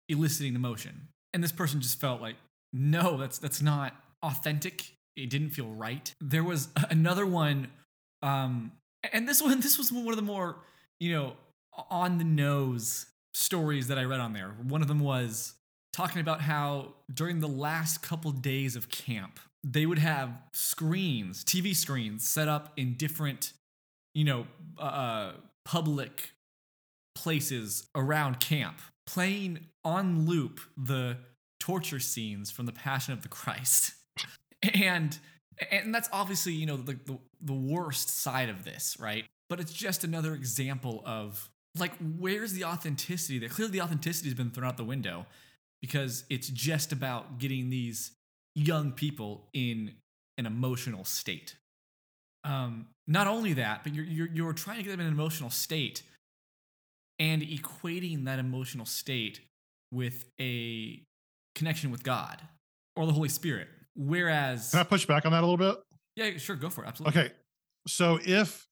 eliciting 0.08 0.54
emotion. 0.54 1.08
And 1.32 1.42
this 1.42 1.52
person 1.52 1.80
just 1.80 2.00
felt 2.00 2.20
like, 2.20 2.36
no, 2.72 3.16
that's 3.16 3.38
that's 3.38 3.62
not 3.62 3.94
authentic. 4.22 4.92
It 5.16 5.30
didn't 5.30 5.50
feel 5.50 5.68
right. 5.68 6.12
There 6.20 6.44
was 6.44 6.68
another 6.90 7.26
one, 7.26 7.68
um, 8.22 8.72
and 9.12 9.28
this 9.28 9.42
one, 9.42 9.60
this 9.60 9.78
was 9.78 9.92
one 9.92 10.08
of 10.08 10.16
the 10.16 10.22
more, 10.22 10.56
you 10.98 11.12
know, 11.12 11.34
on 11.90 12.18
the 12.18 12.24
nose 12.24 13.06
stories 13.34 13.88
that 13.88 13.98
I 13.98 14.04
read 14.04 14.20
on 14.20 14.32
there. 14.32 14.54
One 14.62 14.80
of 14.80 14.88
them 14.88 15.00
was 15.00 15.54
talking 15.92 16.20
about 16.20 16.40
how 16.40 16.94
during 17.12 17.40
the 17.40 17.48
last 17.48 18.02
couple 18.02 18.30
days 18.30 18.76
of 18.76 18.88
camp, 18.88 19.38
they 19.64 19.86
would 19.86 19.98
have 19.98 20.30
screens, 20.52 21.42
TV 21.42 21.74
screens 21.74 22.28
set 22.28 22.48
up 22.48 22.72
in 22.76 22.94
different, 22.94 23.54
you 24.14 24.24
know, 24.24 24.46
uh, 24.78 25.32
public 25.64 26.32
places 27.14 27.86
around 27.94 28.40
camp, 28.40 28.78
playing 29.06 29.60
on 29.82 30.26
loop 30.26 30.60
the 30.76 31.16
torture 31.58 31.98
scenes 31.98 32.50
from 32.50 32.66
the 32.66 32.72
Passion 32.72 33.14
of 33.14 33.22
the 33.22 33.28
Christ. 33.28 33.94
And 34.72 35.18
and 35.70 35.94
that's 35.94 36.08
obviously, 36.10 36.54
you 36.54 36.64
know, 36.64 36.78
the, 36.78 36.94
the 37.04 37.18
the 37.42 37.52
worst 37.52 38.08
side 38.08 38.48
of 38.48 38.64
this, 38.64 38.96
right? 38.98 39.26
But 39.50 39.60
it's 39.60 39.74
just 39.74 40.04
another 40.04 40.32
example 40.32 41.02
of 41.04 41.50
like 41.78 41.92
where's 42.18 42.54
the 42.54 42.64
authenticity 42.64 43.38
that 43.40 43.50
Clearly 43.50 43.72
the 43.72 43.82
authenticity 43.82 44.30
has 44.30 44.34
been 44.34 44.50
thrown 44.50 44.66
out 44.66 44.78
the 44.78 44.84
window 44.84 45.26
because 45.82 46.24
it's 46.30 46.48
just 46.48 46.92
about 46.92 47.36
getting 47.36 47.68
these 47.68 48.12
young 48.54 48.92
people 48.92 49.48
in 49.52 49.92
an 50.38 50.46
emotional 50.46 51.04
state. 51.04 51.56
Um, 52.44 52.86
not 53.06 53.26
only 53.26 53.54
that, 53.54 53.82
but 53.84 53.94
you're, 53.94 54.04
you're, 54.04 54.28
you're 54.32 54.52
trying 54.52 54.76
to 54.78 54.82
get 54.82 54.90
them 54.90 55.00
in 55.00 55.06
an 55.06 55.12
emotional 55.12 55.50
state 55.50 56.02
and 57.18 57.42
equating 57.42 58.24
that 58.24 58.38
emotional 58.38 58.86
state 58.86 59.40
with 59.92 60.24
a 60.40 61.02
connection 61.54 61.90
with 61.90 62.02
God 62.02 62.42
or 62.96 63.06
the 63.06 63.12
Holy 63.12 63.28
Spirit. 63.28 63.68
Whereas, 63.96 64.72
Can 64.72 64.80
I 64.80 64.84
push 64.84 65.06
back 65.06 65.24
on 65.24 65.32
that 65.32 65.42
a 65.42 65.46
little 65.46 65.56
bit? 65.56 65.76
yeah, 66.16 66.36
sure, 66.38 66.56
go 66.56 66.68
for 66.70 66.84
it. 66.84 66.88
Absolutely. 66.88 67.20
Okay. 67.22 67.32
So 67.86 68.18
if 68.24 68.66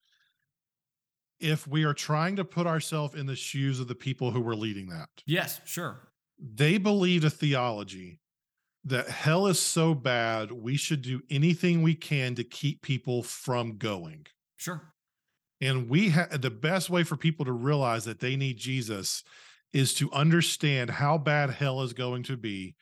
if 1.41 1.67
we 1.67 1.83
are 1.85 1.95
trying 1.95 2.37
to 2.37 2.45
put 2.45 2.67
ourselves 2.69 3.15
in 3.17 3.27
the 3.27 3.35
shoes 3.35 3.81
of 3.81 3.89
the 3.89 3.95
people 3.97 4.31
who 4.31 4.41
were 4.41 4.55
leading 4.55 4.87
that, 4.89 5.09
Yes, 5.27 5.61
sure. 5.65 6.09
they 6.39 6.79
believed 6.79 7.25
a 7.25 7.31
theology 7.31 8.21
that 8.85 9.09
hell 9.09 9.47
is 9.47 9.61
so 9.61 9.95
bad 9.95 10.51
we 10.51 10.77
should 10.77 11.03
do 11.03 11.23
anything 11.31 11.83
we 11.83 11.95
can 11.95 12.35
to 12.35 12.45
keep 12.45 12.83
people 12.83 13.23
from 13.23 13.79
going. 13.79 14.27
Sure. 14.57 14.93
And 15.61 15.89
we 15.89 16.09
had 16.09 16.43
the 16.43 16.51
best 16.51 16.91
way 16.91 17.05
for 17.05 17.17
people 17.17 17.45
to 17.45 17.53
realize 17.53 18.05
that 18.05 18.19
they 18.19 18.35
need 18.35 18.57
Jesus 18.57 19.23
is 19.73 19.95
to 19.95 20.11
understand 20.13 20.91
how 20.91 21.17
bad 21.19 21.51
hell 21.51 21.83
is 21.83 21.93
going 21.93 22.25
to 22.25 22.37
be 22.37 22.75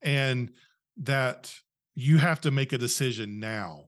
and 0.00 0.50
that 0.96 1.52
you 1.94 2.18
have 2.18 2.40
to 2.42 2.50
make 2.50 2.72
a 2.72 2.78
decision 2.78 3.40
now 3.40 3.86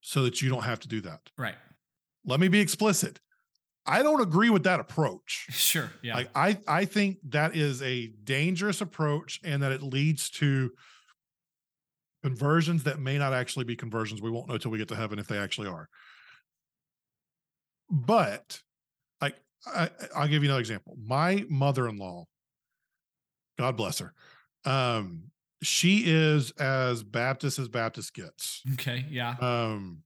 so 0.00 0.22
that 0.22 0.40
you 0.40 0.48
don't 0.48 0.64
have 0.64 0.80
to 0.80 0.88
do 0.88 1.00
that. 1.02 1.20
Right. 1.36 1.54
Let 2.24 2.40
me 2.40 2.48
be 2.48 2.60
explicit. 2.60 3.20
I 3.84 4.02
don't 4.02 4.20
agree 4.20 4.50
with 4.50 4.64
that 4.64 4.80
approach. 4.80 5.46
Sure. 5.50 5.90
Yeah. 6.02 6.14
Like 6.14 6.30
I 6.34 6.58
I 6.66 6.84
think 6.84 7.18
that 7.28 7.56
is 7.56 7.82
a 7.82 8.08
dangerous 8.24 8.80
approach 8.80 9.40
and 9.44 9.62
that 9.62 9.72
it 9.72 9.82
leads 9.82 10.30
to 10.30 10.70
conversions 12.22 12.84
that 12.84 12.98
may 13.00 13.18
not 13.18 13.32
actually 13.32 13.64
be 13.64 13.76
conversions. 13.76 14.22
We 14.22 14.30
won't 14.30 14.48
know 14.48 14.58
till 14.58 14.70
we 14.70 14.78
get 14.78 14.88
to 14.88 14.96
heaven 14.96 15.18
if 15.18 15.26
they 15.26 15.38
actually 15.38 15.68
are. 15.68 15.88
But 17.90 18.60
like 19.20 19.36
I, 19.66 19.90
I'll 20.14 20.28
give 20.28 20.42
you 20.42 20.48
another 20.48 20.60
example. 20.60 20.96
My 21.04 21.44
mother-in-law, 21.48 22.24
God 23.58 23.76
bless 23.76 23.98
her, 23.98 24.14
um, 24.64 25.24
she 25.62 26.04
is 26.06 26.50
as 26.52 27.02
Baptist 27.02 27.58
as 27.58 27.68
Baptist 27.68 28.14
gets. 28.14 28.62
okay. 28.74 29.04
Yeah. 29.08 29.36
Um, 29.40 30.02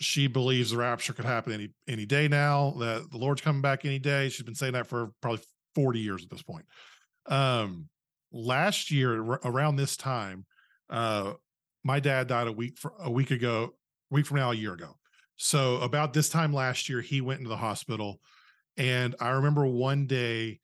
she 0.00 0.26
believes 0.26 0.70
the 0.70 0.76
rapture 0.76 1.12
could 1.12 1.24
happen 1.24 1.52
any 1.52 1.68
any 1.86 2.04
day 2.04 2.26
now. 2.28 2.74
That 2.78 3.10
the 3.10 3.18
Lord's 3.18 3.40
coming 3.40 3.62
back 3.62 3.84
any 3.84 3.98
day. 3.98 4.28
She's 4.28 4.44
been 4.44 4.54
saying 4.54 4.72
that 4.72 4.88
for 4.88 5.12
probably 5.20 5.42
forty 5.74 6.00
years 6.00 6.24
at 6.24 6.30
this 6.30 6.42
point. 6.42 6.64
Um, 7.26 7.88
last 8.32 8.90
year 8.90 9.22
ar- 9.22 9.40
around 9.44 9.76
this 9.76 9.96
time, 9.96 10.46
uh, 10.94 11.34
my 11.82 12.00
dad 12.00 12.28
died 12.28 12.46
a 12.46 12.52
week 12.52 12.78
for 12.78 12.92
a 13.00 13.10
week 13.10 13.30
ago, 13.30 13.74
a 14.10 14.14
week 14.14 14.26
from 14.26 14.38
now, 14.38 14.52
a 14.52 14.54
year 14.54 14.72
ago. 14.72 14.96
So 15.36 15.76
about 15.78 16.12
this 16.12 16.28
time 16.28 16.52
last 16.52 16.88
year, 16.88 17.00
he 17.00 17.20
went 17.20 17.40
into 17.40 17.50
the 17.50 17.56
hospital, 17.56 18.20
and 18.76 19.14
I 19.20 19.30
remember 19.30 19.66
one 19.66 20.06
day. 20.06 20.60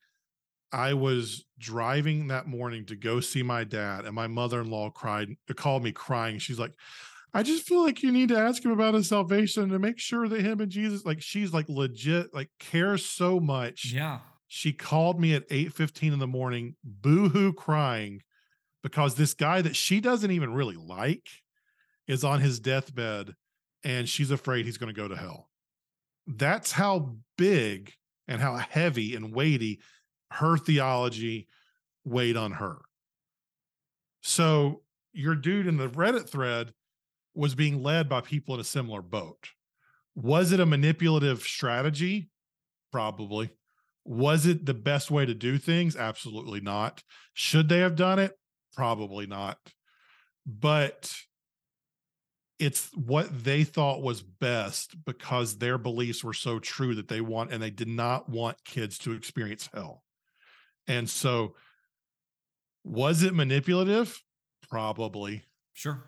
I 0.73 0.93
was 0.93 1.43
driving 1.59 2.27
that 2.27 2.47
morning 2.47 2.85
to 2.85 2.95
go 2.95 3.19
see 3.19 3.43
my 3.43 3.65
dad, 3.65 4.05
and 4.05 4.15
my 4.15 4.27
mother-in-law 4.27 4.91
cried, 4.91 5.27
called 5.57 5.83
me 5.83 5.91
crying. 5.91 6.39
She's 6.39 6.59
like, 6.59 6.71
I 7.33 7.43
just 7.43 7.67
feel 7.67 7.83
like 7.83 8.01
you 8.01 8.09
need 8.09 8.29
to 8.29 8.37
ask 8.37 8.63
him 8.63 8.71
about 8.71 8.93
his 8.93 9.09
salvation 9.09 9.67
to 9.67 9.79
make 9.79 9.99
sure 9.99 10.29
that 10.29 10.39
him 10.39 10.61
and 10.61 10.71
Jesus, 10.71 11.03
like 11.03 11.21
she's 11.21 11.51
like 11.51 11.67
legit, 11.67 12.33
like 12.33 12.47
cares 12.57 13.05
so 13.05 13.37
much. 13.37 13.91
Yeah. 13.93 14.19
She 14.47 14.71
called 14.71 15.19
me 15.19 15.33
at 15.33 15.43
8 15.51 15.73
15 15.73 16.13
in 16.13 16.19
the 16.19 16.25
morning, 16.25 16.77
boohoo 16.85 17.51
crying 17.51 18.21
because 18.83 19.15
this 19.15 19.33
guy 19.33 19.61
that 19.61 19.75
she 19.75 19.99
doesn't 19.99 20.31
even 20.31 20.53
really 20.53 20.75
like 20.75 21.27
is 22.07 22.23
on 22.23 22.39
his 22.39 22.59
deathbed 22.59 23.33
and 23.83 24.07
she's 24.07 24.31
afraid 24.31 24.65
he's 24.65 24.77
going 24.77 24.93
to 24.93 24.99
go 24.99 25.07
to 25.07 25.15
hell. 25.15 25.49
That's 26.27 26.71
how 26.71 27.15
big 27.37 27.93
and 28.27 28.41
how 28.41 28.55
heavy 28.57 29.15
and 29.15 29.33
weighty 29.33 29.79
her 30.31 30.57
theology 30.57 31.47
weighed 32.05 32.37
on 32.37 32.53
her. 32.53 32.77
So 34.21 34.81
your 35.13 35.35
dude 35.35 35.67
in 35.67 35.77
the 35.77 35.89
Reddit 35.89 36.29
thread 36.29 36.73
was 37.33 37.55
being 37.55 37.81
led 37.81 38.07
by 38.07 38.21
people 38.21 38.55
in 38.55 38.61
a 38.61 38.65
similar 38.65 39.01
boat. 39.01 39.49
Was 40.15 40.51
it 40.51 40.59
a 40.59 40.65
manipulative 40.65 41.41
strategy? 41.41 42.29
Probably. 42.91 43.49
Was 44.05 44.45
it 44.45 44.65
the 44.65 44.73
best 44.73 45.11
way 45.11 45.25
to 45.25 45.33
do 45.33 45.57
things? 45.57 45.95
Absolutely 45.95 46.59
not. 46.59 47.03
Should 47.33 47.69
they 47.69 47.79
have 47.79 47.95
done 47.95 48.19
it? 48.19 48.37
Probably 48.75 49.27
not. 49.27 49.57
But 50.45 51.13
it's 52.59 52.89
what 52.93 53.43
they 53.43 53.63
thought 53.63 54.03
was 54.03 54.21
best 54.21 54.95
because 55.05 55.57
their 55.57 55.77
beliefs 55.77 56.23
were 56.23 56.33
so 56.33 56.59
true 56.59 56.93
that 56.95 57.07
they 57.07 57.19
want 57.19 57.51
and 57.51 57.61
they 57.61 57.71
did 57.71 57.87
not 57.87 58.29
want 58.29 58.63
kids 58.63 58.97
to 58.99 59.13
experience 59.13 59.67
hell. 59.73 60.03
And 60.87 61.09
so 61.09 61.55
was 62.83 63.23
it 63.23 63.33
manipulative? 63.33 64.21
Probably. 64.69 65.43
Sure. 65.73 66.03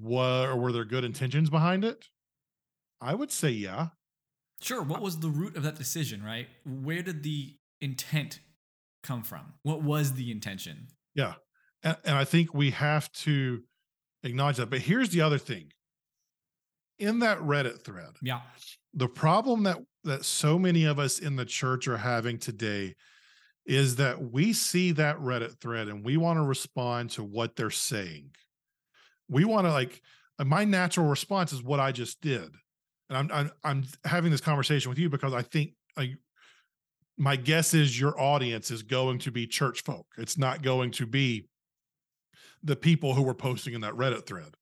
Were, 0.00 0.54
were 0.56 0.72
there 0.72 0.84
good 0.84 1.04
intentions 1.04 1.50
behind 1.50 1.84
it? 1.84 2.06
I 3.00 3.14
would 3.14 3.32
say 3.32 3.50
yeah. 3.50 3.88
Sure. 4.60 4.82
What 4.82 5.02
was 5.02 5.18
the 5.18 5.28
root 5.28 5.56
of 5.56 5.64
that 5.64 5.74
decision, 5.74 6.22
right? 6.22 6.46
Where 6.64 7.02
did 7.02 7.24
the 7.24 7.56
intent 7.80 8.38
come 9.02 9.24
from? 9.24 9.54
What 9.64 9.82
was 9.82 10.12
the 10.12 10.30
intention? 10.30 10.86
Yeah. 11.14 11.34
And, 11.82 11.96
and 12.04 12.16
I 12.16 12.24
think 12.24 12.54
we 12.54 12.70
have 12.70 13.10
to 13.12 13.62
acknowledge 14.22 14.56
that. 14.58 14.70
But 14.70 14.80
here's 14.80 15.10
the 15.10 15.20
other 15.22 15.38
thing 15.38 15.72
in 16.98 17.20
that 17.20 17.38
Reddit 17.38 17.82
thread, 17.82 18.10
Yeah. 18.22 18.40
the 18.94 19.08
problem 19.08 19.64
that 19.64 19.78
that 20.04 20.24
so 20.24 20.58
many 20.58 20.84
of 20.84 20.98
us 20.98 21.18
in 21.20 21.36
the 21.36 21.44
church 21.44 21.86
are 21.86 21.96
having 21.98 22.38
today 22.38 22.94
is 23.64 23.96
that 23.96 24.32
we 24.32 24.52
see 24.52 24.90
that 24.92 25.16
Reddit 25.18 25.60
thread 25.60 25.86
and 25.88 26.04
we 26.04 26.16
want 26.16 26.38
to 26.38 26.42
respond 26.42 27.10
to 27.10 27.22
what 27.22 27.54
they're 27.54 27.70
saying. 27.70 28.30
We 29.28 29.44
want 29.44 29.66
to 29.66 29.72
like 29.72 30.00
uh, 30.38 30.44
my 30.44 30.64
natural 30.64 31.06
response 31.06 31.52
is 31.52 31.62
what 31.62 31.78
I 31.80 31.92
just 31.92 32.20
did. 32.20 32.50
And 33.08 33.18
I'm 33.18 33.30
I'm 33.32 33.50
I'm 33.64 33.84
having 34.04 34.30
this 34.30 34.40
conversation 34.40 34.88
with 34.88 34.98
you 34.98 35.08
because 35.08 35.32
I 35.34 35.42
think 35.42 35.72
I 35.96 36.14
my 37.16 37.36
guess 37.36 37.74
is 37.74 37.98
your 37.98 38.18
audience 38.20 38.70
is 38.70 38.82
going 38.82 39.18
to 39.20 39.30
be 39.30 39.46
church 39.46 39.82
folk. 39.82 40.06
It's 40.18 40.38
not 40.38 40.62
going 40.62 40.90
to 40.92 41.06
be 41.06 41.46
the 42.62 42.76
people 42.76 43.14
who 43.14 43.22
were 43.22 43.34
posting 43.34 43.74
in 43.74 43.80
that 43.82 43.94
Reddit 43.94 44.26
thread. 44.26 44.54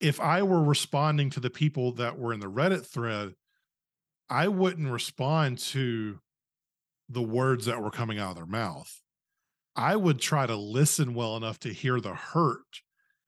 If 0.00 0.20
I 0.20 0.42
were 0.42 0.62
responding 0.62 1.30
to 1.30 1.40
the 1.40 1.50
people 1.50 1.92
that 1.92 2.18
were 2.18 2.32
in 2.32 2.40
the 2.40 2.50
Reddit 2.50 2.86
thread, 2.86 3.34
I 4.28 4.48
wouldn't 4.48 4.90
respond 4.90 5.58
to 5.58 6.18
the 7.08 7.22
words 7.22 7.66
that 7.66 7.82
were 7.82 7.90
coming 7.90 8.18
out 8.18 8.30
of 8.30 8.36
their 8.36 8.46
mouth. 8.46 9.00
I 9.76 9.94
would 9.94 10.18
try 10.18 10.46
to 10.46 10.56
listen 10.56 11.14
well 11.14 11.36
enough 11.36 11.58
to 11.60 11.72
hear 11.72 12.00
the 12.00 12.14
hurt 12.14 12.82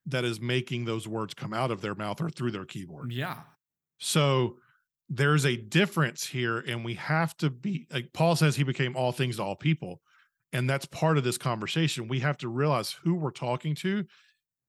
that 0.06 0.24
is 0.24 0.40
making 0.40 0.84
those 0.86 1.06
words 1.06 1.34
come 1.34 1.52
out 1.52 1.70
of 1.70 1.82
their 1.82 1.94
mouth 1.94 2.20
or 2.20 2.30
through 2.30 2.50
their 2.50 2.64
keyboard. 2.64 3.12
Yeah. 3.12 3.40
So 3.98 4.56
there's 5.08 5.46
a 5.46 5.56
difference 5.56 6.26
here, 6.26 6.58
and 6.58 6.84
we 6.84 6.94
have 6.94 7.36
to 7.38 7.50
be 7.50 7.86
like 7.92 8.12
Paul 8.12 8.36
says 8.36 8.56
he 8.56 8.64
became 8.64 8.96
all 8.96 9.12
things 9.12 9.36
to 9.36 9.42
all 9.42 9.56
people. 9.56 10.00
And 10.52 10.68
that's 10.68 10.86
part 10.86 11.18
of 11.18 11.24
this 11.24 11.36
conversation. 11.36 12.08
We 12.08 12.20
have 12.20 12.38
to 12.38 12.48
realize 12.48 12.92
who 13.04 13.14
we're 13.14 13.30
talking 13.30 13.74
to 13.76 14.04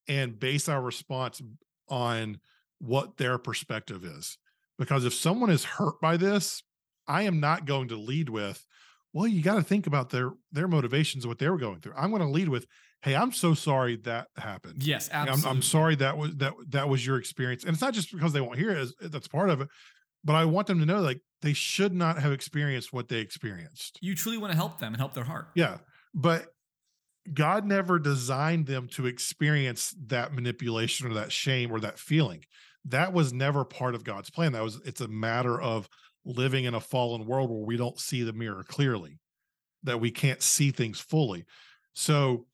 and 0.09 0.37
base 0.37 0.67
our 0.67 0.81
response 0.81 1.41
on 1.87 2.39
what 2.79 3.17
their 3.17 3.37
perspective 3.37 4.03
is. 4.03 4.37
Because 4.77 5.05
if 5.05 5.13
someone 5.13 5.49
is 5.49 5.63
hurt 5.63 6.01
by 6.01 6.17
this, 6.17 6.63
I 7.07 7.23
am 7.23 7.39
not 7.39 7.65
going 7.65 7.89
to 7.89 7.95
lead 7.95 8.29
with, 8.29 8.65
well, 9.13 9.27
you 9.27 9.41
got 9.41 9.55
to 9.55 9.63
think 9.63 9.87
about 9.87 10.09
their 10.09 10.31
their 10.51 10.67
motivations, 10.67 11.25
what 11.25 11.39
they 11.39 11.49
were 11.49 11.57
going 11.57 11.79
through. 11.79 11.93
I'm 11.97 12.11
going 12.11 12.21
to 12.21 12.29
lead 12.29 12.49
with, 12.49 12.65
hey, 13.01 13.15
I'm 13.15 13.31
so 13.31 13.53
sorry 13.53 13.97
that 14.03 14.27
happened. 14.37 14.83
Yes. 14.83 15.09
I'm, 15.13 15.45
I'm 15.45 15.61
sorry 15.61 15.95
that 15.95 16.17
was 16.17 16.35
that 16.37 16.53
that 16.69 16.89
was 16.89 17.05
your 17.05 17.17
experience, 17.17 17.63
and 17.63 17.73
it's 17.73 17.81
not 17.81 17.93
just 17.93 18.11
because 18.11 18.33
they 18.33 18.41
won't 18.41 18.59
hear 18.59 18.71
it. 18.71 18.89
That's 19.01 19.27
part 19.27 19.49
of 19.49 19.61
it, 19.61 19.69
but 20.23 20.35
I 20.35 20.45
want 20.45 20.67
them 20.67 20.79
to 20.79 20.85
know 20.85 21.01
like 21.01 21.21
they 21.41 21.53
should 21.53 21.93
not 21.93 22.19
have 22.19 22.31
experienced 22.31 22.91
what 22.91 23.07
they 23.07 23.19
experienced. 23.19 23.97
You 24.01 24.15
truly 24.15 24.37
want 24.37 24.51
to 24.51 24.57
help 24.57 24.79
them 24.79 24.93
and 24.93 24.97
help 24.97 25.13
their 25.13 25.23
heart. 25.23 25.49
Yeah, 25.55 25.77
but 26.13 26.47
God 27.33 27.65
never 27.65 27.99
designed 27.99 28.65
them 28.65 28.87
to 28.89 29.05
experience 29.05 29.95
that 30.07 30.33
manipulation 30.33 31.09
or 31.09 31.13
that 31.15 31.31
shame 31.31 31.71
or 31.71 31.79
that 31.81 31.99
feeling. 31.99 32.43
That 32.85 33.13
was 33.13 33.33
never 33.33 33.65
part 33.65 33.95
of 33.95 34.03
God's 34.03 34.29
plan. 34.29 34.53
That 34.53 34.63
was 34.63 34.79
it's 34.85 35.01
a 35.01 35.07
matter 35.07 35.59
of 35.59 35.87
living 36.25 36.65
in 36.65 36.73
a 36.73 36.79
fallen 36.79 37.25
world 37.25 37.49
where 37.49 37.65
we 37.65 37.77
don't 37.77 37.99
see 37.99 38.23
the 38.23 38.33
mirror 38.33 38.63
clearly, 38.67 39.19
that 39.83 39.99
we 39.99 40.11
can't 40.11 40.41
see 40.41 40.71
things 40.71 40.99
fully. 40.99 41.45
So 41.93 42.45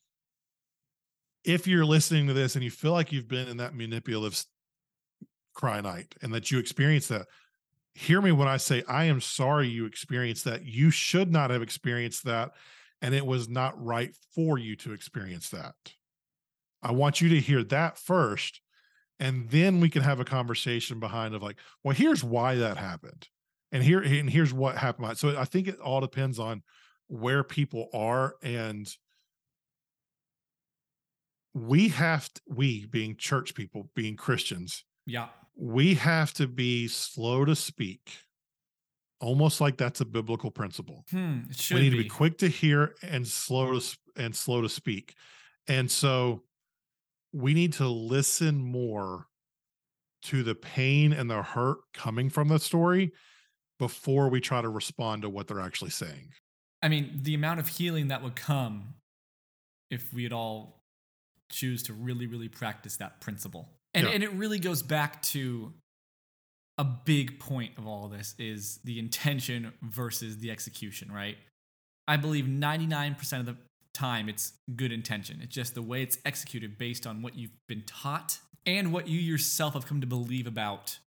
if 1.43 1.67
you're 1.67 1.85
listening 1.85 2.27
to 2.27 2.33
this 2.33 2.55
and 2.55 2.63
you 2.63 2.71
feel 2.71 2.91
like 2.91 3.11
you've 3.11 3.27
been 3.27 3.47
in 3.47 3.57
that 3.57 3.75
manipulative 3.75 4.43
cry 5.53 5.79
night 5.79 6.15
and 6.21 6.33
that 6.33 6.51
you 6.51 6.59
experience 6.59 7.07
that, 7.07 7.27
hear 7.95 8.21
me 8.21 8.31
when 8.31 8.47
I 8.47 8.57
say 8.57 8.83
I 8.87 9.05
am 9.05 9.21
sorry 9.21 9.67
you 9.67 9.85
experienced 9.85 10.43
that. 10.43 10.65
You 10.65 10.91
should 10.91 11.31
not 11.31 11.49
have 11.49 11.61
experienced 11.61 12.25
that 12.25 12.51
and 13.01 13.15
it 13.15 13.25
was 13.25 13.49
not 13.49 13.81
right 13.83 14.15
for 14.33 14.57
you 14.57 14.75
to 14.77 14.93
experience 14.93 15.49
that. 15.49 15.75
I 16.83 16.91
want 16.91 17.21
you 17.21 17.29
to 17.29 17.39
hear 17.39 17.63
that 17.65 17.97
first, 17.97 18.61
and 19.19 19.49
then 19.49 19.79
we 19.79 19.89
can 19.89 20.03
have 20.03 20.19
a 20.19 20.25
conversation 20.25 20.99
behind 20.99 21.33
of 21.33 21.41
like, 21.41 21.57
well, 21.83 21.95
here's 21.95 22.23
why 22.23 22.55
that 22.55 22.77
happened, 22.77 23.27
and 23.71 23.83
here 23.83 24.01
and 24.01 24.29
here's 24.29 24.53
what 24.53 24.77
happened. 24.77 25.17
So 25.17 25.37
I 25.37 25.45
think 25.45 25.67
it 25.67 25.79
all 25.79 26.01
depends 26.01 26.37
on 26.37 26.63
where 27.07 27.43
people 27.43 27.89
are, 27.93 28.35
and 28.43 28.87
we 31.53 31.89
have 31.89 32.31
to, 32.33 32.41
we 32.47 32.85
being 32.85 33.15
church 33.15 33.55
people, 33.55 33.89
being 33.95 34.15
Christians, 34.15 34.83
Yeah. 35.05 35.27
We 35.55 35.93
have 35.95 36.33
to 36.33 36.47
be 36.47 36.87
slow 36.87 37.45
to 37.45 37.55
speak, 37.55 38.11
almost 39.19 39.61
like 39.61 39.77
that's 39.77 40.01
a 40.01 40.05
biblical 40.05 40.51
principle 40.51 41.05
Hmm. 41.09 41.39
We 41.71 41.79
need 41.81 41.89
be. 41.91 41.97
to 41.97 42.03
be 42.03 42.09
quick 42.09 42.37
to 42.39 42.47
hear 42.47 42.95
and 43.01 43.25
slow 43.27 43.79
to 43.79 43.97
and 44.17 44.35
slow 44.35 44.61
to 44.61 44.69
speak 44.69 45.15
and 45.67 45.89
so 45.89 46.43
we 47.33 47.53
need 47.53 47.73
to 47.73 47.87
listen 47.87 48.57
more 48.57 49.27
to 50.23 50.43
the 50.43 50.55
pain 50.55 51.13
and 51.13 51.29
the 51.29 51.41
hurt 51.41 51.77
coming 51.93 52.29
from 52.29 52.49
the 52.49 52.59
story 52.59 53.11
before 53.79 54.29
we 54.29 54.41
try 54.41 54.61
to 54.61 54.69
respond 54.69 55.21
to 55.21 55.29
what 55.29 55.47
they're 55.47 55.61
actually 55.61 55.91
saying 55.91 56.29
I 56.81 56.87
mean, 56.87 57.19
the 57.23 57.33
amount 57.33 57.59
of 57.59 57.67
healing 57.67 58.09
that 58.09 58.21
would 58.21 58.35
come 58.35 58.93
if 59.89 60.13
we'd 60.13 60.31
all 60.31 60.83
choose 61.49 61.81
to 61.83 61.93
really, 61.93 62.27
really 62.27 62.47
practice 62.47 62.97
that 62.97 63.21
principle. 63.21 63.69
And, 63.95 64.05
Yeah. 64.05 64.11
and 64.13 64.23
it 64.23 64.31
really 64.33 64.59
goes 64.59 64.83
back 64.83 65.21
to 65.23 65.73
a 66.77 66.83
big 66.83 67.39
point 67.39 67.77
of 67.77 67.87
all 67.87 68.09
this 68.09 68.35
is 68.37 68.79
the 68.83 68.99
intention 68.99 69.71
versus 69.81 70.37
the 70.39 70.51
execution, 70.51 71.11
right? 71.11 71.37
I 72.07 72.17
believe 72.17 72.45
99% 72.45 73.39
of 73.39 73.45
the 73.45 73.55
time 73.93 74.27
it's 74.27 74.53
good 74.75 74.91
intention. 74.91 75.39
It's 75.41 75.55
just 75.55 75.73
the 75.73 75.81
way 75.81 76.03
it's 76.03 76.17
executed 76.25 76.77
based 76.77 77.07
on 77.07 77.21
what 77.21 77.35
you've 77.35 77.55
been 77.67 77.83
taught 77.87 78.39
and 78.65 78.91
what 78.91 79.07
you 79.07 79.19
yourself 79.19 79.73
have 79.73 79.85
come 79.87 80.01
to 80.01 80.07
believe 80.07 80.45
about 80.47 80.99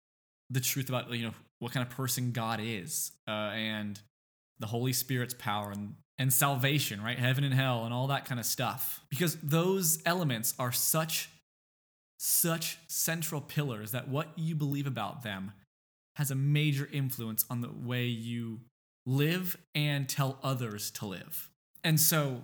the 0.50 0.62
truth 0.62 0.88
about, 0.88 1.12
you 1.12 1.26
know, 1.26 1.34
what 1.60 1.74
kind 1.74 1.86
of 1.86 1.94
person 1.94 2.32
God 2.32 2.62
is 2.64 3.12
uh, 3.28 3.32
and 3.32 4.00
the 4.60 4.68
Holy 4.68 4.94
Spirit's 4.94 5.34
power 5.34 5.72
and, 5.72 5.96
and 6.18 6.32
salvation, 6.32 7.04
right? 7.04 7.20
Heaven 7.20 7.44
and 7.44 7.54
hell 7.54 7.84
and 7.84 7.94
all 7.94 8.08
that 8.08 8.26
kind 8.26 8.40
of 8.40 8.46
stuff. 8.46 9.02
Because 9.10 9.36
those 9.42 10.00
elements 10.06 10.54
are 10.58 10.72
such, 10.72 11.30
such 12.20 12.78
central 12.88 13.42
pillars 13.42 13.92
that 13.92 14.08
what 14.08 14.30
you 14.36 14.56
believe 14.56 14.88
about 14.88 15.24
them 15.24 15.52
has 16.16 16.32
a 16.32 16.36
major 16.36 16.90
influence 16.92 17.46
on 17.50 17.62
the 17.62 17.70
way 17.72 18.06
you 18.06 18.60
live 19.06 19.58
and 19.76 20.10
tell 20.10 20.38
others 20.44 20.90
to 20.92 21.06
live. 21.06 21.50
And 21.84 22.00
so, 22.00 22.42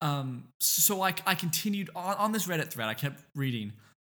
um, 0.00 0.44
so 0.60 1.02
I, 1.02 1.14
I 1.26 1.34
continued 1.34 1.90
on, 1.96 2.14
on 2.16 2.32
this 2.32 2.46
Reddit 2.46 2.70
thread. 2.70 2.88
I 2.88 2.94
kept 2.94 3.20
reading, 3.34 3.72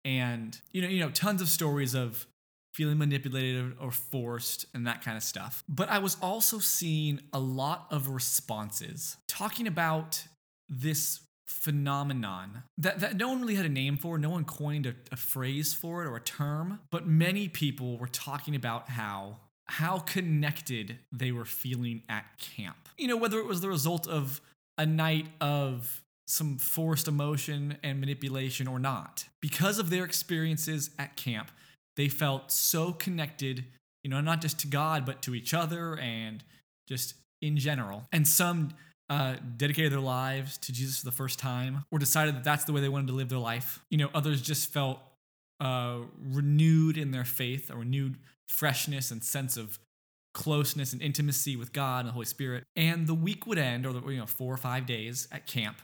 and 0.05 0.59
you 0.73 0.83
know, 0.83 0.89
you 0.89 1.01
know, 1.01 1.11
tons 1.11 1.41
of 1.41 1.49
stories 1.49 1.95
of 1.95 2.27
feeling 2.75 2.99
manipulated 2.99 3.75
or 3.81 3.91
forced 3.91 4.67
and 4.75 4.87
that 4.87 5.03
kind 5.03 5.17
of 5.17 5.23
stuff. 5.23 5.65
But 5.69 5.89
I 5.89 5.99
was 5.99 6.17
also 6.23 6.59
seeing 6.59 7.21
a 7.33 7.39
lot 7.39 7.87
of 7.91 8.09
responses 8.09 9.17
talking 9.27 9.67
about 9.67 10.25
this 10.69 11.21
phenomenon 11.49 12.63
that, 12.77 13.01
that 13.01 13.17
no 13.17 13.29
one 13.29 13.41
really 13.41 13.55
had 13.55 13.67
a 13.67 13.71
name 13.71 13.97
for, 13.97 14.19
no 14.19 14.31
one 14.31 14.45
coined 14.45 14.87
a, 14.87 14.95
a 15.11 15.17
phrase 15.17 15.73
for 15.73 16.05
it 16.05 16.07
or 16.07 16.15
a 16.15 16.21
term, 16.21 16.81
but 16.91 17.07
many 17.07 17.49
people 17.49 17.97
were 17.99 18.07
talking 18.09 18.55
about 18.55 18.91
how 18.91 19.39
how 19.71 19.99
connected 19.99 20.99
they 21.13 21.31
were 21.31 21.45
feeling 21.45 22.03
at 22.09 22.25
camp. 22.39 22.89
You 22.97 23.07
know, 23.07 23.19
whether 23.19 23.39
it 23.39 23.45
was 23.45 23.61
the 23.61 23.69
result 23.69 24.09
of 24.09 24.41
a 24.79 24.87
night 24.87 25.27
of 25.43 26.03
some 26.27 26.59
forced 26.59 27.09
emotion 27.09 27.77
and 27.83 28.01
manipulation 28.01 28.67
or 28.67 28.79
not. 28.79 29.27
Because 29.41 29.79
of 29.79 29.91
their 29.91 30.05
experiences 30.05 30.91
at 30.99 31.17
camp, 31.17 31.51
they 31.97 32.09
felt 32.09 32.51
so 32.51 32.93
connected, 32.93 33.65
you 34.03 34.11
know, 34.11 34.21
not 34.21 34.41
just 34.41 34.59
to 34.61 34.67
God, 34.67 35.05
but 35.05 35.21
to 35.23 35.35
each 35.35 35.53
other 35.53 35.99
and 35.99 36.45
just 36.87 37.15
in 37.43 37.57
general. 37.57 38.05
And 38.13 38.27
some 38.27 38.71
uh, 39.11 39.37
dedicated 39.57 39.93
their 39.93 40.01
lives 40.01 40.59
to 40.59 40.73
Jesus 40.73 40.99
for 40.99 41.07
the 41.07 41.13
first 41.13 41.39
time 41.39 41.85
or 41.91 41.99
decided 41.99 42.35
that 42.37 42.45
that's 42.45 42.65
the 42.65 42.73
way 42.73 42.81
they 42.81 42.89
wanted 42.89 43.09
to 43.09 43.15
live 43.15 43.29
their 43.29 43.39
life. 43.39 43.81
You 43.91 43.99
know, 43.99 44.11
others 44.15 44.43
just 44.43 44.73
felt 44.73 44.99
uh, 45.61 45.99
renewed 46.23 46.99
in 46.99 47.11
their 47.11 47.25
faith, 47.25 47.71
a 47.71 47.77
renewed 47.77 48.17
freshness 48.49 49.11
and 49.11 49.23
sense 49.23 49.57
of 49.57 49.79
closeness 50.35 50.93
and 50.93 51.03
intimacy 51.03 51.57
with 51.57 51.73
God 51.73 52.01
and 52.01 52.09
the 52.09 52.13
Holy 52.13 52.27
Spirit. 52.27 52.65
And 52.77 53.07
the 53.07 53.15
week 53.15 53.47
would 53.47 53.59
end, 53.59 53.87
or 53.87 53.93
the, 53.93 54.07
you 54.09 54.19
know, 54.19 54.27
four 54.27 54.53
or 54.53 54.59
five 54.59 54.87
days 54.87 55.27
at 55.33 55.47
camp, 55.47 55.79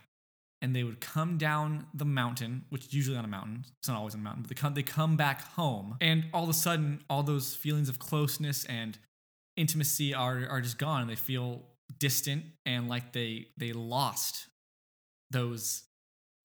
and 0.61 0.75
they 0.75 0.83
would 0.83 1.01
come 1.01 1.37
down 1.37 1.87
the 1.93 2.05
mountain, 2.05 2.65
which 2.69 2.85
is 2.85 2.93
usually 2.93 3.17
on 3.17 3.25
a 3.25 3.27
mountain. 3.27 3.65
It's 3.79 3.87
not 3.87 3.97
always 3.97 4.13
on 4.13 4.21
a 4.21 4.23
mountain, 4.23 4.43
but 4.43 4.49
they 4.49 4.55
come, 4.55 4.73
they 4.73 4.83
come 4.83 5.17
back 5.17 5.41
home, 5.53 5.97
and 5.99 6.25
all 6.33 6.43
of 6.43 6.49
a 6.49 6.53
sudden, 6.53 7.03
all 7.09 7.23
those 7.23 7.55
feelings 7.55 7.89
of 7.89 7.99
closeness 7.99 8.65
and 8.65 8.97
intimacy 9.57 10.13
are 10.13 10.47
are 10.47 10.61
just 10.61 10.77
gone, 10.77 11.01
and 11.01 11.09
they 11.09 11.15
feel 11.15 11.63
distant 11.99 12.45
and 12.65 12.89
like 12.89 13.13
they 13.13 13.47
they 13.57 13.73
lost 13.73 14.47
those 15.31 15.83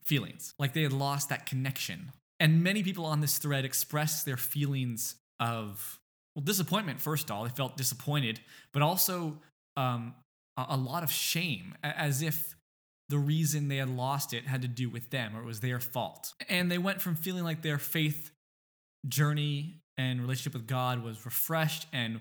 feelings, 0.04 0.54
like 0.58 0.72
they 0.72 0.82
had 0.82 0.92
lost 0.92 1.28
that 1.28 1.46
connection. 1.46 2.12
And 2.38 2.62
many 2.62 2.82
people 2.82 3.04
on 3.04 3.20
this 3.20 3.38
thread 3.38 3.64
express 3.64 4.22
their 4.22 4.36
feelings 4.36 5.16
of 5.38 6.00
well 6.34 6.44
disappointment. 6.44 7.00
First 7.00 7.30
of 7.30 7.36
all, 7.36 7.44
they 7.44 7.50
felt 7.50 7.76
disappointed, 7.76 8.40
but 8.72 8.82
also 8.82 9.38
um, 9.76 10.14
a, 10.56 10.66
a 10.70 10.76
lot 10.76 11.02
of 11.02 11.10
shame, 11.10 11.74
as 11.82 12.22
if 12.22 12.56
the 13.08 13.18
reason 13.18 13.68
they 13.68 13.76
had 13.76 13.88
lost 13.88 14.32
it 14.32 14.46
had 14.46 14.62
to 14.62 14.68
do 14.68 14.88
with 14.88 15.10
them 15.10 15.36
or 15.36 15.42
it 15.42 15.46
was 15.46 15.60
their 15.60 15.80
fault. 15.80 16.32
And 16.48 16.70
they 16.70 16.78
went 16.78 17.02
from 17.02 17.16
feeling 17.16 17.42
like 17.42 17.60
their 17.60 17.78
faith 17.78 18.30
journey 19.08 19.80
and 19.98 20.20
relationship 20.20 20.54
with 20.54 20.66
God 20.66 21.02
was 21.02 21.24
refreshed 21.24 21.86
and 21.92 22.20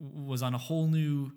was 0.00 0.42
on 0.42 0.54
a 0.54 0.58
whole 0.58 0.86
new 0.86 1.32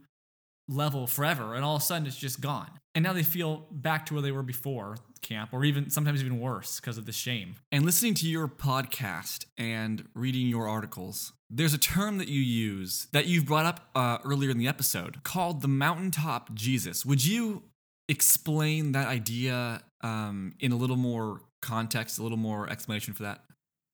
level 0.71 1.05
forever 1.07 1.53
and 1.53 1.63
all 1.63 1.75
of 1.75 1.81
a 1.81 1.85
sudden 1.85 2.07
it's 2.07 2.17
just 2.17 2.41
gone 2.41 2.69
and 2.95 3.03
now 3.03 3.13
they 3.13 3.23
feel 3.23 3.67
back 3.71 4.05
to 4.05 4.13
where 4.13 4.23
they 4.23 4.31
were 4.31 4.43
before 4.43 4.97
camp 5.21 5.51
or 5.53 5.63
even 5.63 5.89
sometimes 5.89 6.21
even 6.23 6.39
worse 6.39 6.79
because 6.79 6.97
of 6.97 7.05
the 7.05 7.11
shame 7.11 7.55
And 7.71 7.85
listening 7.85 8.13
to 8.15 8.27
your 8.27 8.47
podcast 8.47 9.45
and 9.57 10.07
reading 10.15 10.47
your 10.47 10.67
articles, 10.67 11.33
there's 11.49 11.73
a 11.73 11.77
term 11.77 12.17
that 12.17 12.27
you 12.27 12.41
use 12.41 13.07
that 13.11 13.27
you've 13.27 13.45
brought 13.45 13.65
up 13.65 13.89
uh, 13.95 14.17
earlier 14.23 14.49
in 14.49 14.57
the 14.57 14.67
episode 14.67 15.23
called 15.23 15.61
the 15.61 15.67
mountaintop 15.67 16.53
Jesus. 16.53 17.05
Would 17.05 17.25
you 17.25 17.63
explain 18.09 18.93
that 18.93 19.07
idea 19.07 19.81
um, 20.01 20.53
in 20.59 20.71
a 20.71 20.75
little 20.75 20.95
more 20.97 21.41
context, 21.61 22.17
a 22.17 22.23
little 22.23 22.37
more 22.37 22.69
explanation 22.69 23.13
for 23.13 23.23
that? 23.23 23.43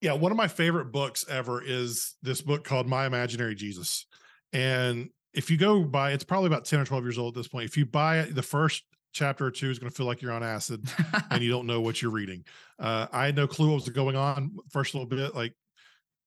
yeah 0.00 0.12
one 0.12 0.30
of 0.32 0.38
my 0.38 0.48
favorite 0.48 0.92
books 0.92 1.24
ever 1.28 1.60
is 1.60 2.14
this 2.22 2.40
book 2.40 2.64
called 2.64 2.86
my 2.86 3.04
imaginary 3.04 3.54
jesus 3.54 4.06
and 4.52 5.10
if 5.34 5.50
you 5.50 5.56
go 5.56 5.84
by, 5.84 6.12
it's 6.12 6.24
probably 6.24 6.46
about 6.46 6.64
10 6.64 6.80
or 6.80 6.84
12 6.84 7.04
years 7.04 7.18
old 7.18 7.36
at 7.36 7.40
this 7.40 7.48
point 7.48 7.66
if 7.66 7.76
you 7.76 7.86
buy 7.86 8.20
it 8.20 8.34
the 8.34 8.42
first 8.42 8.84
chapter 9.12 9.46
or 9.46 9.50
two 9.50 9.70
is 9.70 9.78
going 9.78 9.90
to 9.90 9.96
feel 9.96 10.06
like 10.06 10.22
you're 10.22 10.32
on 10.32 10.42
acid 10.42 10.86
and 11.30 11.42
you 11.42 11.50
don't 11.52 11.66
know 11.66 11.80
what 11.80 12.00
you're 12.00 12.10
reading 12.10 12.44
uh, 12.78 13.06
i 13.12 13.26
had 13.26 13.36
no 13.36 13.46
clue 13.46 13.68
what 13.68 13.74
was 13.74 13.88
going 13.88 14.16
on 14.16 14.56
first 14.70 14.94
little 14.94 15.08
bit 15.08 15.34
like 15.34 15.54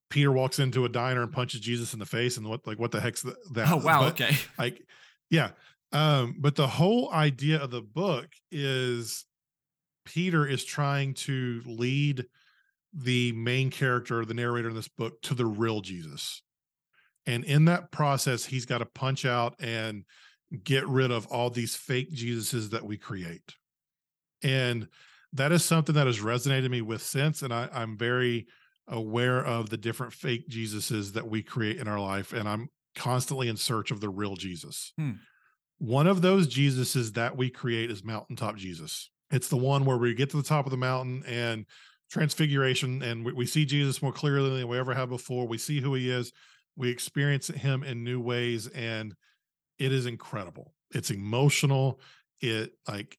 peter 0.09 0.31
walks 0.31 0.59
into 0.59 0.83
a 0.85 0.89
diner 0.89 1.23
and 1.23 1.31
punches 1.31 1.61
jesus 1.61 1.93
in 1.93 1.99
the 1.99 2.05
face 2.05 2.37
and 2.37 2.47
what 2.47 2.65
like 2.65 2.79
what 2.79 2.91
the 2.91 2.99
heck's 2.99 3.21
th- 3.21 3.35
that 3.53 3.71
oh, 3.71 3.77
wow. 3.77 4.01
But, 4.01 4.13
okay. 4.13 4.35
like 4.57 4.81
yeah 5.29 5.51
um 5.91 6.35
but 6.39 6.55
the 6.55 6.67
whole 6.67 7.11
idea 7.11 7.61
of 7.61 7.71
the 7.71 7.81
book 7.81 8.27
is 8.51 9.25
peter 10.05 10.45
is 10.45 10.65
trying 10.65 11.13
to 11.13 11.61
lead 11.65 12.25
the 12.93 13.31
main 13.33 13.69
character 13.69 14.25
the 14.25 14.33
narrator 14.33 14.69
in 14.69 14.75
this 14.75 14.89
book 14.89 15.21
to 15.21 15.33
the 15.33 15.45
real 15.45 15.81
jesus 15.81 16.41
and 17.25 17.43
in 17.45 17.65
that 17.65 17.91
process 17.91 18.45
he's 18.45 18.65
got 18.65 18.79
to 18.79 18.85
punch 18.85 19.25
out 19.25 19.55
and 19.59 20.03
get 20.63 20.87
rid 20.87 21.11
of 21.11 21.27
all 21.27 21.49
these 21.49 21.75
fake 21.75 22.13
jesuses 22.13 22.71
that 22.71 22.85
we 22.85 22.97
create. 22.97 23.55
And 24.43 24.87
that 25.33 25.51
is 25.51 25.63
something 25.63 25.95
that 25.95 26.07
has 26.07 26.19
resonated 26.19 26.69
me 26.69 26.81
with 26.81 27.01
since 27.01 27.41
and 27.41 27.53
I, 27.53 27.69
i'm 27.73 27.97
very 27.97 28.47
aware 28.87 29.43
of 29.43 29.69
the 29.69 29.77
different 29.77 30.13
fake 30.13 30.49
jesuses 30.49 31.13
that 31.13 31.27
we 31.27 31.43
create 31.43 31.77
in 31.77 31.87
our 31.87 31.99
life 31.99 32.33
and 32.33 32.47
i'm 32.47 32.69
constantly 32.95 33.47
in 33.47 33.55
search 33.55 33.91
of 33.91 34.01
the 34.01 34.09
real 34.09 34.35
jesus. 34.35 34.93
Hmm. 34.97 35.11
one 35.77 36.07
of 36.07 36.21
those 36.21 36.47
jesuses 36.47 37.13
that 37.13 37.37
we 37.37 37.49
create 37.49 37.89
is 37.89 38.03
mountaintop 38.03 38.57
jesus. 38.57 39.09
It's 39.31 39.47
the 39.47 39.57
one 39.57 39.85
where 39.85 39.97
we 39.97 40.13
get 40.13 40.29
to 40.31 40.37
the 40.37 40.43
top 40.43 40.65
of 40.65 40.71
the 40.71 40.77
mountain 40.77 41.23
and 41.25 41.65
transfiguration 42.11 43.01
and 43.01 43.23
we, 43.23 43.31
we 43.31 43.45
see 43.45 43.65
jesus 43.65 44.01
more 44.01 44.11
clearly 44.11 44.59
than 44.59 44.67
we 44.67 44.77
ever 44.77 44.93
have 44.93 45.09
before. 45.09 45.47
We 45.47 45.57
see 45.57 45.79
who 45.79 45.93
he 45.93 46.09
is 46.09 46.33
we 46.75 46.89
experience 46.89 47.47
him 47.47 47.83
in 47.83 48.03
new 48.03 48.19
ways 48.19 48.67
and 48.67 49.13
it 49.79 49.91
is 49.91 50.05
incredible. 50.05 50.73
It's 50.93 51.11
emotional. 51.11 51.99
It 52.39 52.71
like 52.87 53.17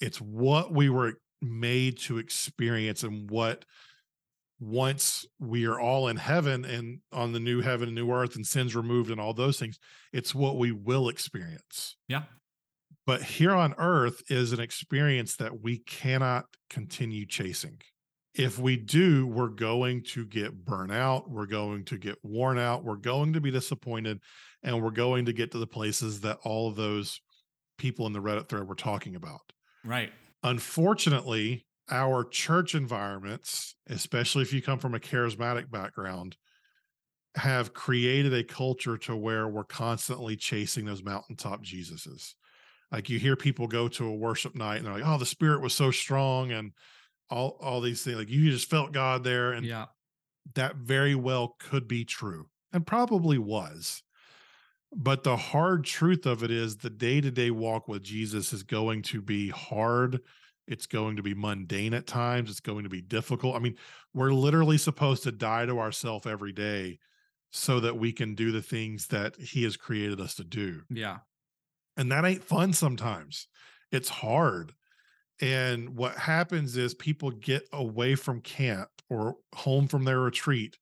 it's 0.00 0.20
what 0.20 0.72
we 0.72 0.88
were 0.88 1.14
made 1.42 1.98
to 1.98 2.18
experience 2.18 3.02
and 3.02 3.30
what 3.30 3.64
once 4.58 5.26
we 5.38 5.66
are 5.66 5.78
all 5.78 6.08
in 6.08 6.16
heaven 6.16 6.64
and 6.64 7.00
on 7.12 7.32
the 7.32 7.40
new 7.40 7.60
heaven 7.60 7.88
and 7.88 7.94
new 7.94 8.10
earth 8.10 8.36
and 8.36 8.46
sins 8.46 8.74
removed 8.74 9.10
and 9.10 9.20
all 9.20 9.34
those 9.34 9.58
things 9.58 9.78
it's 10.12 10.34
what 10.34 10.56
we 10.56 10.72
will 10.72 11.08
experience. 11.08 11.96
Yeah. 12.08 12.22
But 13.06 13.22
here 13.22 13.52
on 13.52 13.74
earth 13.78 14.22
is 14.30 14.52
an 14.52 14.60
experience 14.60 15.36
that 15.36 15.60
we 15.62 15.78
cannot 15.78 16.46
continue 16.70 17.26
chasing 17.26 17.78
if 18.36 18.58
we 18.58 18.76
do 18.76 19.26
we're 19.26 19.48
going 19.48 20.02
to 20.02 20.24
get 20.24 20.64
burnt 20.64 20.92
out 20.92 21.28
we're 21.30 21.46
going 21.46 21.84
to 21.84 21.96
get 21.96 22.16
worn 22.22 22.58
out 22.58 22.84
we're 22.84 22.96
going 22.96 23.32
to 23.32 23.40
be 23.40 23.50
disappointed 23.50 24.20
and 24.62 24.82
we're 24.82 24.90
going 24.90 25.24
to 25.24 25.32
get 25.32 25.50
to 25.52 25.58
the 25.58 25.66
places 25.66 26.20
that 26.20 26.38
all 26.42 26.68
of 26.68 26.76
those 26.76 27.20
people 27.78 28.06
in 28.06 28.12
the 28.12 28.20
reddit 28.20 28.48
thread 28.48 28.66
were 28.66 28.74
talking 28.74 29.16
about. 29.16 29.52
Right. 29.84 30.12
Unfortunately 30.42 31.64
our 31.88 32.24
church 32.24 32.74
environments 32.74 33.76
especially 33.88 34.42
if 34.42 34.52
you 34.52 34.60
come 34.60 34.78
from 34.78 34.94
a 34.94 35.00
charismatic 35.00 35.70
background 35.70 36.36
have 37.36 37.72
created 37.74 38.34
a 38.34 38.42
culture 38.42 38.96
to 38.96 39.14
where 39.14 39.46
we're 39.46 39.62
constantly 39.62 40.36
chasing 40.36 40.84
those 40.84 41.04
mountaintop 41.04 41.62
jesuses. 41.62 42.32
Like 42.90 43.08
you 43.08 43.18
hear 43.18 43.36
people 43.36 43.68
go 43.68 43.88
to 43.88 44.06
a 44.06 44.14
worship 44.14 44.54
night 44.54 44.76
and 44.76 44.86
they're 44.86 44.94
like 44.94 45.06
oh 45.06 45.16
the 45.16 45.24
spirit 45.24 45.62
was 45.62 45.72
so 45.72 45.90
strong 45.90 46.50
and 46.50 46.72
all 47.30 47.58
all 47.60 47.80
these 47.80 48.02
things 48.02 48.16
like 48.16 48.30
you 48.30 48.50
just 48.50 48.70
felt 48.70 48.92
god 48.92 49.24
there 49.24 49.52
and 49.52 49.66
yeah. 49.66 49.86
that 50.54 50.76
very 50.76 51.14
well 51.14 51.56
could 51.58 51.88
be 51.88 52.04
true 52.04 52.48
and 52.72 52.86
probably 52.86 53.38
was. 53.38 54.02
But 54.94 55.24
the 55.24 55.36
hard 55.36 55.84
truth 55.84 56.26
of 56.26 56.42
it 56.42 56.50
is 56.50 56.76
the 56.76 56.90
day 56.90 57.20
to 57.20 57.30
day 57.30 57.50
walk 57.50 57.88
with 57.88 58.02
Jesus 58.02 58.52
is 58.52 58.62
going 58.62 59.02
to 59.02 59.20
be 59.20 59.48
hard. 59.48 60.20
It's 60.68 60.86
going 60.86 61.16
to 61.16 61.22
be 61.22 61.34
mundane 61.34 61.94
at 61.94 62.06
times. 62.06 62.50
It's 62.50 62.60
going 62.60 62.84
to 62.84 62.88
be 62.88 63.02
difficult. 63.02 63.56
I 63.56 63.58
mean, 63.58 63.76
we're 64.14 64.32
literally 64.32 64.78
supposed 64.78 65.22
to 65.24 65.32
die 65.32 65.66
to 65.66 65.78
ourselves 65.78 66.26
every 66.26 66.52
day 66.52 66.98
so 67.50 67.80
that 67.80 67.98
we 67.98 68.12
can 68.12 68.34
do 68.34 68.52
the 68.52 68.62
things 68.62 69.08
that 69.08 69.36
he 69.36 69.64
has 69.64 69.76
created 69.76 70.20
us 70.20 70.34
to 70.36 70.44
do. 70.44 70.82
Yeah. 70.90 71.18
And 71.96 72.10
that 72.12 72.24
ain't 72.24 72.44
fun 72.44 72.72
sometimes. 72.72 73.48
It's 73.90 74.08
hard. 74.08 74.74
And 75.40 75.96
what 75.96 76.16
happens 76.16 76.76
is 76.76 76.94
people 76.94 77.30
get 77.30 77.68
away 77.72 78.14
from 78.14 78.40
camp 78.40 78.88
or 79.10 79.36
home 79.54 79.86
from 79.86 80.04
their 80.04 80.20
retreat. 80.20 80.78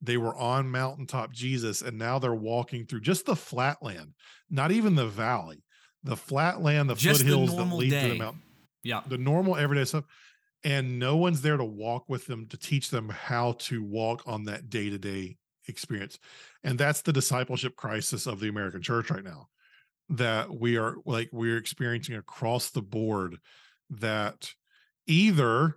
They 0.00 0.16
were 0.16 0.36
on 0.36 0.70
Mountaintop 0.70 1.32
Jesus, 1.32 1.82
and 1.82 1.98
now 1.98 2.18
they're 2.18 2.34
walking 2.34 2.86
through 2.86 3.00
just 3.00 3.26
the 3.26 3.36
flatland, 3.36 4.14
not 4.48 4.70
even 4.70 4.94
the 4.94 5.08
valley, 5.08 5.62
the 6.04 6.16
flatland, 6.16 6.88
the 6.88 6.94
Just 6.94 7.20
the 7.20 7.24
foothills 7.26 7.50
that 7.50 7.56
normal 7.56 7.78
lead 7.78 7.90
to 7.90 8.08
the 8.08 8.18
mountain, 8.18 8.42
Yeah. 8.82 9.02
the 9.06 9.18
normal 9.18 9.56
everyday 9.56 9.84
stuff. 9.84 10.04
And 10.64 10.98
no 10.98 11.16
one's 11.16 11.42
there 11.42 11.56
to 11.56 11.64
walk 11.64 12.08
with 12.08 12.26
them 12.26 12.46
to 12.48 12.56
teach 12.56 12.90
them 12.90 13.08
how 13.08 13.52
to 13.52 13.82
walk 13.82 14.22
on 14.26 14.44
that 14.44 14.70
day 14.70 14.90
to 14.90 14.98
day 14.98 15.36
experience. 15.68 16.18
And 16.64 16.78
that's 16.78 17.02
the 17.02 17.12
discipleship 17.12 17.76
crisis 17.76 18.26
of 18.26 18.40
the 18.40 18.48
American 18.48 18.82
church 18.82 19.10
right 19.10 19.22
now 19.22 19.48
that 20.10 20.50
we 20.50 20.76
are 20.78 20.96
like 21.04 21.28
we're 21.32 21.58
experiencing 21.58 22.16
across 22.16 22.70
the 22.70 22.82
board 22.82 23.36
that 23.90 24.52
either 25.06 25.76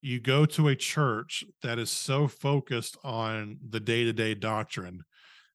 you 0.00 0.18
go 0.20 0.44
to 0.46 0.68
a 0.68 0.76
church 0.76 1.44
that 1.62 1.78
is 1.78 1.90
so 1.90 2.26
focused 2.26 2.96
on 3.04 3.58
the 3.68 3.80
day-to-day 3.80 4.34
doctrine 4.34 5.02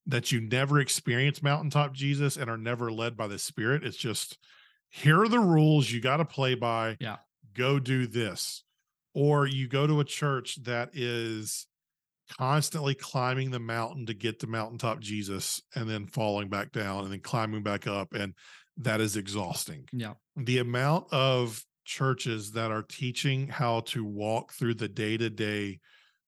that 0.05 0.31
you 0.31 0.39
never 0.39 0.79
experience 0.79 1.43
mountaintop 1.43 1.93
Jesus 1.93 2.37
and 2.37 2.49
are 2.49 2.57
never 2.57 2.89
led 2.91 3.17
by 3.17 3.27
the 3.27 3.37
spirit 3.39 3.83
it's 3.83 3.97
just 3.97 4.37
here 4.89 5.21
are 5.21 5.27
the 5.27 5.39
rules 5.39 5.91
you 5.91 5.99
got 5.99 6.17
to 6.17 6.25
play 6.25 6.55
by 6.55 6.95
Yeah. 7.01 7.17
go 7.53 7.77
do 7.79 8.07
this 8.07 8.63
or 9.13 9.45
you 9.47 9.67
go 9.67 9.85
to 9.85 9.99
a 9.99 10.05
church 10.05 10.63
that 10.63 10.91
is 10.93 11.67
constantly 12.37 12.93
climbing 12.95 13.51
the 13.51 13.59
mountain 13.59 14.05
to 14.05 14.13
get 14.13 14.39
to 14.39 14.47
mountaintop 14.47 14.99
Jesus 14.99 15.61
and 15.75 15.89
then 15.89 16.07
falling 16.07 16.49
back 16.49 16.71
down 16.71 17.03
and 17.03 17.11
then 17.11 17.19
climbing 17.21 17.63
back 17.63 17.87
up 17.87 18.13
and 18.13 18.33
that 18.77 19.01
is 19.01 19.17
exhausting 19.17 19.85
Yeah. 19.91 20.13
the 20.37 20.59
amount 20.59 21.11
of 21.11 21.63
churches 21.87 22.51
that 22.51 22.69
are 22.69 22.83
teaching 22.83 23.47
how 23.47 23.79
to 23.79 24.03
walk 24.03 24.51
through 24.51 24.73
the 24.73 24.89
day-to-day 24.89 25.79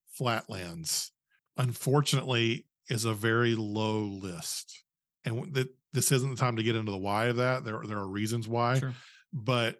flatlands 0.07 1.11
unfortunately 1.57 2.65
is 2.89 3.03
a 3.05 3.13
very 3.13 3.55
low 3.55 3.99
list 3.99 4.83
and 5.25 5.53
that 5.53 5.67
this 5.91 6.11
isn't 6.11 6.29
the 6.29 6.35
time 6.37 6.55
to 6.55 6.63
get 6.63 6.75
into 6.77 6.91
the 6.91 6.97
why 6.97 7.25
of 7.25 7.35
that 7.35 7.65
there, 7.65 7.81
there 7.85 7.97
are 7.97 8.07
reasons 8.07 8.47
why 8.47 8.79
Sure. 8.79 8.93
but 9.33 9.75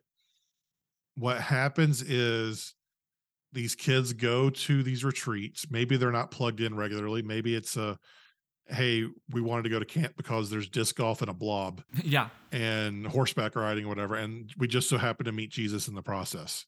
what 1.16 1.40
happens 1.40 2.02
is 2.02 2.76
these 3.52 3.74
kids 3.74 4.14
go 4.14 4.50
to 4.50 4.84
these 4.84 5.04
retreats. 5.04 5.66
Maybe 5.72 5.98
they're 5.98 6.12
not 6.12 6.30
plugged 6.32 6.62
in 6.62 6.76
regularly. 6.76 7.24
Maybe 7.24 7.56
it's 7.56 7.78
a, 7.78 7.98
hey, 8.70 9.06
we 9.32 9.42
wanted 9.42 9.64
to 9.64 9.70
go 9.70 9.80
to 9.80 9.86
camp 9.86 10.14
because 10.16 10.50
there's 10.50 10.70
disc 10.70 10.96
golf 10.96 11.22
and 11.22 11.30
a 11.30 11.34
blob 11.34 11.82
yeah. 12.04 12.30
and 12.52 13.08
horseback 13.08 13.56
riding 13.56 13.86
or 13.86 13.90
whatever. 13.90 14.16
And 14.16 14.52
we 14.58 14.68
just 14.68 14.90
so 14.90 14.98
happen 14.98 15.26
to 15.26 15.32
meet 15.32 15.50
Jesus 15.50 15.88
in 15.88 15.96
the 15.96 16.02
process. 16.02 16.66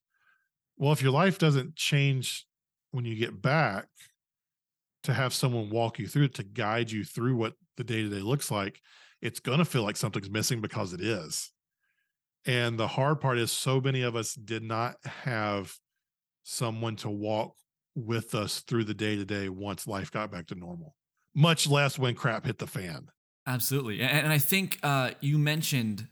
Well, 0.78 0.92
if 0.92 1.02
your 1.02 1.12
life 1.12 1.38
doesn't 1.38 1.76
change 1.76 2.46
when 2.92 3.06
you 3.06 3.16
get 3.16 3.42
back, 3.42 3.88
to 5.04 5.14
have 5.14 5.34
someone 5.34 5.70
walk 5.70 6.00
you 6.00 6.08
through 6.08 6.26
it 6.26 6.36
to 6.36 6.44
guide 6.44 6.92
you 6.92 7.04
through 7.04 7.36
what 7.36 7.54
the 7.78 7.84
day 7.84 8.04
to 8.04 8.10
day 8.10 8.20
looks 8.20 8.52
like, 8.52 8.82
it's 9.22 9.40
going 9.40 9.60
to 9.60 9.66
feel 9.66 9.84
like 9.84 9.98
something's 9.98 10.30
missing 10.30 10.62
because 10.62 10.94
it 10.94 11.02
is. 11.02 11.52
And 12.46 12.80
the 12.80 12.88
hard 12.88 13.22
part 13.22 13.38
is, 13.38 13.52
so 13.52 13.80
many 13.80 14.02
of 14.02 14.16
us 14.16 14.34
did 14.34 14.64
not 14.64 14.96
have 15.06 15.74
someone 16.44 16.96
to 16.98 17.10
walk 17.10 17.56
with 17.96 18.34
us 18.34 18.62
through 18.62 18.86
the 18.86 18.94
day 18.94 19.16
to 19.16 19.26
day 19.26 19.50
once 19.50 19.86
life 19.86 20.12
got 20.12 20.32
back 20.32 20.48
to 20.48 20.56
normal, 20.56 20.96
much 21.36 21.68
less 21.68 21.98
when 21.98 22.16
crap 22.16 22.46
hit 22.46 22.58
the 22.58 22.68
fan. 22.68 23.10
Absolutely. 23.48 24.02
And, 24.02 24.12
and 24.12 24.34
I 24.34 24.38
think 24.38 24.80
uh, 24.84 25.12
you 25.20 25.38
mentioned 25.38 26.08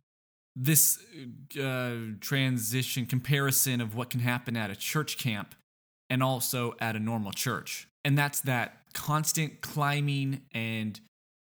this 0.56 1.00
uh, 1.62 1.96
transition 2.20 3.06
comparison 3.06 3.82
of 3.82 3.96
what 3.96 4.10
can 4.10 4.20
happen 4.20 4.58
at 4.58 4.70
a 4.70 4.76
church 4.76 5.18
camp 5.18 5.56
and 6.10 6.24
also 6.24 6.74
at 6.80 6.96
a 6.96 7.00
normal 7.00 7.32
church. 7.32 7.88
And 8.04 8.18
that's 8.18 8.42
that 8.42 8.82
constant 8.94 9.62
climbing 9.62 10.42
and 10.54 11.00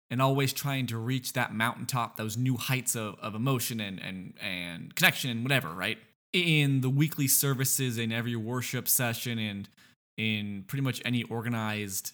and 0.09 0.23
always 0.23 0.53
trying 0.53 0.87
to 0.87 0.99
reach 0.99 1.33
that 1.33 1.53
mountaintop, 1.53 2.17
those 2.17 2.37
new 2.37 2.57
heights 2.57 2.95
of, 2.95 3.17
of 3.21 3.35
emotion 3.35 3.81
and, 3.81 4.01
and 4.01 4.35
and 4.41 4.95
connection 4.95 5.31
and 5.31 5.43
whatever, 5.43 5.71
right? 5.71 5.99
In 6.33 6.81
the 6.81 6.91
weekly 6.91 7.27
services, 7.27 7.99
in 7.99 8.13
every 8.13 8.37
worship 8.37 8.89
session, 8.89 9.39
and 9.39 9.69
in 10.17 10.65
pretty 10.67 10.83
much 10.83 11.01
any 11.05 11.23
organized 11.25 12.13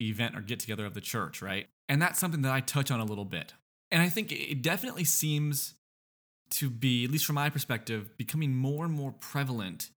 event 0.00 0.36
or 0.36 0.40
get 0.40 0.60
together 0.60 0.86
of 0.86 0.94
the 0.94 1.00
church, 1.00 1.42
right? 1.42 1.68
And 1.88 2.00
that's 2.00 2.18
something 2.18 2.42
that 2.42 2.52
I 2.52 2.60
touch 2.60 2.90
on 2.90 3.00
a 3.00 3.04
little 3.04 3.24
bit. 3.24 3.54
And 3.90 4.02
I 4.02 4.08
think 4.08 4.32
it 4.32 4.62
definitely 4.62 5.04
seems 5.04 5.74
to 6.50 6.70
be, 6.70 7.04
at 7.04 7.10
least 7.10 7.24
from 7.26 7.34
my 7.36 7.50
perspective, 7.50 8.16
becoming 8.16 8.54
more 8.54 8.84
and 8.84 8.94
more 8.94 9.12
prevalent 9.12 9.90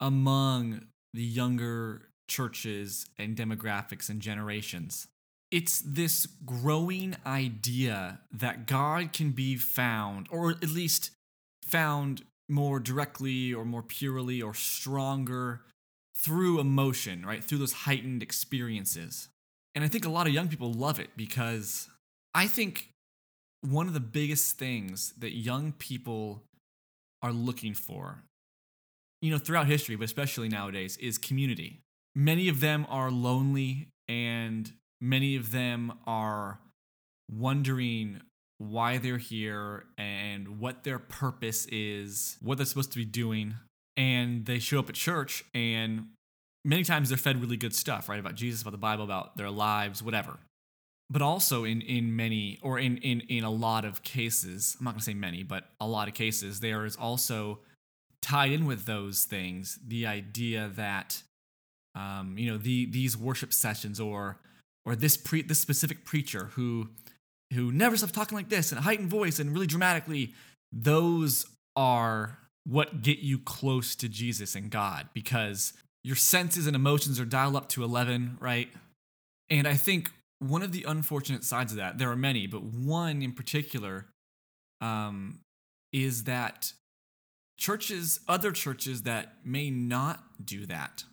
among 0.00 0.86
the 1.12 1.22
younger 1.22 2.08
churches 2.28 3.06
and 3.18 3.36
demographics 3.36 4.08
and 4.08 4.20
generations. 4.20 5.08
It's 5.50 5.80
this 5.80 6.26
growing 6.26 7.16
idea 7.26 8.20
that 8.32 8.66
God 8.66 9.12
can 9.12 9.32
be 9.32 9.56
found, 9.56 10.28
or 10.30 10.50
at 10.50 10.70
least 10.70 11.10
found 11.64 12.22
more 12.48 12.78
directly 12.78 13.52
or 13.52 13.64
more 13.64 13.82
purely 13.82 14.40
or 14.40 14.54
stronger 14.54 15.62
through 16.20 16.60
emotion, 16.60 17.24
right? 17.24 17.42
Through 17.42 17.58
those 17.58 17.72
heightened 17.72 18.22
experiences. 18.22 19.28
And 19.74 19.84
I 19.84 19.88
think 19.88 20.04
a 20.04 20.10
lot 20.10 20.26
of 20.26 20.32
young 20.32 20.48
people 20.48 20.72
love 20.72 20.98
it 20.98 21.10
because 21.16 21.88
I 22.34 22.46
think 22.46 22.90
one 23.62 23.86
of 23.86 23.94
the 23.94 24.00
biggest 24.00 24.58
things 24.58 25.14
that 25.18 25.36
young 25.36 25.72
people 25.72 26.42
are 27.22 27.32
looking 27.32 27.74
for, 27.74 28.22
you 29.22 29.30
know, 29.30 29.38
throughout 29.38 29.66
history, 29.66 29.96
but 29.96 30.04
especially 30.04 30.48
nowadays, 30.48 30.96
is 30.96 31.18
community 31.18 31.80
many 32.14 32.48
of 32.48 32.60
them 32.60 32.86
are 32.88 33.10
lonely 33.10 33.88
and 34.08 34.72
many 35.00 35.36
of 35.36 35.52
them 35.52 35.92
are 36.06 36.60
wondering 37.30 38.20
why 38.58 38.98
they're 38.98 39.18
here 39.18 39.86
and 39.96 40.58
what 40.60 40.84
their 40.84 40.98
purpose 40.98 41.66
is, 41.66 42.36
what 42.42 42.58
they're 42.58 42.66
supposed 42.66 42.92
to 42.92 42.98
be 42.98 43.04
doing. 43.04 43.54
And 44.00 44.46
they 44.46 44.58
show 44.58 44.78
up 44.78 44.88
at 44.88 44.94
church 44.94 45.44
and 45.54 46.06
many 46.64 46.84
times 46.84 47.10
they're 47.10 47.18
fed 47.18 47.40
really 47.40 47.56
good 47.56 47.74
stuff, 47.74 48.08
right? 48.08 48.18
About 48.18 48.34
Jesus, 48.34 48.62
about 48.62 48.72
the 48.72 48.78
Bible, 48.78 49.04
about 49.04 49.36
their 49.36 49.50
lives, 49.50 50.02
whatever. 50.02 50.38
But 51.10 51.22
also 51.22 51.64
in 51.64 51.80
in 51.82 52.14
many 52.16 52.58
or 52.62 52.78
in 52.78 52.96
in 52.98 53.20
in 53.28 53.44
a 53.44 53.50
lot 53.50 53.84
of 53.84 54.02
cases, 54.02 54.76
I'm 54.78 54.84
not 54.84 54.92
gonna 54.92 55.02
say 55.02 55.14
many, 55.14 55.42
but 55.42 55.64
a 55.80 55.86
lot 55.86 56.08
of 56.08 56.14
cases, 56.14 56.60
there 56.60 56.84
is 56.84 56.96
also 56.96 57.58
tied 58.22 58.52
in 58.52 58.64
with 58.66 58.84
those 58.84 59.24
things 59.24 59.78
the 59.86 60.06
idea 60.06 60.70
that 60.76 61.22
um, 61.94 62.36
you 62.38 62.50
know 62.50 62.58
the 62.58 62.86
these 62.86 63.16
worship 63.16 63.52
sessions 63.52 63.98
or 63.98 64.38
or 64.86 64.94
this 64.94 65.16
pre 65.16 65.42
this 65.42 65.58
specific 65.58 66.04
preacher 66.04 66.50
who 66.54 66.88
who 67.52 67.72
never 67.72 67.96
stops 67.96 68.12
talking 68.12 68.36
like 68.36 68.48
this 68.48 68.70
in 68.70 68.78
a 68.78 68.82
heightened 68.82 69.10
voice 69.10 69.40
and 69.40 69.52
really 69.52 69.66
dramatically 69.66 70.32
those 70.72 71.46
are 71.74 72.38
what 72.64 73.02
get 73.02 73.18
you 73.18 73.38
close 73.38 73.94
to 73.96 74.08
Jesus 74.08 74.54
and 74.54 74.70
God 74.70 75.08
because 75.14 75.72
your 76.04 76.16
senses 76.16 76.66
and 76.66 76.76
emotions 76.76 77.20
are 77.20 77.24
dialed 77.24 77.56
up 77.56 77.68
to 77.68 77.84
11 77.84 78.38
right 78.40 78.68
and 79.50 79.68
i 79.68 79.74
think 79.74 80.10
one 80.38 80.62
of 80.62 80.72
the 80.72 80.84
unfortunate 80.84 81.44
sides 81.44 81.72
of 81.72 81.76
that 81.76 81.98
there 81.98 82.10
are 82.10 82.16
many 82.16 82.46
but 82.46 82.62
one 82.62 83.20
in 83.20 83.32
particular 83.32 84.06
um, 84.80 85.40
is 85.92 86.24
that 86.24 86.72
churches 87.58 88.20
other 88.26 88.50
churches 88.50 89.02
that 89.02 89.34
may 89.44 89.68
not 89.70 90.24
do 90.42 90.64
that 90.64 91.04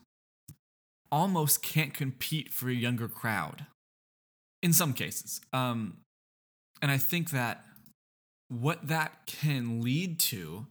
almost 1.12 1.62
can't 1.62 1.94
compete 1.94 2.52
for 2.52 2.70
a 2.70 2.74
younger 2.74 3.08
crowd 3.08 3.66
in 4.62 4.74
some 4.74 4.94
cases. 4.94 5.42
Um, 5.54 5.98
and 6.82 6.92
I 6.92 6.98
think 6.98 7.32
that 7.32 7.64
what 8.50 8.88
that 8.88 9.26
can 9.26 9.82
lead 9.82 10.20
to, 10.20 10.68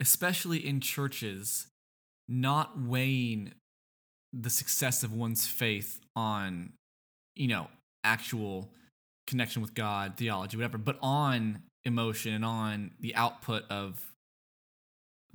especially 0.00 0.66
in 0.66 0.80
churches, 0.80 1.66
not 2.28 2.80
weighing 2.80 3.52
the 4.32 4.50
success 4.50 5.02
of 5.02 5.12
one's 5.12 5.46
faith 5.46 6.00
on, 6.16 6.72
you 7.36 7.48
know, 7.48 7.68
actual 8.02 8.70
connection 9.26 9.62
with 9.62 9.74
God, 9.74 10.14
theology, 10.16 10.56
whatever, 10.56 10.78
but 10.78 10.98
on 11.00 11.62
emotion 11.84 12.34
and 12.34 12.44
on 12.44 12.90
the 13.00 13.14
output 13.14 13.64
of 13.70 14.12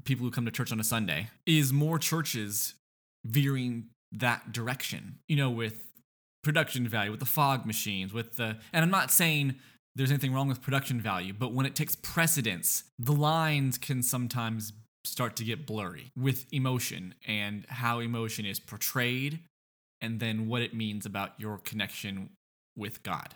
people 0.06 0.26
who 0.26 0.32
come 0.32 0.46
to 0.46 0.52
church 0.52 0.72
on 0.72 0.80
a 0.80 0.84
Sunday, 0.84 1.30
is 1.46 1.72
more 1.74 2.00
churches 2.00 2.76
veering 3.26 3.88
that 4.12 4.52
direction, 4.52 5.20
you 5.28 5.36
know, 5.36 5.50
with 5.50 5.84
production 6.44 6.88
value, 6.88 7.12
with 7.12 7.20
the 7.20 7.26
fog 7.26 7.66
machines, 7.66 8.14
with 8.14 8.38
the, 8.38 8.58
and 8.74 8.84
I'm 8.84 8.92
not 8.92 9.12
saying 9.12 9.56
there's 9.96 10.12
anything 10.12 10.34
wrong 10.34 10.48
with 10.48 10.62
production 10.62 11.02
value, 11.02 11.34
but 11.34 11.54
when 11.54 11.66
it 11.66 11.76
takes 11.76 11.96
precedence, 11.96 12.84
the 12.98 13.12
lines 13.12 13.78
can 13.78 14.02
sometimes 14.04 14.74
start 15.04 15.36
to 15.38 15.44
get 15.44 15.66
blurry 15.66 16.12
with 16.16 16.46
emotion 16.54 17.16
and 17.28 17.66
how 17.70 18.00
emotion 18.00 18.46
is 18.46 18.60
portrayed 18.60 19.40
and 20.02 20.20
then 20.20 20.48
what 20.48 20.62
it 20.62 20.74
means 20.74 21.06
about 21.06 21.32
your 21.40 21.58
connection 21.58 22.30
with 22.76 23.04
God. 23.04 23.36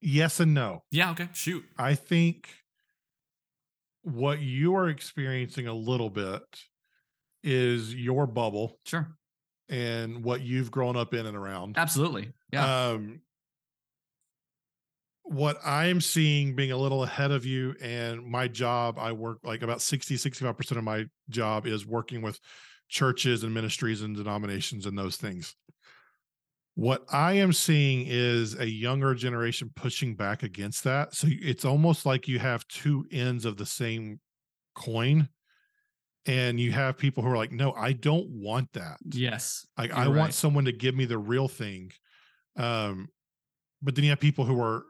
Yes 0.00 0.40
and 0.40 0.54
no. 0.54 0.82
Yeah, 0.90 1.10
okay, 1.12 1.28
shoot. 1.32 1.64
I 1.78 1.94
think 1.94 2.48
what 4.02 4.40
you 4.40 4.74
are 4.74 4.88
experiencing 4.88 5.68
a 5.68 5.74
little 5.74 6.10
bit 6.10 6.42
is 7.44 7.94
your 7.94 8.26
bubble. 8.26 8.78
Sure 8.84 9.16
and 9.72 10.22
what 10.22 10.42
you've 10.42 10.70
grown 10.70 10.96
up 10.96 11.14
in 11.14 11.26
and 11.26 11.36
around. 11.36 11.76
Absolutely. 11.78 12.30
Yeah. 12.52 12.88
Um, 12.88 13.22
what 15.24 15.58
I'm 15.64 16.00
seeing 16.00 16.54
being 16.54 16.72
a 16.72 16.76
little 16.76 17.04
ahead 17.04 17.30
of 17.30 17.46
you 17.46 17.74
and 17.80 18.24
my 18.24 18.48
job, 18.48 18.98
I 18.98 19.12
work 19.12 19.38
like 19.44 19.62
about 19.62 19.80
60, 19.80 20.16
65% 20.16 20.76
of 20.76 20.84
my 20.84 21.06
job 21.28 21.66
is 21.66 21.86
working 21.86 22.22
with 22.22 22.38
churches 22.88 23.42
and 23.44 23.54
ministries 23.54 24.02
and 24.02 24.16
denominations 24.16 24.86
and 24.86 24.98
those 24.98 25.16
things. 25.16 25.54
What 26.74 27.04
I 27.12 27.34
am 27.34 27.52
seeing 27.52 28.06
is 28.08 28.58
a 28.58 28.68
younger 28.68 29.14
generation 29.14 29.70
pushing 29.76 30.14
back 30.14 30.42
against 30.42 30.84
that. 30.84 31.14
So 31.14 31.28
it's 31.30 31.64
almost 31.64 32.06
like 32.06 32.28
you 32.28 32.38
have 32.38 32.66
two 32.68 33.04
ends 33.12 33.44
of 33.44 33.56
the 33.56 33.66
same 33.66 34.20
coin 34.74 35.28
and 36.26 36.58
you 36.58 36.72
have 36.72 36.96
people 36.96 37.22
who 37.22 37.28
are 37.28 37.36
like 37.36 37.52
no 37.52 37.72
i 37.72 37.92
don't 37.92 38.28
want 38.28 38.72
that 38.72 38.96
yes 39.10 39.66
like 39.76 39.92
i 39.92 40.06
right. 40.06 40.16
want 40.16 40.32
someone 40.32 40.64
to 40.64 40.72
give 40.72 40.94
me 40.94 41.04
the 41.04 41.18
real 41.18 41.48
thing 41.48 41.90
um 42.56 43.08
but 43.82 43.94
then 43.94 44.04
you 44.04 44.10
have 44.10 44.20
people 44.20 44.44
who 44.44 44.60
are 44.60 44.84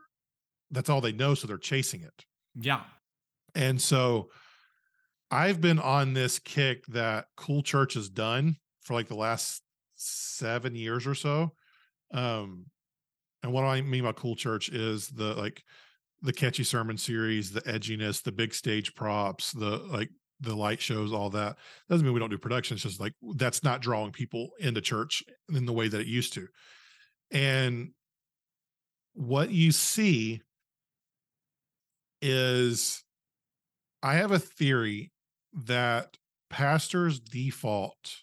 that's 0.73 0.91
all 0.91 1.01
they 1.01 1.13
know 1.13 1.35
so 1.35 1.47
they're 1.47 1.59
chasing 1.59 2.03
it 2.03 2.25
yeah 2.55 2.83
and 3.55 3.81
so 3.81 4.29
i've 5.31 5.61
been 5.61 5.79
on 5.79 6.13
this 6.13 6.39
kick 6.39 6.85
that 6.87 7.27
cool 7.37 7.63
church 7.63 7.95
has 7.95 8.09
done 8.09 8.57
for 8.83 8.95
like 8.95 9.09
the 9.09 9.15
last 9.15 9.63
seven 9.97 10.75
years 10.75 11.07
or 11.07 11.15
so 11.15 11.53
um 12.13 12.67
and 13.43 13.53
what 13.53 13.65
i 13.65 13.81
mean 13.81 14.03
by 14.03 14.13
cool 14.13 14.35
church 14.35 14.69
is 14.69 15.09
the 15.09 15.35
like 15.35 15.63
the 16.23 16.33
catchy 16.33 16.65
sermon 16.65 16.97
series 16.97 17.53
the 17.53 17.63
edginess 17.63 18.23
the 18.23 18.33
big 18.33 18.53
stage 18.53 18.95
props 18.95 19.53
the 19.53 19.79
like 19.91 20.11
the 20.43 20.55
light 20.55 20.81
shows, 20.81 21.13
all 21.13 21.31
that. 21.31 21.57
Doesn't 21.89 22.05
mean 22.05 22.13
we 22.13 22.21
don't 22.21 22.31
do 22.31 22.39
production. 22.39 22.75
It's 22.75 22.83
just 22.83 23.01
like 23.01 23.15
that's 23.37 23.63
not 23.63 23.81
drawing 23.81 24.13
people 24.13 24.51
into 24.59 24.81
church 24.81 25.23
in 25.49 25.65
the 25.65 25.73
way 25.73 25.89
that 25.89 26.01
it 26.01 26.07
used 26.07 26.33
to. 26.35 26.49
And 27.31 27.93
what 29.15 29.51
you 29.51 29.73
see 29.73 30.43
is 32.23 33.05
I 34.03 34.15
have 34.15 34.31
a 34.31 34.39
theory 34.39 35.13
that 35.53 36.17
pastors 36.49 37.21
default 37.21 38.17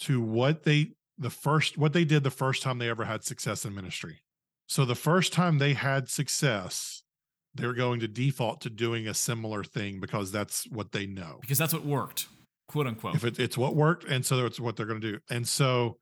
to 0.00 0.20
what 0.20 0.64
they 0.64 0.92
the 1.18 1.30
first 1.30 1.76
what 1.78 1.92
they 1.92 2.04
did 2.04 2.24
the 2.24 2.30
first 2.30 2.62
time 2.62 2.78
they 2.78 2.88
ever 2.88 3.04
had 3.04 3.22
success 3.22 3.64
in 3.64 3.74
ministry. 3.74 4.22
So 4.66 4.84
the 4.84 4.94
first 4.94 5.32
time 5.32 5.58
they 5.58 5.74
had 5.74 6.08
success, 6.08 7.02
they're 7.54 7.74
going 7.74 8.00
to 8.00 8.08
default 8.08 8.60
to 8.62 8.70
doing 8.70 9.08
a 9.08 9.14
similar 9.14 9.64
thing 9.64 10.00
because 10.00 10.32
that's 10.32 10.64
what 10.68 10.92
they 10.92 11.06
know. 11.06 11.38
Because 11.40 11.58
that's 11.58 11.72
what 11.72 11.84
worked, 11.84 12.28
quote 12.68 12.86
unquote. 12.86 13.16
If 13.16 13.24
it, 13.24 13.38
it's 13.38 13.58
what 13.58 13.74
worked, 13.74 14.04
and 14.04 14.24
so 14.24 14.46
it's 14.46 14.60
what 14.60 14.76
they're 14.76 14.86
going 14.86 15.00
to 15.00 15.12
do. 15.12 15.18
And 15.28 15.46
so, 15.46 15.98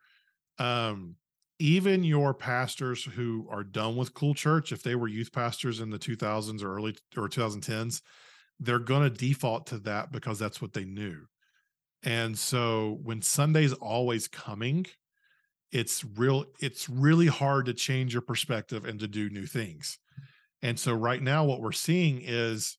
um, 0.59 1.17
even 1.59 2.05
your 2.05 2.35
pastors 2.35 3.05
who 3.05 3.47
are 3.51 3.65
done 3.65 3.97
with 3.97 4.15
Cool 4.15 4.35
Church, 4.35 4.73
if 4.73 4.83
they 4.83 4.95
were 4.95 5.09
youth 5.09 5.33
pastors 5.33 5.81
in 5.81 5.91
the 5.91 5.99
2000s 5.99 6.63
or 6.63 6.77
early 6.77 6.97
or 7.17 7.29
2010s, 7.29 8.03
they're 8.61 8.79
going 8.79 9.03
to 9.03 9.11
default 9.11 9.67
to 9.69 9.79
that 9.79 10.13
because 10.13 10.39
that's 10.39 10.63
what 10.63 10.73
they 10.73 10.85
knew. 10.85 11.27
And 12.05 12.39
so 12.39 12.99
when 13.03 13.23
Sunday's 13.23 13.73
always 13.73 14.29
coming, 14.29 14.87
it's 15.71 16.05
real 16.17 16.47
it's 16.61 16.89
really 16.89 17.27
hard 17.27 17.67
to 17.67 17.75
change 17.75 18.15
your 18.15 18.23
perspective 18.23 18.85
and 18.85 18.99
to 19.01 19.09
do 19.09 19.29
new 19.29 19.47
things. 19.47 19.99
And 20.63 20.79
so 20.79 20.93
right 20.95 21.23
now 21.23 21.45
what 21.45 21.61
we're 21.61 21.73
seeing 21.73 22.23
is 22.25 22.79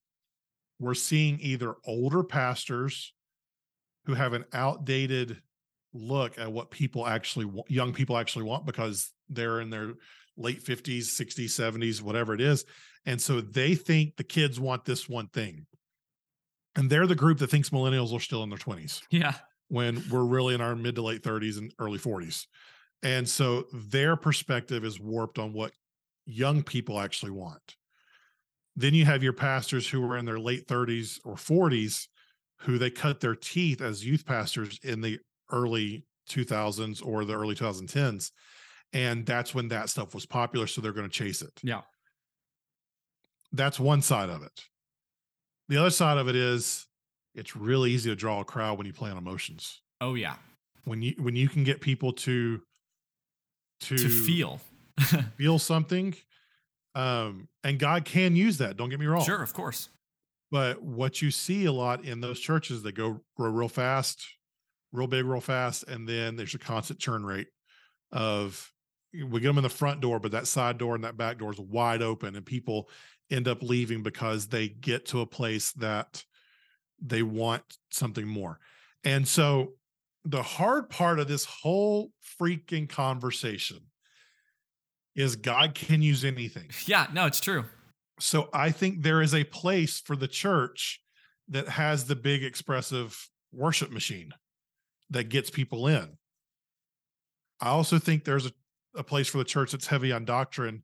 we're 0.80 0.96
seeing 0.96 1.38
either 1.42 1.76
older 1.86 2.24
pastors 2.24 3.14
who 4.06 4.14
have 4.16 4.34
an 4.34 4.46
outdated 4.54 5.42
look 5.94 6.38
at 6.38 6.52
what 6.52 6.72
people 6.72 7.08
actually 7.08 7.50
young 7.68 7.94
people 7.94 8.18
actually 8.18 8.44
want 8.44 8.66
because 8.66 9.12
they're 9.30 9.60
in 9.60 9.70
their 9.70 9.94
late 10.38 10.64
50s 10.64 11.00
60s 11.00 11.46
70s 11.46 12.02
whatever 12.02 12.34
it 12.34 12.42
is 12.42 12.64
and 13.06 13.22
so 13.22 13.42
they 13.42 13.76
think 13.76 14.18
the 14.18 14.24
kids 14.24 14.60
want 14.60 14.86
this 14.86 15.08
one 15.08 15.28
thing. 15.28 15.66
And 16.76 16.90
they're 16.90 17.08
the 17.08 17.16
group 17.16 17.40
that 17.40 17.50
thinks 17.50 17.72
millennials 17.72 18.16
are 18.16 18.20
still 18.20 18.44
in 18.44 18.50
their 18.50 18.60
20s 18.60 19.02
yeah. 19.10 19.34
when 19.68 20.04
we're 20.10 20.24
really 20.24 20.54
in 20.54 20.62
our 20.62 20.76
mid 20.76 20.96
to 20.96 21.02
late 21.02 21.24
30s 21.24 21.58
and 21.58 21.74
early 21.80 21.98
40s 21.98 22.46
and 23.02 23.28
so 23.28 23.66
their 23.74 24.16
perspective 24.16 24.84
is 24.84 25.00
warped 25.00 25.40
on 25.40 25.54
what 25.54 25.72
young 26.26 26.64
people 26.64 27.00
actually 27.00 27.32
want. 27.32 27.76
Then 28.76 28.94
you 28.94 29.06
have 29.06 29.24
your 29.24 29.34
pastors 29.34 29.88
who 29.88 30.04
are 30.10 30.18
in 30.18 30.26
their 30.26 30.40
late 30.40 30.68
30s 30.68 31.20
or 31.24 31.36
40s 31.36 32.08
who 32.64 32.78
they 32.78 32.90
cut 32.90 33.22
their 33.22 33.36
teeth 33.36 33.82
as 33.82 34.06
youth 34.06 34.26
pastors 34.26 34.80
in 34.84 35.02
the 35.02 35.20
early 35.52 36.06
2000s 36.30 37.06
or 37.06 37.26
the 37.26 37.34
early 37.34 37.56
2010s 37.56 38.32
and 38.94 39.26
that's 39.26 39.54
when 39.54 39.68
that 39.70 39.90
stuff 39.90 40.14
was 40.14 40.26
popular 40.26 40.68
so 40.68 40.82
they're 40.82 40.94
going 40.94 41.08
to 41.08 41.14
chase 41.14 41.42
it. 41.42 41.54
Yeah. 41.64 41.82
That's 43.52 43.80
one 43.80 44.02
side 44.02 44.30
of 44.30 44.44
it. 44.44 44.62
The 45.70 45.78
other 45.78 45.90
side 45.90 46.18
of 46.18 46.28
it 46.28 46.36
is 46.36 46.88
it's 47.36 47.56
really 47.56 47.92
easy 47.92 48.10
to 48.10 48.16
draw 48.16 48.42
a 48.42 48.46
crowd 48.46 48.78
when 48.78 48.88
you 48.88 48.94
play 48.94 49.12
on 49.12 49.18
emotions. 49.18 49.82
Oh 50.02 50.16
yeah. 50.16 50.36
When 50.86 51.02
you 51.02 51.14
when 51.20 51.36
you 51.36 51.50
can 51.50 51.64
get 51.64 51.82
people 51.82 52.14
to 52.14 52.62
to, 53.82 53.98
to 53.98 54.10
feel. 54.10 54.60
feel 55.38 55.58
something 55.58 56.14
um 56.94 57.48
and 57.64 57.80
god 57.80 58.04
can 58.04 58.36
use 58.36 58.58
that 58.58 58.76
don't 58.76 58.90
get 58.90 59.00
me 59.00 59.06
wrong. 59.06 59.24
Sure 59.24 59.42
of 59.42 59.54
course. 59.54 59.90
But 60.52 60.82
what 60.82 61.22
you 61.22 61.30
see 61.30 61.66
a 61.66 61.72
lot 61.72 62.04
in 62.04 62.22
those 62.22 62.40
churches 62.40 62.82
that 62.84 62.94
go 62.94 63.22
grow 63.38 63.52
real 63.52 63.70
fast 63.70 64.26
real 64.92 65.08
big, 65.08 65.26
real 65.26 65.42
fast, 65.42 65.84
and 65.88 66.08
then 66.08 66.36
there's 66.36 66.56
a 66.56 66.60
constant 66.60 67.00
churn 67.00 67.26
rate 67.26 67.48
of 68.12 68.72
we 69.14 69.40
get 69.40 69.48
them 69.48 69.58
in 69.58 69.64
the 69.64 69.70
front 69.70 70.02
door, 70.02 70.20
but 70.20 70.32
that 70.32 70.48
side 70.48 70.78
door 70.78 70.96
and 70.96 71.04
that 71.04 71.18
back 71.18 71.40
door 71.40 71.52
is 71.52 71.60
wide 71.60 72.02
open, 72.02 72.36
and 72.36 72.46
people 72.46 72.90
end 73.32 73.48
up 73.48 73.62
leaving 73.62 74.04
because 74.04 74.48
they 74.48 74.68
get 74.68 75.06
to 75.08 75.22
a 75.22 75.26
place 75.26 75.72
that 75.74 76.24
they 77.02 77.24
want 77.24 77.64
something 77.92 78.28
more. 78.28 78.60
And 79.04 79.28
so 79.28 79.74
the 80.26 80.44
hard 80.44 80.90
part 80.90 81.20
of 81.20 81.28
this 81.28 81.46
whole 81.46 82.12
freaking 82.40 82.90
conversation 82.90 83.80
is 85.16 85.36
God 85.36 85.74
can 85.74 86.02
use 86.02 86.24
anything. 86.24 86.70
Yeah, 86.86 87.08
no, 87.14 87.26
it's 87.26 87.40
true. 87.40 87.66
So 88.20 88.50
I 88.54 88.72
think 88.72 89.02
there 89.02 89.22
is 89.22 89.34
a 89.34 89.44
place 89.46 90.00
for 90.00 90.16
the 90.16 90.28
church 90.28 91.02
that 91.48 91.68
has 91.70 92.06
the 92.06 92.16
big 92.16 92.44
expressive 92.44 93.30
worship 93.52 93.92
machine 93.92 94.32
that 95.10 95.30
gets 95.30 95.50
people 95.50 95.88
in. 95.88 96.18
I 97.62 97.70
also 97.70 98.00
think 98.00 98.24
there's 98.24 98.46
a, 98.46 98.52
a 98.96 99.04
place 99.04 99.28
for 99.28 99.38
the 99.38 99.44
church 99.44 99.72
that's 99.72 99.88
heavy 99.88 100.12
on 100.12 100.26
doctrine 100.26 100.84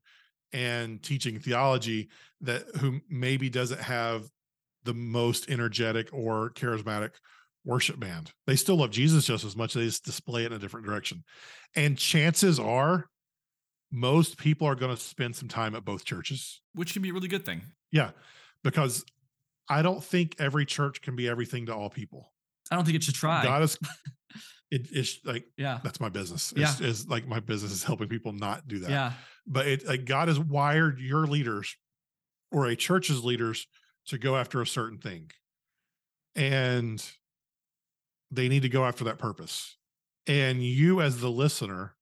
and 0.54 1.02
teaching 1.02 1.40
theology 1.40 2.10
that 2.42 2.64
who 2.80 3.02
maybe 3.10 3.50
doesn't 3.50 3.82
have 3.82 4.30
the 4.84 4.94
most 4.94 5.50
energetic 5.50 6.10
or 6.14 6.52
charismatic 6.52 7.12
worship 7.66 8.00
band. 8.00 8.32
They 8.46 8.56
still 8.56 8.78
love 8.78 8.92
Jesus 8.92 9.26
just 9.26 9.44
as 9.44 9.56
much. 9.56 9.74
They 9.74 9.86
just 9.86 10.06
display 10.06 10.44
it 10.44 10.48
in 10.48 10.54
a 10.54 10.60
different 10.60 10.86
direction. 10.86 11.24
And 11.76 11.98
chances 11.98 12.60
are 12.60 13.06
most 13.92 14.38
people 14.38 14.68
are 14.68 14.76
going 14.76 14.96
to 14.96 15.02
spend 15.02 15.36
some 15.36 15.48
time 15.48 15.76
at 15.76 15.84
both 15.84 16.06
churches, 16.06 16.62
which 16.74 16.94
can 16.94 17.02
be 17.02 17.10
a 17.10 17.14
really 17.14 17.28
good 17.28 17.46
thing. 17.46 17.62
Yeah, 17.92 18.12
because 18.64 19.04
I 19.70 19.82
don't 19.82 20.04
think 20.04 20.36
every 20.38 20.66
church 20.66 21.02
can 21.02 21.16
be 21.16 21.28
everything 21.28 21.66
to 21.68 21.76
all 21.76 21.90
people. 21.90 22.32
I 22.72 22.76
don't 22.76 22.86
think 22.86 22.96
it 22.96 23.04
should 23.04 23.16
try. 23.16 23.44
God 23.44 23.64
is 23.64 23.78
it 24.72 24.90
is 24.92 25.20
like 25.24 25.46
yeah. 25.58 25.80
that's 25.84 26.00
my 26.00 26.10
business. 26.10 26.54
Yeah. 26.56 26.72
it's, 26.72 26.82
it's 26.82 27.08
like 27.08 27.28
my 27.28 27.40
business 27.40 27.72
is 27.72 27.84
helping 27.84 28.08
people 28.08 28.34
not 28.34 28.68
do 28.68 28.80
that. 28.80 28.90
Yeah. 28.90 29.14
But 29.48 29.68
it 29.68 29.88
like 29.88 30.06
god 30.06 30.28
has 30.28 30.40
wired 30.40 31.00
your 31.00 31.28
leaders 31.28 31.76
or 32.52 32.66
a 32.68 32.76
church's 32.76 33.24
leaders 33.24 33.68
to 34.08 34.18
go 34.18 34.36
after 34.36 34.62
a 34.62 34.68
certain 34.68 34.98
thing. 34.98 35.32
And 36.36 37.04
they 38.32 38.50
need 38.50 38.64
to 38.64 38.70
go 38.70 38.86
after 38.86 39.06
that 39.06 39.18
purpose. 39.18 39.78
And 40.28 40.64
you 40.64 41.02
as 41.02 41.22
the 41.22 41.30
listener 41.30 41.96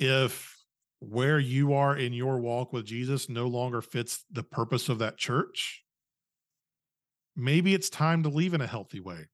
if 0.00 0.56
where 0.98 1.38
you 1.38 1.74
are 1.74 1.96
in 1.96 2.12
your 2.12 2.38
walk 2.38 2.72
with 2.72 2.84
jesus 2.84 3.28
no 3.28 3.46
longer 3.46 3.80
fits 3.80 4.24
the 4.32 4.42
purpose 4.42 4.88
of 4.88 4.98
that 4.98 5.16
church 5.16 5.84
maybe 7.36 7.74
it's 7.74 7.90
time 7.90 8.22
to 8.22 8.28
leave 8.28 8.54
in 8.54 8.60
a 8.60 8.66
healthy 8.66 9.00
way. 9.00 9.26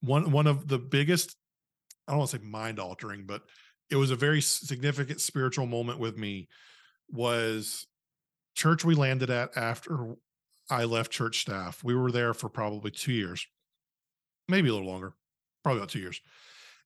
One 0.00 0.30
one 0.30 0.46
of 0.46 0.66
the 0.66 0.78
biggest 0.78 1.36
i 2.08 2.12
don't 2.12 2.18
want 2.18 2.30
to 2.30 2.38
say 2.38 2.42
mind 2.42 2.80
altering 2.80 3.24
but 3.26 3.42
it 3.90 3.96
was 3.96 4.10
a 4.10 4.16
very 4.16 4.40
significant 4.40 5.20
spiritual 5.20 5.66
moment 5.66 5.98
with 5.98 6.16
me 6.16 6.48
was 7.08 7.86
church 8.54 8.84
we 8.84 8.94
landed 8.94 9.30
at 9.30 9.56
after 9.56 10.14
i 10.70 10.84
left 10.84 11.10
church 11.10 11.40
staff. 11.40 11.82
We 11.84 11.94
were 11.94 12.10
there 12.10 12.34
for 12.34 12.48
probably 12.48 12.90
two 12.90 13.12
years 13.12 13.46
maybe 14.48 14.68
a 14.68 14.72
little 14.72 14.88
longer 14.88 15.14
probably 15.62 15.80
about 15.80 15.90
two 15.90 16.00
years. 16.00 16.20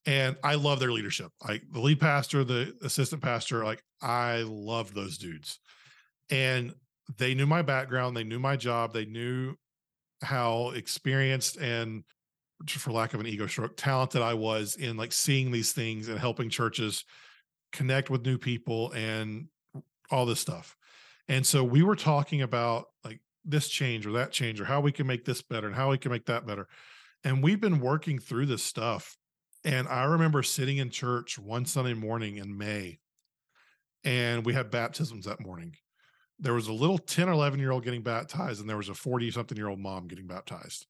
And 0.06 0.36
i 0.42 0.56
love 0.56 0.80
their 0.80 0.92
leadership. 0.92 1.30
Like 1.46 1.62
the 1.70 1.80
lead 1.80 2.00
pastor 2.00 2.44
the 2.44 2.74
assistant 2.82 3.22
pastor 3.22 3.64
like 3.64 3.82
i 4.02 4.42
love 4.46 4.92
those 4.92 5.18
dudes. 5.18 5.58
And 6.30 6.74
they 7.18 7.34
knew 7.34 7.46
my 7.46 7.62
background 7.62 8.16
they 8.16 8.24
knew 8.24 8.38
my 8.38 8.56
job 8.56 8.92
they 8.92 9.04
knew 9.04 9.54
how 10.24 10.70
experienced 10.70 11.56
and 11.56 12.04
for 12.68 12.92
lack 12.92 13.14
of 13.14 13.20
an 13.20 13.26
ego 13.26 13.46
stroke, 13.46 13.76
talented 13.76 14.22
I 14.22 14.34
was 14.34 14.76
in 14.76 14.96
like 14.96 15.12
seeing 15.12 15.50
these 15.50 15.72
things 15.72 16.08
and 16.08 16.18
helping 16.18 16.48
churches 16.48 17.04
connect 17.72 18.10
with 18.10 18.24
new 18.24 18.38
people 18.38 18.92
and 18.92 19.48
all 20.10 20.26
this 20.26 20.40
stuff. 20.40 20.76
And 21.28 21.44
so 21.44 21.64
we 21.64 21.82
were 21.82 21.96
talking 21.96 22.42
about 22.42 22.86
like 23.04 23.20
this 23.44 23.68
change 23.68 24.06
or 24.06 24.12
that 24.12 24.32
change 24.32 24.60
or 24.60 24.64
how 24.64 24.80
we 24.80 24.92
can 24.92 25.06
make 25.06 25.24
this 25.24 25.42
better 25.42 25.66
and 25.66 25.76
how 25.76 25.90
we 25.90 25.98
can 25.98 26.12
make 26.12 26.26
that 26.26 26.46
better. 26.46 26.68
And 27.24 27.42
we've 27.42 27.60
been 27.60 27.80
working 27.80 28.18
through 28.18 28.46
this 28.46 28.62
stuff. 28.62 29.16
And 29.64 29.88
I 29.88 30.04
remember 30.04 30.42
sitting 30.42 30.76
in 30.76 30.90
church 30.90 31.38
one 31.38 31.64
Sunday 31.64 31.94
morning 31.94 32.36
in 32.36 32.56
May, 32.56 32.98
and 34.04 34.44
we 34.44 34.52
had 34.52 34.70
baptisms 34.70 35.24
that 35.24 35.40
morning. 35.40 35.74
There 36.38 36.54
was 36.54 36.68
a 36.68 36.72
little 36.72 36.98
10 36.98 37.28
or 37.28 37.32
11 37.32 37.60
year 37.60 37.70
old 37.70 37.84
getting 37.84 38.02
baptized, 38.02 38.60
and 38.60 38.68
there 38.68 38.76
was 38.76 38.88
a 38.88 38.94
40 38.94 39.30
something 39.30 39.56
year 39.56 39.68
old 39.68 39.80
mom 39.80 40.08
getting 40.08 40.26
baptized 40.26 40.86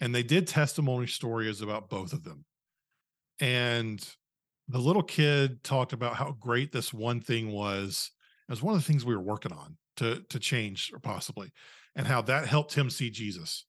and 0.00 0.14
they 0.14 0.22
did 0.22 0.46
testimony 0.46 1.06
stories 1.06 1.60
about 1.60 1.88
both 1.88 2.12
of 2.12 2.24
them. 2.24 2.44
And 3.40 4.06
the 4.68 4.78
little 4.78 5.02
kid 5.02 5.62
talked 5.64 5.92
about 5.92 6.16
how 6.16 6.32
great 6.38 6.72
this 6.72 6.92
one 6.92 7.20
thing 7.20 7.50
was. 7.50 8.10
It 8.48 8.52
was 8.52 8.62
one 8.62 8.74
of 8.74 8.80
the 8.80 8.86
things 8.86 9.04
we 9.04 9.16
were 9.16 9.22
working 9.22 9.52
on 9.52 9.76
to 9.96 10.22
to 10.30 10.38
change 10.38 10.90
or 10.92 11.00
possibly, 11.00 11.50
and 11.96 12.06
how 12.06 12.22
that 12.22 12.46
helped 12.46 12.74
him 12.74 12.90
see 12.90 13.10
Jesus. 13.10 13.64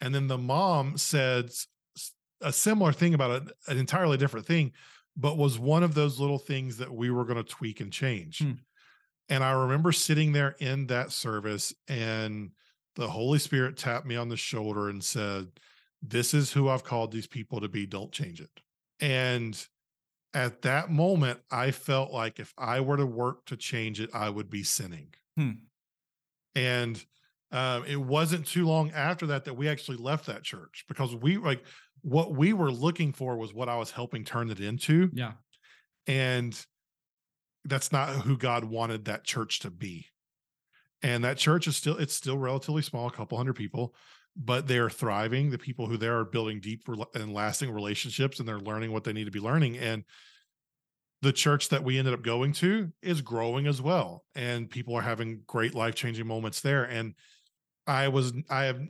And 0.00 0.14
then 0.14 0.28
the 0.28 0.38
mom 0.38 0.96
said 0.96 1.50
a 2.42 2.52
similar 2.52 2.92
thing 2.92 3.12
about 3.12 3.50
an 3.68 3.78
entirely 3.78 4.16
different 4.16 4.46
thing, 4.46 4.72
but 5.16 5.36
was 5.36 5.58
one 5.58 5.82
of 5.82 5.94
those 5.94 6.18
little 6.18 6.38
things 6.38 6.78
that 6.78 6.92
we 6.92 7.10
were 7.10 7.24
going 7.24 7.36
to 7.36 7.44
tweak 7.44 7.80
and 7.80 7.92
change. 7.92 8.38
Hmm. 8.38 8.52
And 9.30 9.42
I 9.42 9.52
remember 9.52 9.92
sitting 9.92 10.32
there 10.32 10.56
in 10.58 10.88
that 10.88 11.12
service, 11.12 11.72
and 11.88 12.50
the 12.96 13.08
Holy 13.08 13.38
Spirit 13.38 13.78
tapped 13.78 14.04
me 14.04 14.16
on 14.16 14.28
the 14.28 14.36
shoulder 14.36 14.90
and 14.90 15.02
said, 15.02 15.48
this 16.02 16.34
is 16.34 16.52
who 16.52 16.68
I've 16.68 16.84
called 16.84 17.12
these 17.12 17.26
people 17.26 17.60
to 17.60 17.68
be. 17.68 17.86
Don't 17.86 18.12
change 18.12 18.40
it. 18.40 18.50
And 19.00 19.56
at 20.34 20.62
that 20.62 20.90
moment, 20.90 21.40
I 21.50 21.70
felt 21.70 22.12
like 22.12 22.40
if 22.40 22.52
I 22.58 22.80
were 22.80 22.96
to 22.96 23.06
work 23.06 23.46
to 23.46 23.56
change 23.56 24.00
it, 24.00 24.10
I 24.12 24.30
would 24.30 24.50
be 24.50 24.62
sinning. 24.62 25.14
Hmm. 25.36 25.50
And 26.54 27.04
um, 27.52 27.84
it 27.84 28.00
wasn't 28.00 28.46
too 28.46 28.66
long 28.66 28.90
after 28.92 29.26
that 29.28 29.44
that 29.44 29.54
we 29.54 29.68
actually 29.68 29.98
left 29.98 30.26
that 30.26 30.42
church 30.42 30.84
because 30.88 31.14
we 31.14 31.36
like 31.36 31.64
what 32.02 32.34
we 32.34 32.52
were 32.52 32.70
looking 32.70 33.12
for 33.12 33.36
was 33.36 33.52
what 33.52 33.68
I 33.68 33.76
was 33.76 33.90
helping 33.90 34.24
turn 34.24 34.50
it 34.50 34.60
into. 34.60 35.10
Yeah. 35.12 35.32
And 36.06 36.58
that's 37.64 37.92
not 37.92 38.08
who 38.10 38.36
God 38.36 38.64
wanted 38.64 39.04
that 39.04 39.24
church 39.24 39.60
to 39.60 39.70
be. 39.70 40.06
And 41.02 41.24
that 41.24 41.38
church 41.38 41.66
is 41.66 41.76
still, 41.76 41.96
it's 41.96 42.14
still 42.14 42.38
relatively 42.38 42.82
small, 42.82 43.06
a 43.06 43.12
couple 43.12 43.38
hundred 43.38 43.54
people, 43.54 43.94
but 44.36 44.66
they 44.66 44.78
are 44.78 44.90
thriving. 44.90 45.50
The 45.50 45.58
people 45.58 45.86
who 45.86 45.96
there 45.96 46.18
are 46.18 46.24
building 46.24 46.60
deep 46.60 46.82
and 47.14 47.32
lasting 47.32 47.70
relationships 47.70 48.38
and 48.38 48.48
they're 48.48 48.58
learning 48.58 48.92
what 48.92 49.04
they 49.04 49.12
need 49.12 49.24
to 49.24 49.30
be 49.30 49.40
learning. 49.40 49.78
And 49.78 50.04
the 51.22 51.32
church 51.32 51.68
that 51.68 51.84
we 51.84 51.98
ended 51.98 52.14
up 52.14 52.22
going 52.22 52.52
to 52.54 52.92
is 53.02 53.20
growing 53.20 53.66
as 53.66 53.80
well. 53.82 54.24
And 54.34 54.70
people 54.70 54.94
are 54.94 55.02
having 55.02 55.42
great 55.46 55.74
life 55.74 55.94
changing 55.94 56.26
moments 56.26 56.60
there. 56.60 56.84
And 56.84 57.14
I 57.86 58.08
was, 58.08 58.32
I 58.48 58.64
have, 58.64 58.80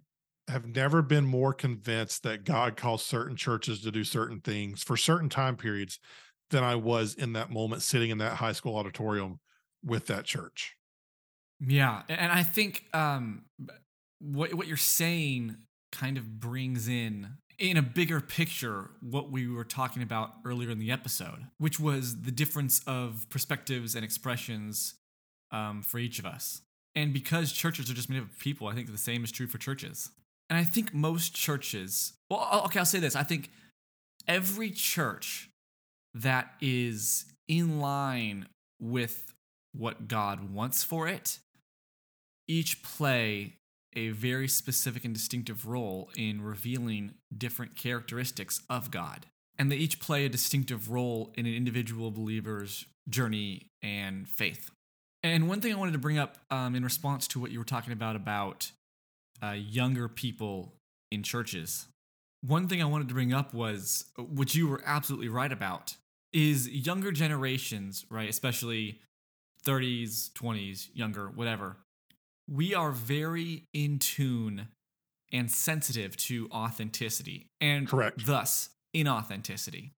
have 0.48 0.66
never 0.66 1.02
been 1.02 1.24
more 1.24 1.52
convinced 1.52 2.22
that 2.24 2.44
God 2.44 2.76
calls 2.76 3.04
certain 3.04 3.36
churches 3.36 3.82
to 3.82 3.90
do 3.90 4.04
certain 4.04 4.40
things 4.40 4.82
for 4.82 4.96
certain 4.96 5.28
time 5.28 5.56
periods 5.56 5.98
than 6.50 6.64
I 6.64 6.76
was 6.76 7.14
in 7.14 7.32
that 7.34 7.50
moment 7.50 7.82
sitting 7.82 8.10
in 8.10 8.18
that 8.18 8.34
high 8.34 8.52
school 8.52 8.76
auditorium 8.76 9.40
with 9.84 10.06
that 10.06 10.24
church. 10.24 10.76
Yeah, 11.60 12.02
and 12.08 12.32
I 12.32 12.42
think 12.42 12.84
um, 12.94 13.44
what 14.18 14.54
what 14.54 14.66
you're 14.66 14.76
saying 14.76 15.56
kind 15.92 16.16
of 16.16 16.40
brings 16.40 16.88
in 16.88 17.36
in 17.58 17.76
a 17.76 17.82
bigger 17.82 18.20
picture 18.20 18.90
what 19.02 19.30
we 19.30 19.46
were 19.46 19.64
talking 19.64 20.02
about 20.02 20.32
earlier 20.46 20.70
in 20.70 20.78
the 20.78 20.90
episode, 20.90 21.46
which 21.58 21.78
was 21.78 22.22
the 22.22 22.30
difference 22.30 22.80
of 22.86 23.26
perspectives 23.28 23.94
and 23.94 24.02
expressions 24.02 24.94
um, 25.52 25.82
for 25.82 25.98
each 25.98 26.18
of 26.18 26.24
us. 26.24 26.62
And 26.94 27.12
because 27.12 27.52
churches 27.52 27.90
are 27.90 27.94
just 27.94 28.08
made 28.08 28.18
up 28.18 28.30
of 28.30 28.38
people, 28.38 28.66
I 28.66 28.74
think 28.74 28.90
the 28.90 28.98
same 28.98 29.22
is 29.22 29.30
true 29.30 29.46
for 29.46 29.58
churches. 29.58 30.10
And 30.48 30.58
I 30.58 30.64
think 30.64 30.94
most 30.94 31.34
churches, 31.34 32.14
well, 32.30 32.62
okay, 32.64 32.78
I'll 32.78 32.86
say 32.86 32.98
this. 32.98 33.14
I 33.14 33.22
think 33.22 33.50
every 34.26 34.70
church 34.70 35.49
that 36.14 36.52
is 36.60 37.24
in 37.48 37.80
line 37.80 38.46
with 38.80 39.32
what 39.72 40.08
God 40.08 40.52
wants 40.52 40.82
for 40.82 41.06
it, 41.06 41.38
each 42.48 42.82
play 42.82 43.54
a 43.94 44.10
very 44.10 44.48
specific 44.48 45.04
and 45.04 45.14
distinctive 45.14 45.66
role 45.66 46.10
in 46.16 46.42
revealing 46.42 47.14
different 47.36 47.76
characteristics 47.76 48.60
of 48.68 48.90
God. 48.90 49.26
And 49.58 49.70
they 49.70 49.76
each 49.76 50.00
play 50.00 50.24
a 50.24 50.28
distinctive 50.28 50.90
role 50.90 51.32
in 51.36 51.46
an 51.46 51.54
individual 51.54 52.10
believer's 52.10 52.86
journey 53.08 53.66
and 53.82 54.28
faith. 54.28 54.70
And 55.22 55.48
one 55.48 55.60
thing 55.60 55.72
I 55.72 55.76
wanted 55.76 55.92
to 55.92 55.98
bring 55.98 56.18
up 56.18 56.38
um, 56.50 56.74
in 56.74 56.82
response 56.82 57.28
to 57.28 57.40
what 57.40 57.50
you 57.50 57.58
were 57.58 57.64
talking 57.64 57.92
about 57.92 58.16
about 58.16 58.70
uh, 59.42 59.50
younger 59.50 60.08
people 60.08 60.72
in 61.10 61.22
churches. 61.22 61.86
One 62.42 62.68
thing 62.68 62.80
I 62.80 62.86
wanted 62.86 63.08
to 63.08 63.14
bring 63.14 63.32
up 63.32 63.52
was 63.52 64.06
uh, 64.18 64.22
what 64.22 64.54
you 64.54 64.68
were 64.68 64.82
absolutely 64.84 65.28
right 65.28 65.52
about 65.52 65.96
is 66.32 66.68
younger 66.68 67.12
generations, 67.12 68.06
right, 68.08 68.28
especially 68.28 69.00
30s, 69.64 70.30
20s, 70.32 70.88
younger, 70.94 71.28
whatever. 71.28 71.76
We 72.48 72.74
are 72.74 72.92
very 72.92 73.64
in 73.72 73.98
tune 73.98 74.68
and 75.32 75.50
sensitive 75.50 76.16
to 76.16 76.48
authenticity 76.50 77.46
and 77.60 77.88
correct 77.88 78.26
thus 78.26 78.70
inauthenticity. 78.94 79.90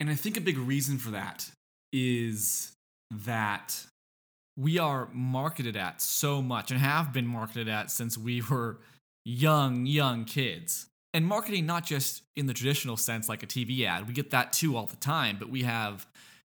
And 0.00 0.10
I 0.10 0.14
think 0.14 0.36
a 0.36 0.40
big 0.40 0.58
reason 0.58 0.98
for 0.98 1.10
that 1.10 1.50
is 1.92 2.72
that 3.10 3.86
we 4.56 4.78
are 4.78 5.08
marketed 5.12 5.76
at 5.76 6.00
so 6.00 6.42
much 6.42 6.70
and 6.70 6.80
have 6.80 7.12
been 7.12 7.26
marketed 7.26 7.68
at 7.68 7.90
since 7.90 8.18
we 8.18 8.42
were 8.50 8.78
young, 9.24 9.86
young 9.86 10.24
kids. 10.24 10.86
And 11.18 11.26
marketing, 11.26 11.66
not 11.66 11.84
just 11.84 12.22
in 12.36 12.46
the 12.46 12.54
traditional 12.54 12.96
sense 12.96 13.28
like 13.28 13.42
a 13.42 13.46
TV 13.48 13.84
ad, 13.84 14.06
we 14.06 14.14
get 14.14 14.30
that 14.30 14.52
too 14.52 14.76
all 14.76 14.86
the 14.86 14.94
time, 14.94 15.36
but 15.36 15.50
we 15.50 15.64
have 15.64 16.06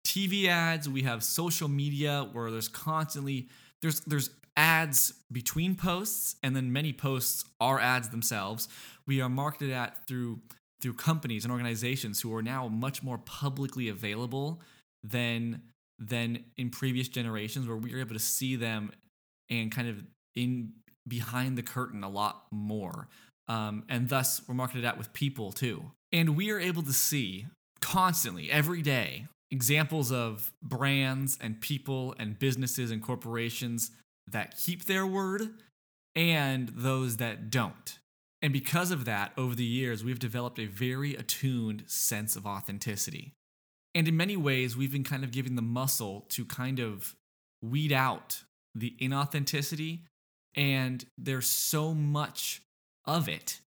TV 0.06 0.48
ads, 0.48 0.90
we 0.90 1.04
have 1.04 1.24
social 1.24 1.70
media 1.70 2.28
where 2.34 2.52
there's 2.52 2.68
constantly 2.68 3.48
there's 3.82 4.02
there's 4.02 4.30
ads 4.58 5.14
between 5.32 5.74
posts 5.74 6.36
and 6.44 6.54
then 6.54 6.74
many 6.74 6.92
posts 6.92 7.46
are 7.62 7.80
ads 7.80 8.10
themselves. 8.10 8.68
We 9.06 9.22
are 9.22 9.30
marketed 9.30 9.72
at 9.72 10.06
through 10.06 10.42
through 10.82 10.96
companies 10.96 11.46
and 11.46 11.52
organizations 11.54 12.20
who 12.20 12.36
are 12.36 12.42
now 12.42 12.68
much 12.68 13.02
more 13.02 13.20
publicly 13.20 13.88
available 13.88 14.62
than 15.02 15.62
than 15.98 16.44
in 16.58 16.72
previous 16.72 17.08
generations 17.08 17.70
where 17.70 17.78
we 17.78 17.94
were 17.94 18.02
able 18.02 18.16
to 18.16 18.20
see 18.20 18.58
them 18.58 18.92
and 19.50 19.72
kind 19.72 19.88
of 19.88 20.04
in 20.36 20.74
behind 21.08 21.58
the 21.58 21.64
curtain 21.64 22.04
a 22.04 22.10
lot 22.10 22.48
more. 22.52 23.08
Um, 23.48 23.84
and 23.88 24.10
thus 24.10 24.42
we're 24.48 24.56
marketed 24.56 24.86
at 24.86 24.98
with 24.98 25.14
people 25.14 25.52
too. 25.52 25.92
And 26.12 26.36
we 26.36 26.52
are 26.52 26.60
able 26.60 26.84
to 26.84 26.94
see 26.94 27.48
constantly, 27.82 28.52
every 28.52 28.82
day, 28.82 29.28
examples 29.52 30.12
of 30.12 30.52
brands 30.62 31.38
and 31.40 31.62
people 31.62 32.14
and 32.20 32.38
businesses 32.38 32.92
and 32.92 33.02
corporations 33.02 33.92
that 34.30 34.58
keep 34.58 34.86
their 34.86 35.06
word 35.06 35.50
and 36.16 36.70
those 36.70 37.18
that 37.18 37.50
don't. 37.50 38.00
And 38.42 38.54
because 38.54 38.92
of 38.92 39.06
that, 39.06 39.32
over 39.38 39.56
the 39.56 39.64
years, 39.64 40.04
we've 40.04 40.20
developed 40.20 40.60
a 40.60 40.66
very 40.66 41.16
attuned 41.16 41.84
sense 41.88 42.36
of 42.36 42.46
authenticity. 42.46 43.34
And 43.96 44.08
in 44.08 44.16
many 44.16 44.38
ways, 44.38 44.78
we've 44.78 44.92
been 44.92 45.04
kind 45.04 45.24
of 45.24 45.32
giving 45.32 45.56
the 45.56 45.62
muscle 45.62 46.26
to 46.30 46.46
kind 46.46 46.80
of 46.80 47.16
weed 47.64 47.92
out 47.92 48.44
the 48.76 48.94
inauthenticity. 49.02 50.02
And 50.56 51.06
there's 51.18 51.48
so 51.48 51.94
much 51.94 52.62
of 53.08 53.28
it 53.28 53.60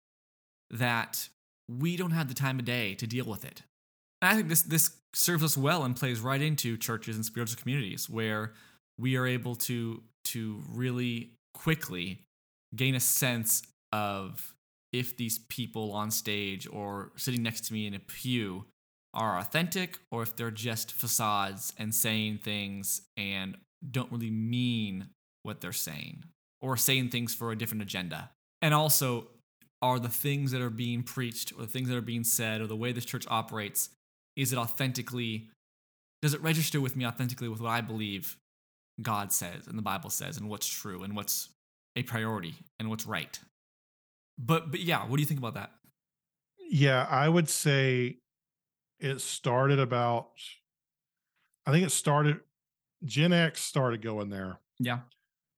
that 0.71 1.29
we 1.69 1.97
don't 1.97 2.11
have 2.11 2.29
the 2.29 2.35
time 2.35 2.59
of 2.59 2.65
day 2.65 2.95
to 2.95 3.07
deal 3.07 3.25
with 3.25 3.45
it. 3.45 3.63
And 4.21 4.31
I 4.31 4.35
think 4.35 4.49
this 4.49 4.63
this 4.63 4.97
serves 5.15 5.43
us 5.43 5.57
well 5.57 5.85
and 5.85 5.97
plays 5.97 6.21
right 6.21 6.43
into 6.43 6.77
churches 6.77 7.17
and 7.17 7.25
spiritual 7.25 7.61
communities 7.61 8.11
where 8.11 8.53
we 8.99 9.17
are 9.17 9.27
able 9.27 9.55
to 9.55 10.03
to 10.27 10.63
really 10.71 11.31
quickly 11.55 12.21
gain 12.75 12.95
a 12.95 13.01
sense 13.01 13.63
of 13.93 14.55
if 14.93 15.17
these 15.17 15.39
people 15.49 15.93
on 15.93 16.11
stage 16.11 16.67
or 16.71 17.13
sitting 17.17 17.43
next 17.43 17.67
to 17.67 17.73
me 17.73 17.87
in 17.87 17.95
a 17.95 17.99
pew 17.99 18.65
are 19.15 19.39
authentic 19.39 19.99
or 20.11 20.23
if 20.23 20.37
they're 20.37 20.51
just 20.51 20.93
facades 20.93 21.73
and 21.79 21.95
saying 21.95 22.39
things 22.39 23.03
and 23.17 23.57
don't 23.91 24.11
really 24.13 24.31
mean 24.31 25.09
what 25.43 25.61
they're 25.61 25.73
saying 25.73 26.25
or 26.61 26.77
saying 26.77 27.09
things 27.09 27.35
for 27.35 27.51
a 27.51 27.57
different 27.57 27.83
agenda. 27.83 28.31
And 28.61 28.75
also, 28.75 29.29
are 29.81 29.99
the 29.99 30.09
things 30.09 30.51
that 30.51 30.61
are 30.61 30.71
being 30.71 31.03
preached 31.03 31.53
or 31.57 31.63
the 31.63 31.69
things 31.69 31.89
that 31.89 31.97
are 31.97 32.03
being 32.03 32.25
said 32.25 32.61
or 32.61 32.67
the 32.67 32.77
way 32.77 32.93
this 32.93 33.05
church 33.05 33.25
operates, 33.29 33.91
is 34.37 34.53
it 34.53 34.59
authentically, 34.59 35.49
does 36.23 36.35
it 36.35 36.43
register 36.43 36.81
with 36.81 36.97
me 36.97 37.07
authentically 37.07 37.49
with 37.49 37.61
what 37.61 37.71
I 37.71 37.81
believe 37.81 38.37
God 39.01 39.33
says 39.33 39.67
and 39.69 39.79
the 39.79 39.83
Bible 39.83 40.11
says 40.11 40.37
and 40.37 40.49
what's 40.49 40.67
true 40.69 41.03
and 41.05 41.15
what's 41.15 41.51
a 41.95 42.03
priority 42.03 42.55
and 42.79 42.91
what's 42.91 43.07
right? 43.07 43.39
But, 44.39 44.71
but 44.71 44.81
yeah, 44.81 45.03
what 45.07 45.17
do 45.17 45.23
you 45.23 45.27
think 45.27 45.39
about 45.39 45.55
that? 45.55 45.71
Yeah, 46.71 47.07
I 47.09 47.29
would 47.29 47.49
say 47.49 48.19
it 49.01 49.21
started 49.21 49.79
about 49.79 50.31
I 51.69 51.71
think 51.71 51.85
it 51.87 51.91
started 51.91 52.41
Gen 53.05 53.33
X 53.33 53.61
started 53.61 54.01
going 54.01 54.31
there. 54.31 54.59
Yeah. 54.79 55.01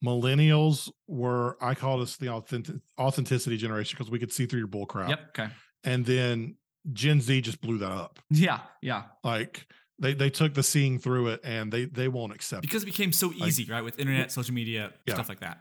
Millennials 0.04 0.90
were 1.06 1.56
I 1.60 1.74
call 1.74 1.98
this 1.98 2.16
the 2.16 2.28
authentic 2.30 2.76
authenticity 2.98 3.56
generation 3.56 3.96
because 3.98 4.10
we 4.10 4.18
could 4.18 4.32
see 4.32 4.46
through 4.46 4.60
your 4.60 4.68
bull 4.68 4.86
crap. 4.86 5.10
Yep. 5.10 5.20
Okay. 5.38 5.52
And 5.84 6.06
then 6.06 6.56
Gen 6.92 7.20
Z 7.20 7.40
just 7.42 7.60
blew 7.60 7.78
that 7.78 7.92
up. 7.92 8.18
Yeah. 8.30 8.60
Yeah. 8.80 9.04
Like 9.22 9.66
they 9.98 10.14
they 10.14 10.30
took 10.30 10.54
the 10.54 10.62
seeing 10.62 10.98
through 10.98 11.28
it 11.28 11.40
and 11.44 11.70
they 11.70 11.84
they 11.84 12.08
won't 12.08 12.32
accept 12.32 12.62
because 12.62 12.82
it, 12.82 12.88
it 12.88 12.92
became 12.92 13.12
so 13.12 13.32
easy, 13.32 13.64
like, 13.64 13.72
right? 13.72 13.84
With 13.84 13.98
internet, 13.98 14.32
social 14.32 14.54
media, 14.54 14.92
yeah. 15.06 15.14
stuff 15.14 15.28
like 15.28 15.40
that. 15.40 15.58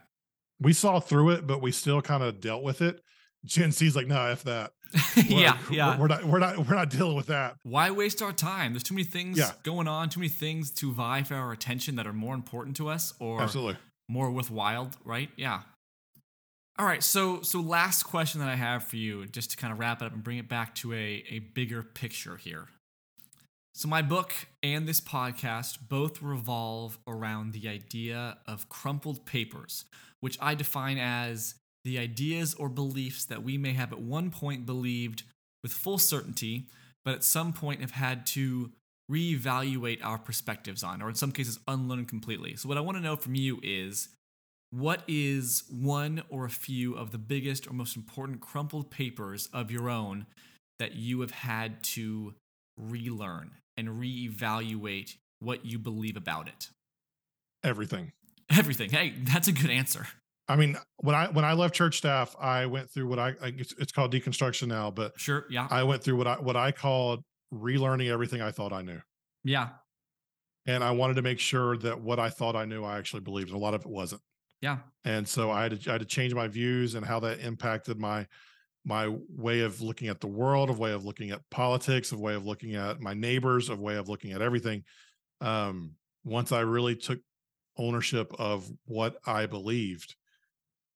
We 0.62 0.74
saw 0.74 1.00
through 1.00 1.32
it, 1.32 1.48
but 1.48 1.62
we 1.62 1.72
still 1.72 2.02
kind 2.02 2.24
of 2.24 2.40
dealt 2.40 2.64
with 2.64 2.82
it. 2.82 3.02
Gen 3.46 3.72
Z's 3.72 3.96
like, 3.96 4.08
no, 4.08 4.26
f 4.26 4.44
that. 4.44 4.72
yeah, 5.28 5.58
yeah. 5.70 6.00
We're 6.00 6.08
not 6.08 6.24
we're 6.26 6.40
not 6.40 6.58
we're 6.58 6.76
not 6.76 6.90
dealing 6.90 7.16
with 7.16 7.28
that. 7.28 7.56
Why 7.64 7.92
waste 7.92 8.22
our 8.22 8.34
time? 8.34 8.74
There's 8.74 8.84
too 8.84 8.96
many 8.96 9.06
things 9.06 9.38
yeah. 9.38 9.52
going 9.64 9.88
on, 9.88 10.10
too 10.10 10.20
many 10.20 10.30
things 10.30 10.72
to 10.76 10.92
vie 10.92 11.24
for 11.24 11.36
our 11.36 11.52
attention 11.52 11.96
that 11.98 12.08
are 12.08 12.14
more 12.14 12.34
important 12.34 12.76
to 12.78 12.90
us 12.90 13.14
or 13.20 13.42
Absolutely. 13.42 13.78
More 14.10 14.30
with 14.30 14.52
Wild, 14.52 14.98
right? 15.06 15.30
Yeah. 15.38 15.62
All 16.78 16.86
right, 16.86 17.04
so 17.04 17.42
so 17.42 17.60
last 17.62 18.04
question 18.04 18.42
that 18.42 18.50
I 18.50 18.56
have 18.56 18.84
for 18.84 18.96
you, 18.96 19.26
just 19.28 19.52
to 19.52 19.58
kind 19.58 19.72
of 19.72 19.80
wrap 19.80 20.02
it 20.02 20.06
up 20.06 20.14
and 20.14 20.24
bring 20.24 20.38
it 20.38 20.50
back 20.50 20.76
to 20.76 20.94
a, 20.94 21.24
a 21.30 21.40
bigger 21.40 21.84
picture 21.84 22.38
here. 22.38 22.68
So 23.76 23.88
my 23.88 24.02
book 24.02 24.34
and 24.64 24.88
this 24.88 25.00
podcast 25.00 25.78
both 25.88 26.22
revolve 26.22 26.98
around 27.08 27.54
the 27.54 27.70
idea 27.70 28.38
of 28.48 28.68
crumpled 28.68 29.26
papers, 29.26 29.86
which 30.20 30.38
I 30.42 30.56
define 30.56 30.98
as 30.98 31.56
the 31.86 32.00
ideas 32.00 32.54
or 32.54 32.68
beliefs 32.68 33.26
that 33.26 33.44
we 33.44 33.58
may 33.58 33.74
have 33.74 33.94
at 33.94 34.02
one 34.02 34.32
point 34.32 34.66
believed 34.66 35.24
with 35.64 35.72
full 35.72 35.98
certainty, 35.98 36.68
but 37.06 37.14
at 37.14 37.24
some 37.24 37.54
point 37.54 37.82
have 37.82 37.92
had 37.92 38.26
to 38.28 38.72
reevaluate 39.10 40.00
our 40.04 40.18
perspectives 40.18 40.84
on, 40.84 41.02
or 41.02 41.10
in 41.10 41.16
some 41.16 41.32
cases, 41.32 41.60
unlearn 41.68 42.06
completely. 42.06 42.56
So, 42.56 42.70
what 42.70 42.78
I 42.78 42.82
want 42.82 42.98
to 42.98 43.04
know 43.04 43.16
from 43.16 43.36
you 43.36 43.60
is 43.64 44.10
what 44.72 45.04
is 45.08 45.64
one 45.70 46.22
or 46.30 46.46
a 46.46 46.50
few 46.50 46.94
of 46.96 47.12
the 47.12 47.18
biggest 47.18 47.68
or 47.68 47.74
most 47.74 47.96
important 47.96 48.40
crumpled 48.40 48.92
papers 48.92 49.50
of 49.52 49.72
your 49.72 49.90
own 49.90 50.28
that 50.78 50.96
you 50.96 51.22
have 51.22 51.32
had 51.32 51.82
to 51.84 52.36
relearn 52.78 53.52
and 53.76 53.90
reevaluate 53.90 55.16
what 55.40 55.66
you 55.66 55.80
believe 55.80 56.16
about 56.16 56.48
it? 56.48 56.70
Everything. 57.64 58.12
Everything. 58.52 58.90
Hey, 58.90 59.14
that's 59.24 59.48
a 59.48 59.52
good 59.52 59.70
answer. 59.70 60.08
I 60.48 60.56
mean, 60.56 60.78
when 61.02 61.16
I 61.16 61.28
when 61.28 61.46
I 61.46 61.54
left 61.54 61.76
church 61.76 61.98
staff, 61.98 62.36
I 62.40 62.66
went 62.66 62.90
through 62.90 63.08
what 63.08 63.20
I, 63.20 63.30
I 63.42 63.54
it's, 63.58 63.74
it's 63.78 63.92
called 63.92 64.12
deconstruction 64.12 64.68
now, 64.68 64.90
but 64.90 65.14
Sure. 65.20 65.46
Yeah. 65.50 65.68
I 65.70 65.84
went 65.84 66.04
through 66.04 66.16
what 66.16 66.28
I 66.28 66.40
what 66.40 66.56
I 66.56 66.72
called 66.72 67.24
relearning 67.54 68.12
everything 68.12 68.42
I 68.42 68.52
thought 68.52 68.74
I 68.74 68.82
knew. 68.82 69.02
yeah. 69.44 69.70
And 70.66 70.84
I 70.84 70.92
wanted 70.92 71.16
to 71.16 71.22
make 71.24 71.40
sure 71.40 71.78
that 71.78 72.00
what 72.00 72.20
I 72.20 72.30
thought 72.30 72.56
I 72.56 72.66
knew 72.66 72.84
I 72.84 73.00
actually 73.00 73.22
believed. 73.22 73.50
And 73.50 73.58
a 73.58 73.60
lot 73.60 73.74
of 73.74 73.82
it 73.82 73.88
wasn't. 73.88 74.22
Yeah. 74.62 74.80
And 75.04 75.28
so 75.28 75.50
I 75.50 75.64
had 75.64 75.82
to 75.82 75.90
I 75.90 75.94
had 75.94 76.02
to 76.02 76.06
change 76.06 76.34
my 76.34 76.48
views 76.48 76.96
and 76.96 77.06
how 77.06 77.20
that 77.22 77.40
impacted 77.40 77.98
my 77.98 78.28
my 78.86 79.08
way 79.30 79.62
of 79.62 79.82
looking 79.82 80.10
at 80.10 80.20
the 80.20 80.28
world, 80.28 80.70
of 80.70 80.78
way 80.78 80.92
of 80.92 81.06
looking 81.06 81.32
at 81.32 81.42
politics, 81.50 82.12
of 82.12 82.20
way 82.20 82.36
of 82.36 82.46
looking 82.46 82.76
at 82.76 83.00
my 83.00 83.14
neighbors, 83.14 83.70
of 83.70 83.80
way 83.80 83.96
of 83.96 84.10
looking 84.10 84.32
at 84.32 84.42
everything. 84.42 84.84
Um, 85.42 85.94
once 86.24 86.52
I 86.52 86.62
really 86.62 86.96
took 86.96 87.20
ownership 87.78 88.34
of 88.38 88.70
what 88.86 89.18
I 89.26 89.46
believed, 89.46 90.16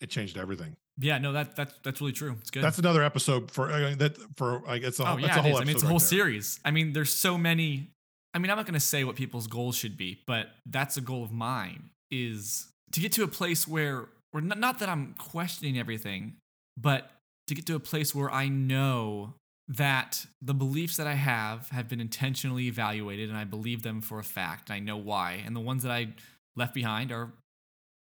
it 0.01 0.09
changed 0.09 0.37
everything. 0.37 0.75
Yeah. 0.99 1.17
No, 1.17 1.33
that 1.33 1.55
that's 1.55 1.73
that's 1.83 2.01
really 2.01 2.13
true. 2.13 2.35
It's 2.39 2.51
good. 2.51 2.63
That's 2.63 2.79
another 2.79 3.03
episode 3.03 3.51
for 3.51 3.71
uh, 3.71 3.95
that 3.95 4.17
for 4.37 4.61
I 4.67 4.77
guess 4.77 4.99
a, 4.99 5.09
oh 5.09 5.17
yeah, 5.17 5.39
a 5.39 5.41
whole. 5.41 5.57
I 5.57 5.61
mean, 5.61 5.69
it's 5.69 5.83
a 5.83 5.87
whole 5.87 5.97
right 5.97 6.01
series. 6.01 6.59
I 6.63 6.71
mean, 6.71 6.93
there's 6.93 7.13
so 7.13 7.37
many. 7.37 7.89
I 8.33 8.39
mean, 8.39 8.49
I'm 8.49 8.57
not 8.57 8.65
going 8.65 8.73
to 8.73 8.79
say 8.79 9.03
what 9.03 9.15
people's 9.15 9.47
goals 9.47 9.75
should 9.75 9.95
be, 9.95 10.21
but 10.25 10.47
that's 10.65 10.97
a 10.97 11.01
goal 11.01 11.23
of 11.23 11.31
mine 11.31 11.91
is 12.09 12.67
to 12.91 12.99
get 12.99 13.11
to 13.13 13.23
a 13.23 13.27
place 13.27 13.67
where, 13.67 14.09
or 14.33 14.41
not, 14.41 14.57
not 14.59 14.79
that 14.79 14.89
I'm 14.89 15.13
questioning 15.19 15.77
everything, 15.77 16.37
but 16.75 17.11
to 17.47 17.55
get 17.55 17.65
to 17.67 17.75
a 17.75 17.79
place 17.79 18.15
where 18.15 18.31
I 18.31 18.47
know 18.47 19.35
that 19.67 20.25
the 20.41 20.53
beliefs 20.53 20.97
that 20.97 21.07
I 21.07 21.13
have 21.13 21.69
have 21.69 21.87
been 21.87 22.01
intentionally 22.01 22.67
evaluated 22.67 23.29
and 23.29 23.37
I 23.37 23.43
believe 23.43 23.83
them 23.83 24.01
for 24.01 24.19
a 24.19 24.23
fact. 24.23 24.71
I 24.71 24.79
know 24.79 24.97
why, 24.97 25.43
and 25.45 25.55
the 25.55 25.59
ones 25.59 25.83
that 25.83 25.91
I 25.91 26.13
left 26.55 26.73
behind 26.73 27.11
are 27.11 27.31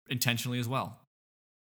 intentionally 0.09 0.59
as 0.59 0.69
well. 0.69 0.99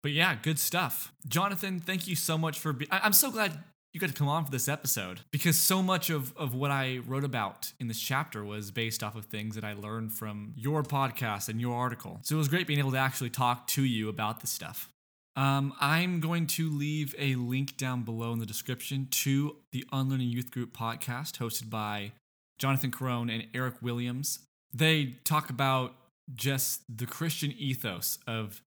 But 0.04 0.12
yeah, 0.12 0.36
good 0.41 0.60
stuff. 0.60 1.14
Jonathan, 1.28 1.80
thank 1.80 2.08
you 2.08 2.16
so 2.16 2.38
much 2.38 2.60
for 2.60 2.74
being. 2.74 2.89
I'm 2.91 3.14
so 3.14 3.32
glad 3.32 3.58
you 3.93 3.99
got 3.99 4.10
to 4.10 4.16
come 4.16 4.30
on 4.30 4.45
for 4.45 4.52
this 4.52 4.70
episode 4.70 5.22
because 5.32 5.58
so 5.58 5.84
much 5.84 6.10
of, 6.10 6.36
of 6.38 6.56
what 6.56 6.72
I 6.72 6.99
wrote 7.06 7.24
about 7.24 7.74
in 7.80 7.88
this 7.88 7.99
chapter 7.99 8.43
was 8.43 8.72
based 8.72 9.04
off 9.04 9.16
of 9.16 9.26
things 9.26 9.56
that 9.56 9.64
I 9.64 9.74
learned 9.74 10.14
from 10.14 10.54
your 10.56 10.82
podcast 10.82 11.49
and 11.49 11.60
your 11.60 11.76
article. 11.76 12.20
So 12.24 12.36
it 12.36 12.38
was 12.38 12.47
great 12.47 12.68
being 12.68 12.80
able 12.80 12.91
to 12.91 12.97
actually 12.97 13.30
talk 13.30 13.68
to 13.68 13.84
you 13.84 14.08
about 14.08 14.39
this 14.39 14.49
stuff. 14.49 14.89
Um, 15.36 15.74
I'm 15.80 16.20
going 16.20 16.47
to 16.47 16.70
leave 16.70 17.16
a 17.18 17.36
link 17.36 17.78
down 17.78 18.04
below 18.04 18.34
in 18.34 18.39
the 18.39 18.45
description 18.45 19.08
to 19.12 19.58
the 19.72 19.86
Unlearning 19.91 20.30
Youth 20.30 20.52
Group 20.52 20.76
podcast 20.76 21.38
hosted 21.38 21.70
by 21.70 22.12
Jonathan 22.60 22.91
Carone 22.91 23.34
and 23.34 23.47
Eric 23.54 23.76
Williams. 23.82 24.39
They 24.74 25.18
talk 25.24 25.49
about 25.49 25.95
just 26.34 26.82
the 26.89 27.06
Christian 27.06 27.54
ethos 27.58 28.20
of 28.28 28.62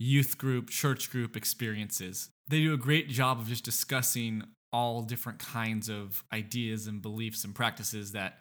youth 0.00 0.38
group, 0.38 0.70
church 0.70 1.10
group 1.10 1.36
experiences. 1.36 2.30
They 2.48 2.60
do 2.60 2.72
a 2.72 2.78
great 2.78 3.08
job 3.08 3.38
of 3.38 3.46
just 3.46 3.64
discussing 3.64 4.42
all 4.72 5.02
different 5.02 5.38
kinds 5.38 5.88
of 5.88 6.24
ideas 6.32 6.86
and 6.86 7.02
beliefs 7.02 7.44
and 7.44 7.54
practices 7.54 8.12
that 8.12 8.38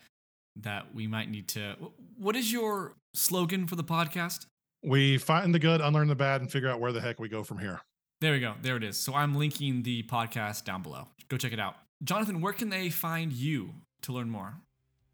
that 0.55 0.93
we 0.93 1.07
might 1.07 1.29
need 1.29 1.47
to 1.47 1.75
What 2.17 2.35
is 2.35 2.51
your 2.51 2.95
slogan 3.13 3.67
for 3.67 3.75
the 3.75 3.83
podcast? 3.83 4.45
We 4.83 5.17
find 5.17 5.53
the 5.53 5.59
good, 5.59 5.81
unlearn 5.81 6.07
the 6.07 6.15
bad, 6.15 6.41
and 6.41 6.51
figure 6.51 6.69
out 6.69 6.79
where 6.79 6.91
the 6.91 7.01
heck 7.01 7.19
we 7.19 7.27
go 7.27 7.43
from 7.43 7.59
here. 7.59 7.81
There 8.21 8.31
we 8.31 8.39
go. 8.39 8.55
There 8.61 8.77
it 8.77 8.83
is. 8.83 8.97
So 8.97 9.13
I'm 9.13 9.35
linking 9.35 9.83
the 9.83 10.03
podcast 10.03 10.63
down 10.63 10.81
below. 10.81 11.07
Go 11.27 11.37
check 11.37 11.51
it 11.51 11.59
out. 11.59 11.75
Jonathan, 12.03 12.39
where 12.41 12.53
can 12.53 12.69
they 12.69 12.89
find 12.89 13.33
you 13.33 13.73
to 14.03 14.13
learn 14.13 14.29
more? 14.29 14.55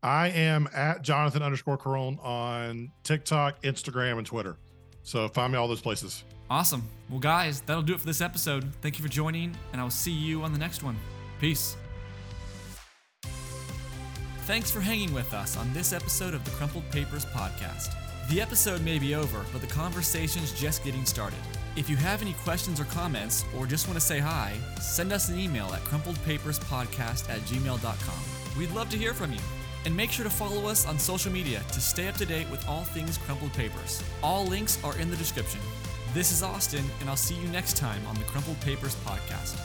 I 0.03 0.29
am 0.29 0.69
at 0.73 1.01
Jonathan 1.01 1.41
underscore 1.41 1.79
Carone 1.79 2.23
on 2.23 2.91
TikTok, 3.03 3.63
Instagram, 3.63 4.19
and 4.19 4.25
Twitter. 4.25 4.57
So 5.01 5.27
find 5.27 5.51
me 5.51 5.57
all 5.57 5.67
those 5.67 5.81
places. 5.81 6.23
Awesome. 6.49 6.83
Well, 7.09 7.19
guys, 7.19 7.61
that'll 7.61 7.83
do 7.83 7.93
it 7.93 7.99
for 7.99 8.05
this 8.05 8.21
episode. 8.21 8.71
Thank 8.81 8.97
you 8.99 9.03
for 9.03 9.09
joining, 9.09 9.55
and 9.71 9.81
I'll 9.81 9.89
see 9.89 10.11
you 10.11 10.43
on 10.43 10.53
the 10.53 10.59
next 10.59 10.83
one. 10.83 10.95
Peace. 11.39 11.75
Thanks 14.45 14.69
for 14.69 14.79
hanging 14.79 15.11
with 15.13 15.33
us 15.33 15.57
on 15.57 15.73
this 15.73 15.91
episode 15.91 16.35
of 16.35 16.43
the 16.45 16.51
Crumpled 16.51 16.89
Papers 16.91 17.25
podcast. 17.25 17.95
The 18.29 18.41
episode 18.41 18.83
may 18.83 18.99
be 18.99 19.15
over, 19.15 19.43
but 19.51 19.61
the 19.61 19.67
conversation's 19.67 20.51
just 20.59 20.83
getting 20.83 21.05
started. 21.05 21.39
If 21.75 21.89
you 21.89 21.95
have 21.97 22.21
any 22.21 22.33
questions 22.33 22.79
or 22.79 22.85
comments, 22.85 23.43
or 23.57 23.65
just 23.65 23.87
want 23.87 23.99
to 23.99 24.05
say 24.05 24.19
hi, 24.19 24.53
send 24.79 25.11
us 25.11 25.29
an 25.29 25.39
email 25.39 25.73
at 25.73 25.81
crumpledpaperspodcast 25.81 27.29
at 27.29 27.41
gmail.com. 27.41 28.59
We'd 28.59 28.71
love 28.71 28.89
to 28.91 28.97
hear 28.97 29.13
from 29.13 29.31
you. 29.31 29.39
And 29.85 29.95
make 29.95 30.11
sure 30.11 30.23
to 30.23 30.31
follow 30.31 30.67
us 30.67 30.87
on 30.87 30.97
social 30.97 31.31
media 31.31 31.61
to 31.71 31.81
stay 31.81 32.07
up 32.07 32.15
to 32.15 32.25
date 32.25 32.49
with 32.49 32.67
all 32.67 32.83
things 32.83 33.19
Crumpled 33.19 33.53
Papers. 33.53 34.03
All 34.23 34.45
links 34.45 34.83
are 34.83 34.97
in 34.97 35.11
the 35.11 35.17
description. 35.17 35.59
This 36.16 36.32
is 36.32 36.43
Austin, 36.43 36.86
and 37.01 37.09
I'll 37.09 37.18
see 37.18 37.36
you 37.36 37.45
next 37.49 37.76
time 37.76 37.99
on 38.07 38.16
the 38.16 38.24
Crumpled 38.24 38.57
Papers 38.61 38.95
podcast. 39.03 39.59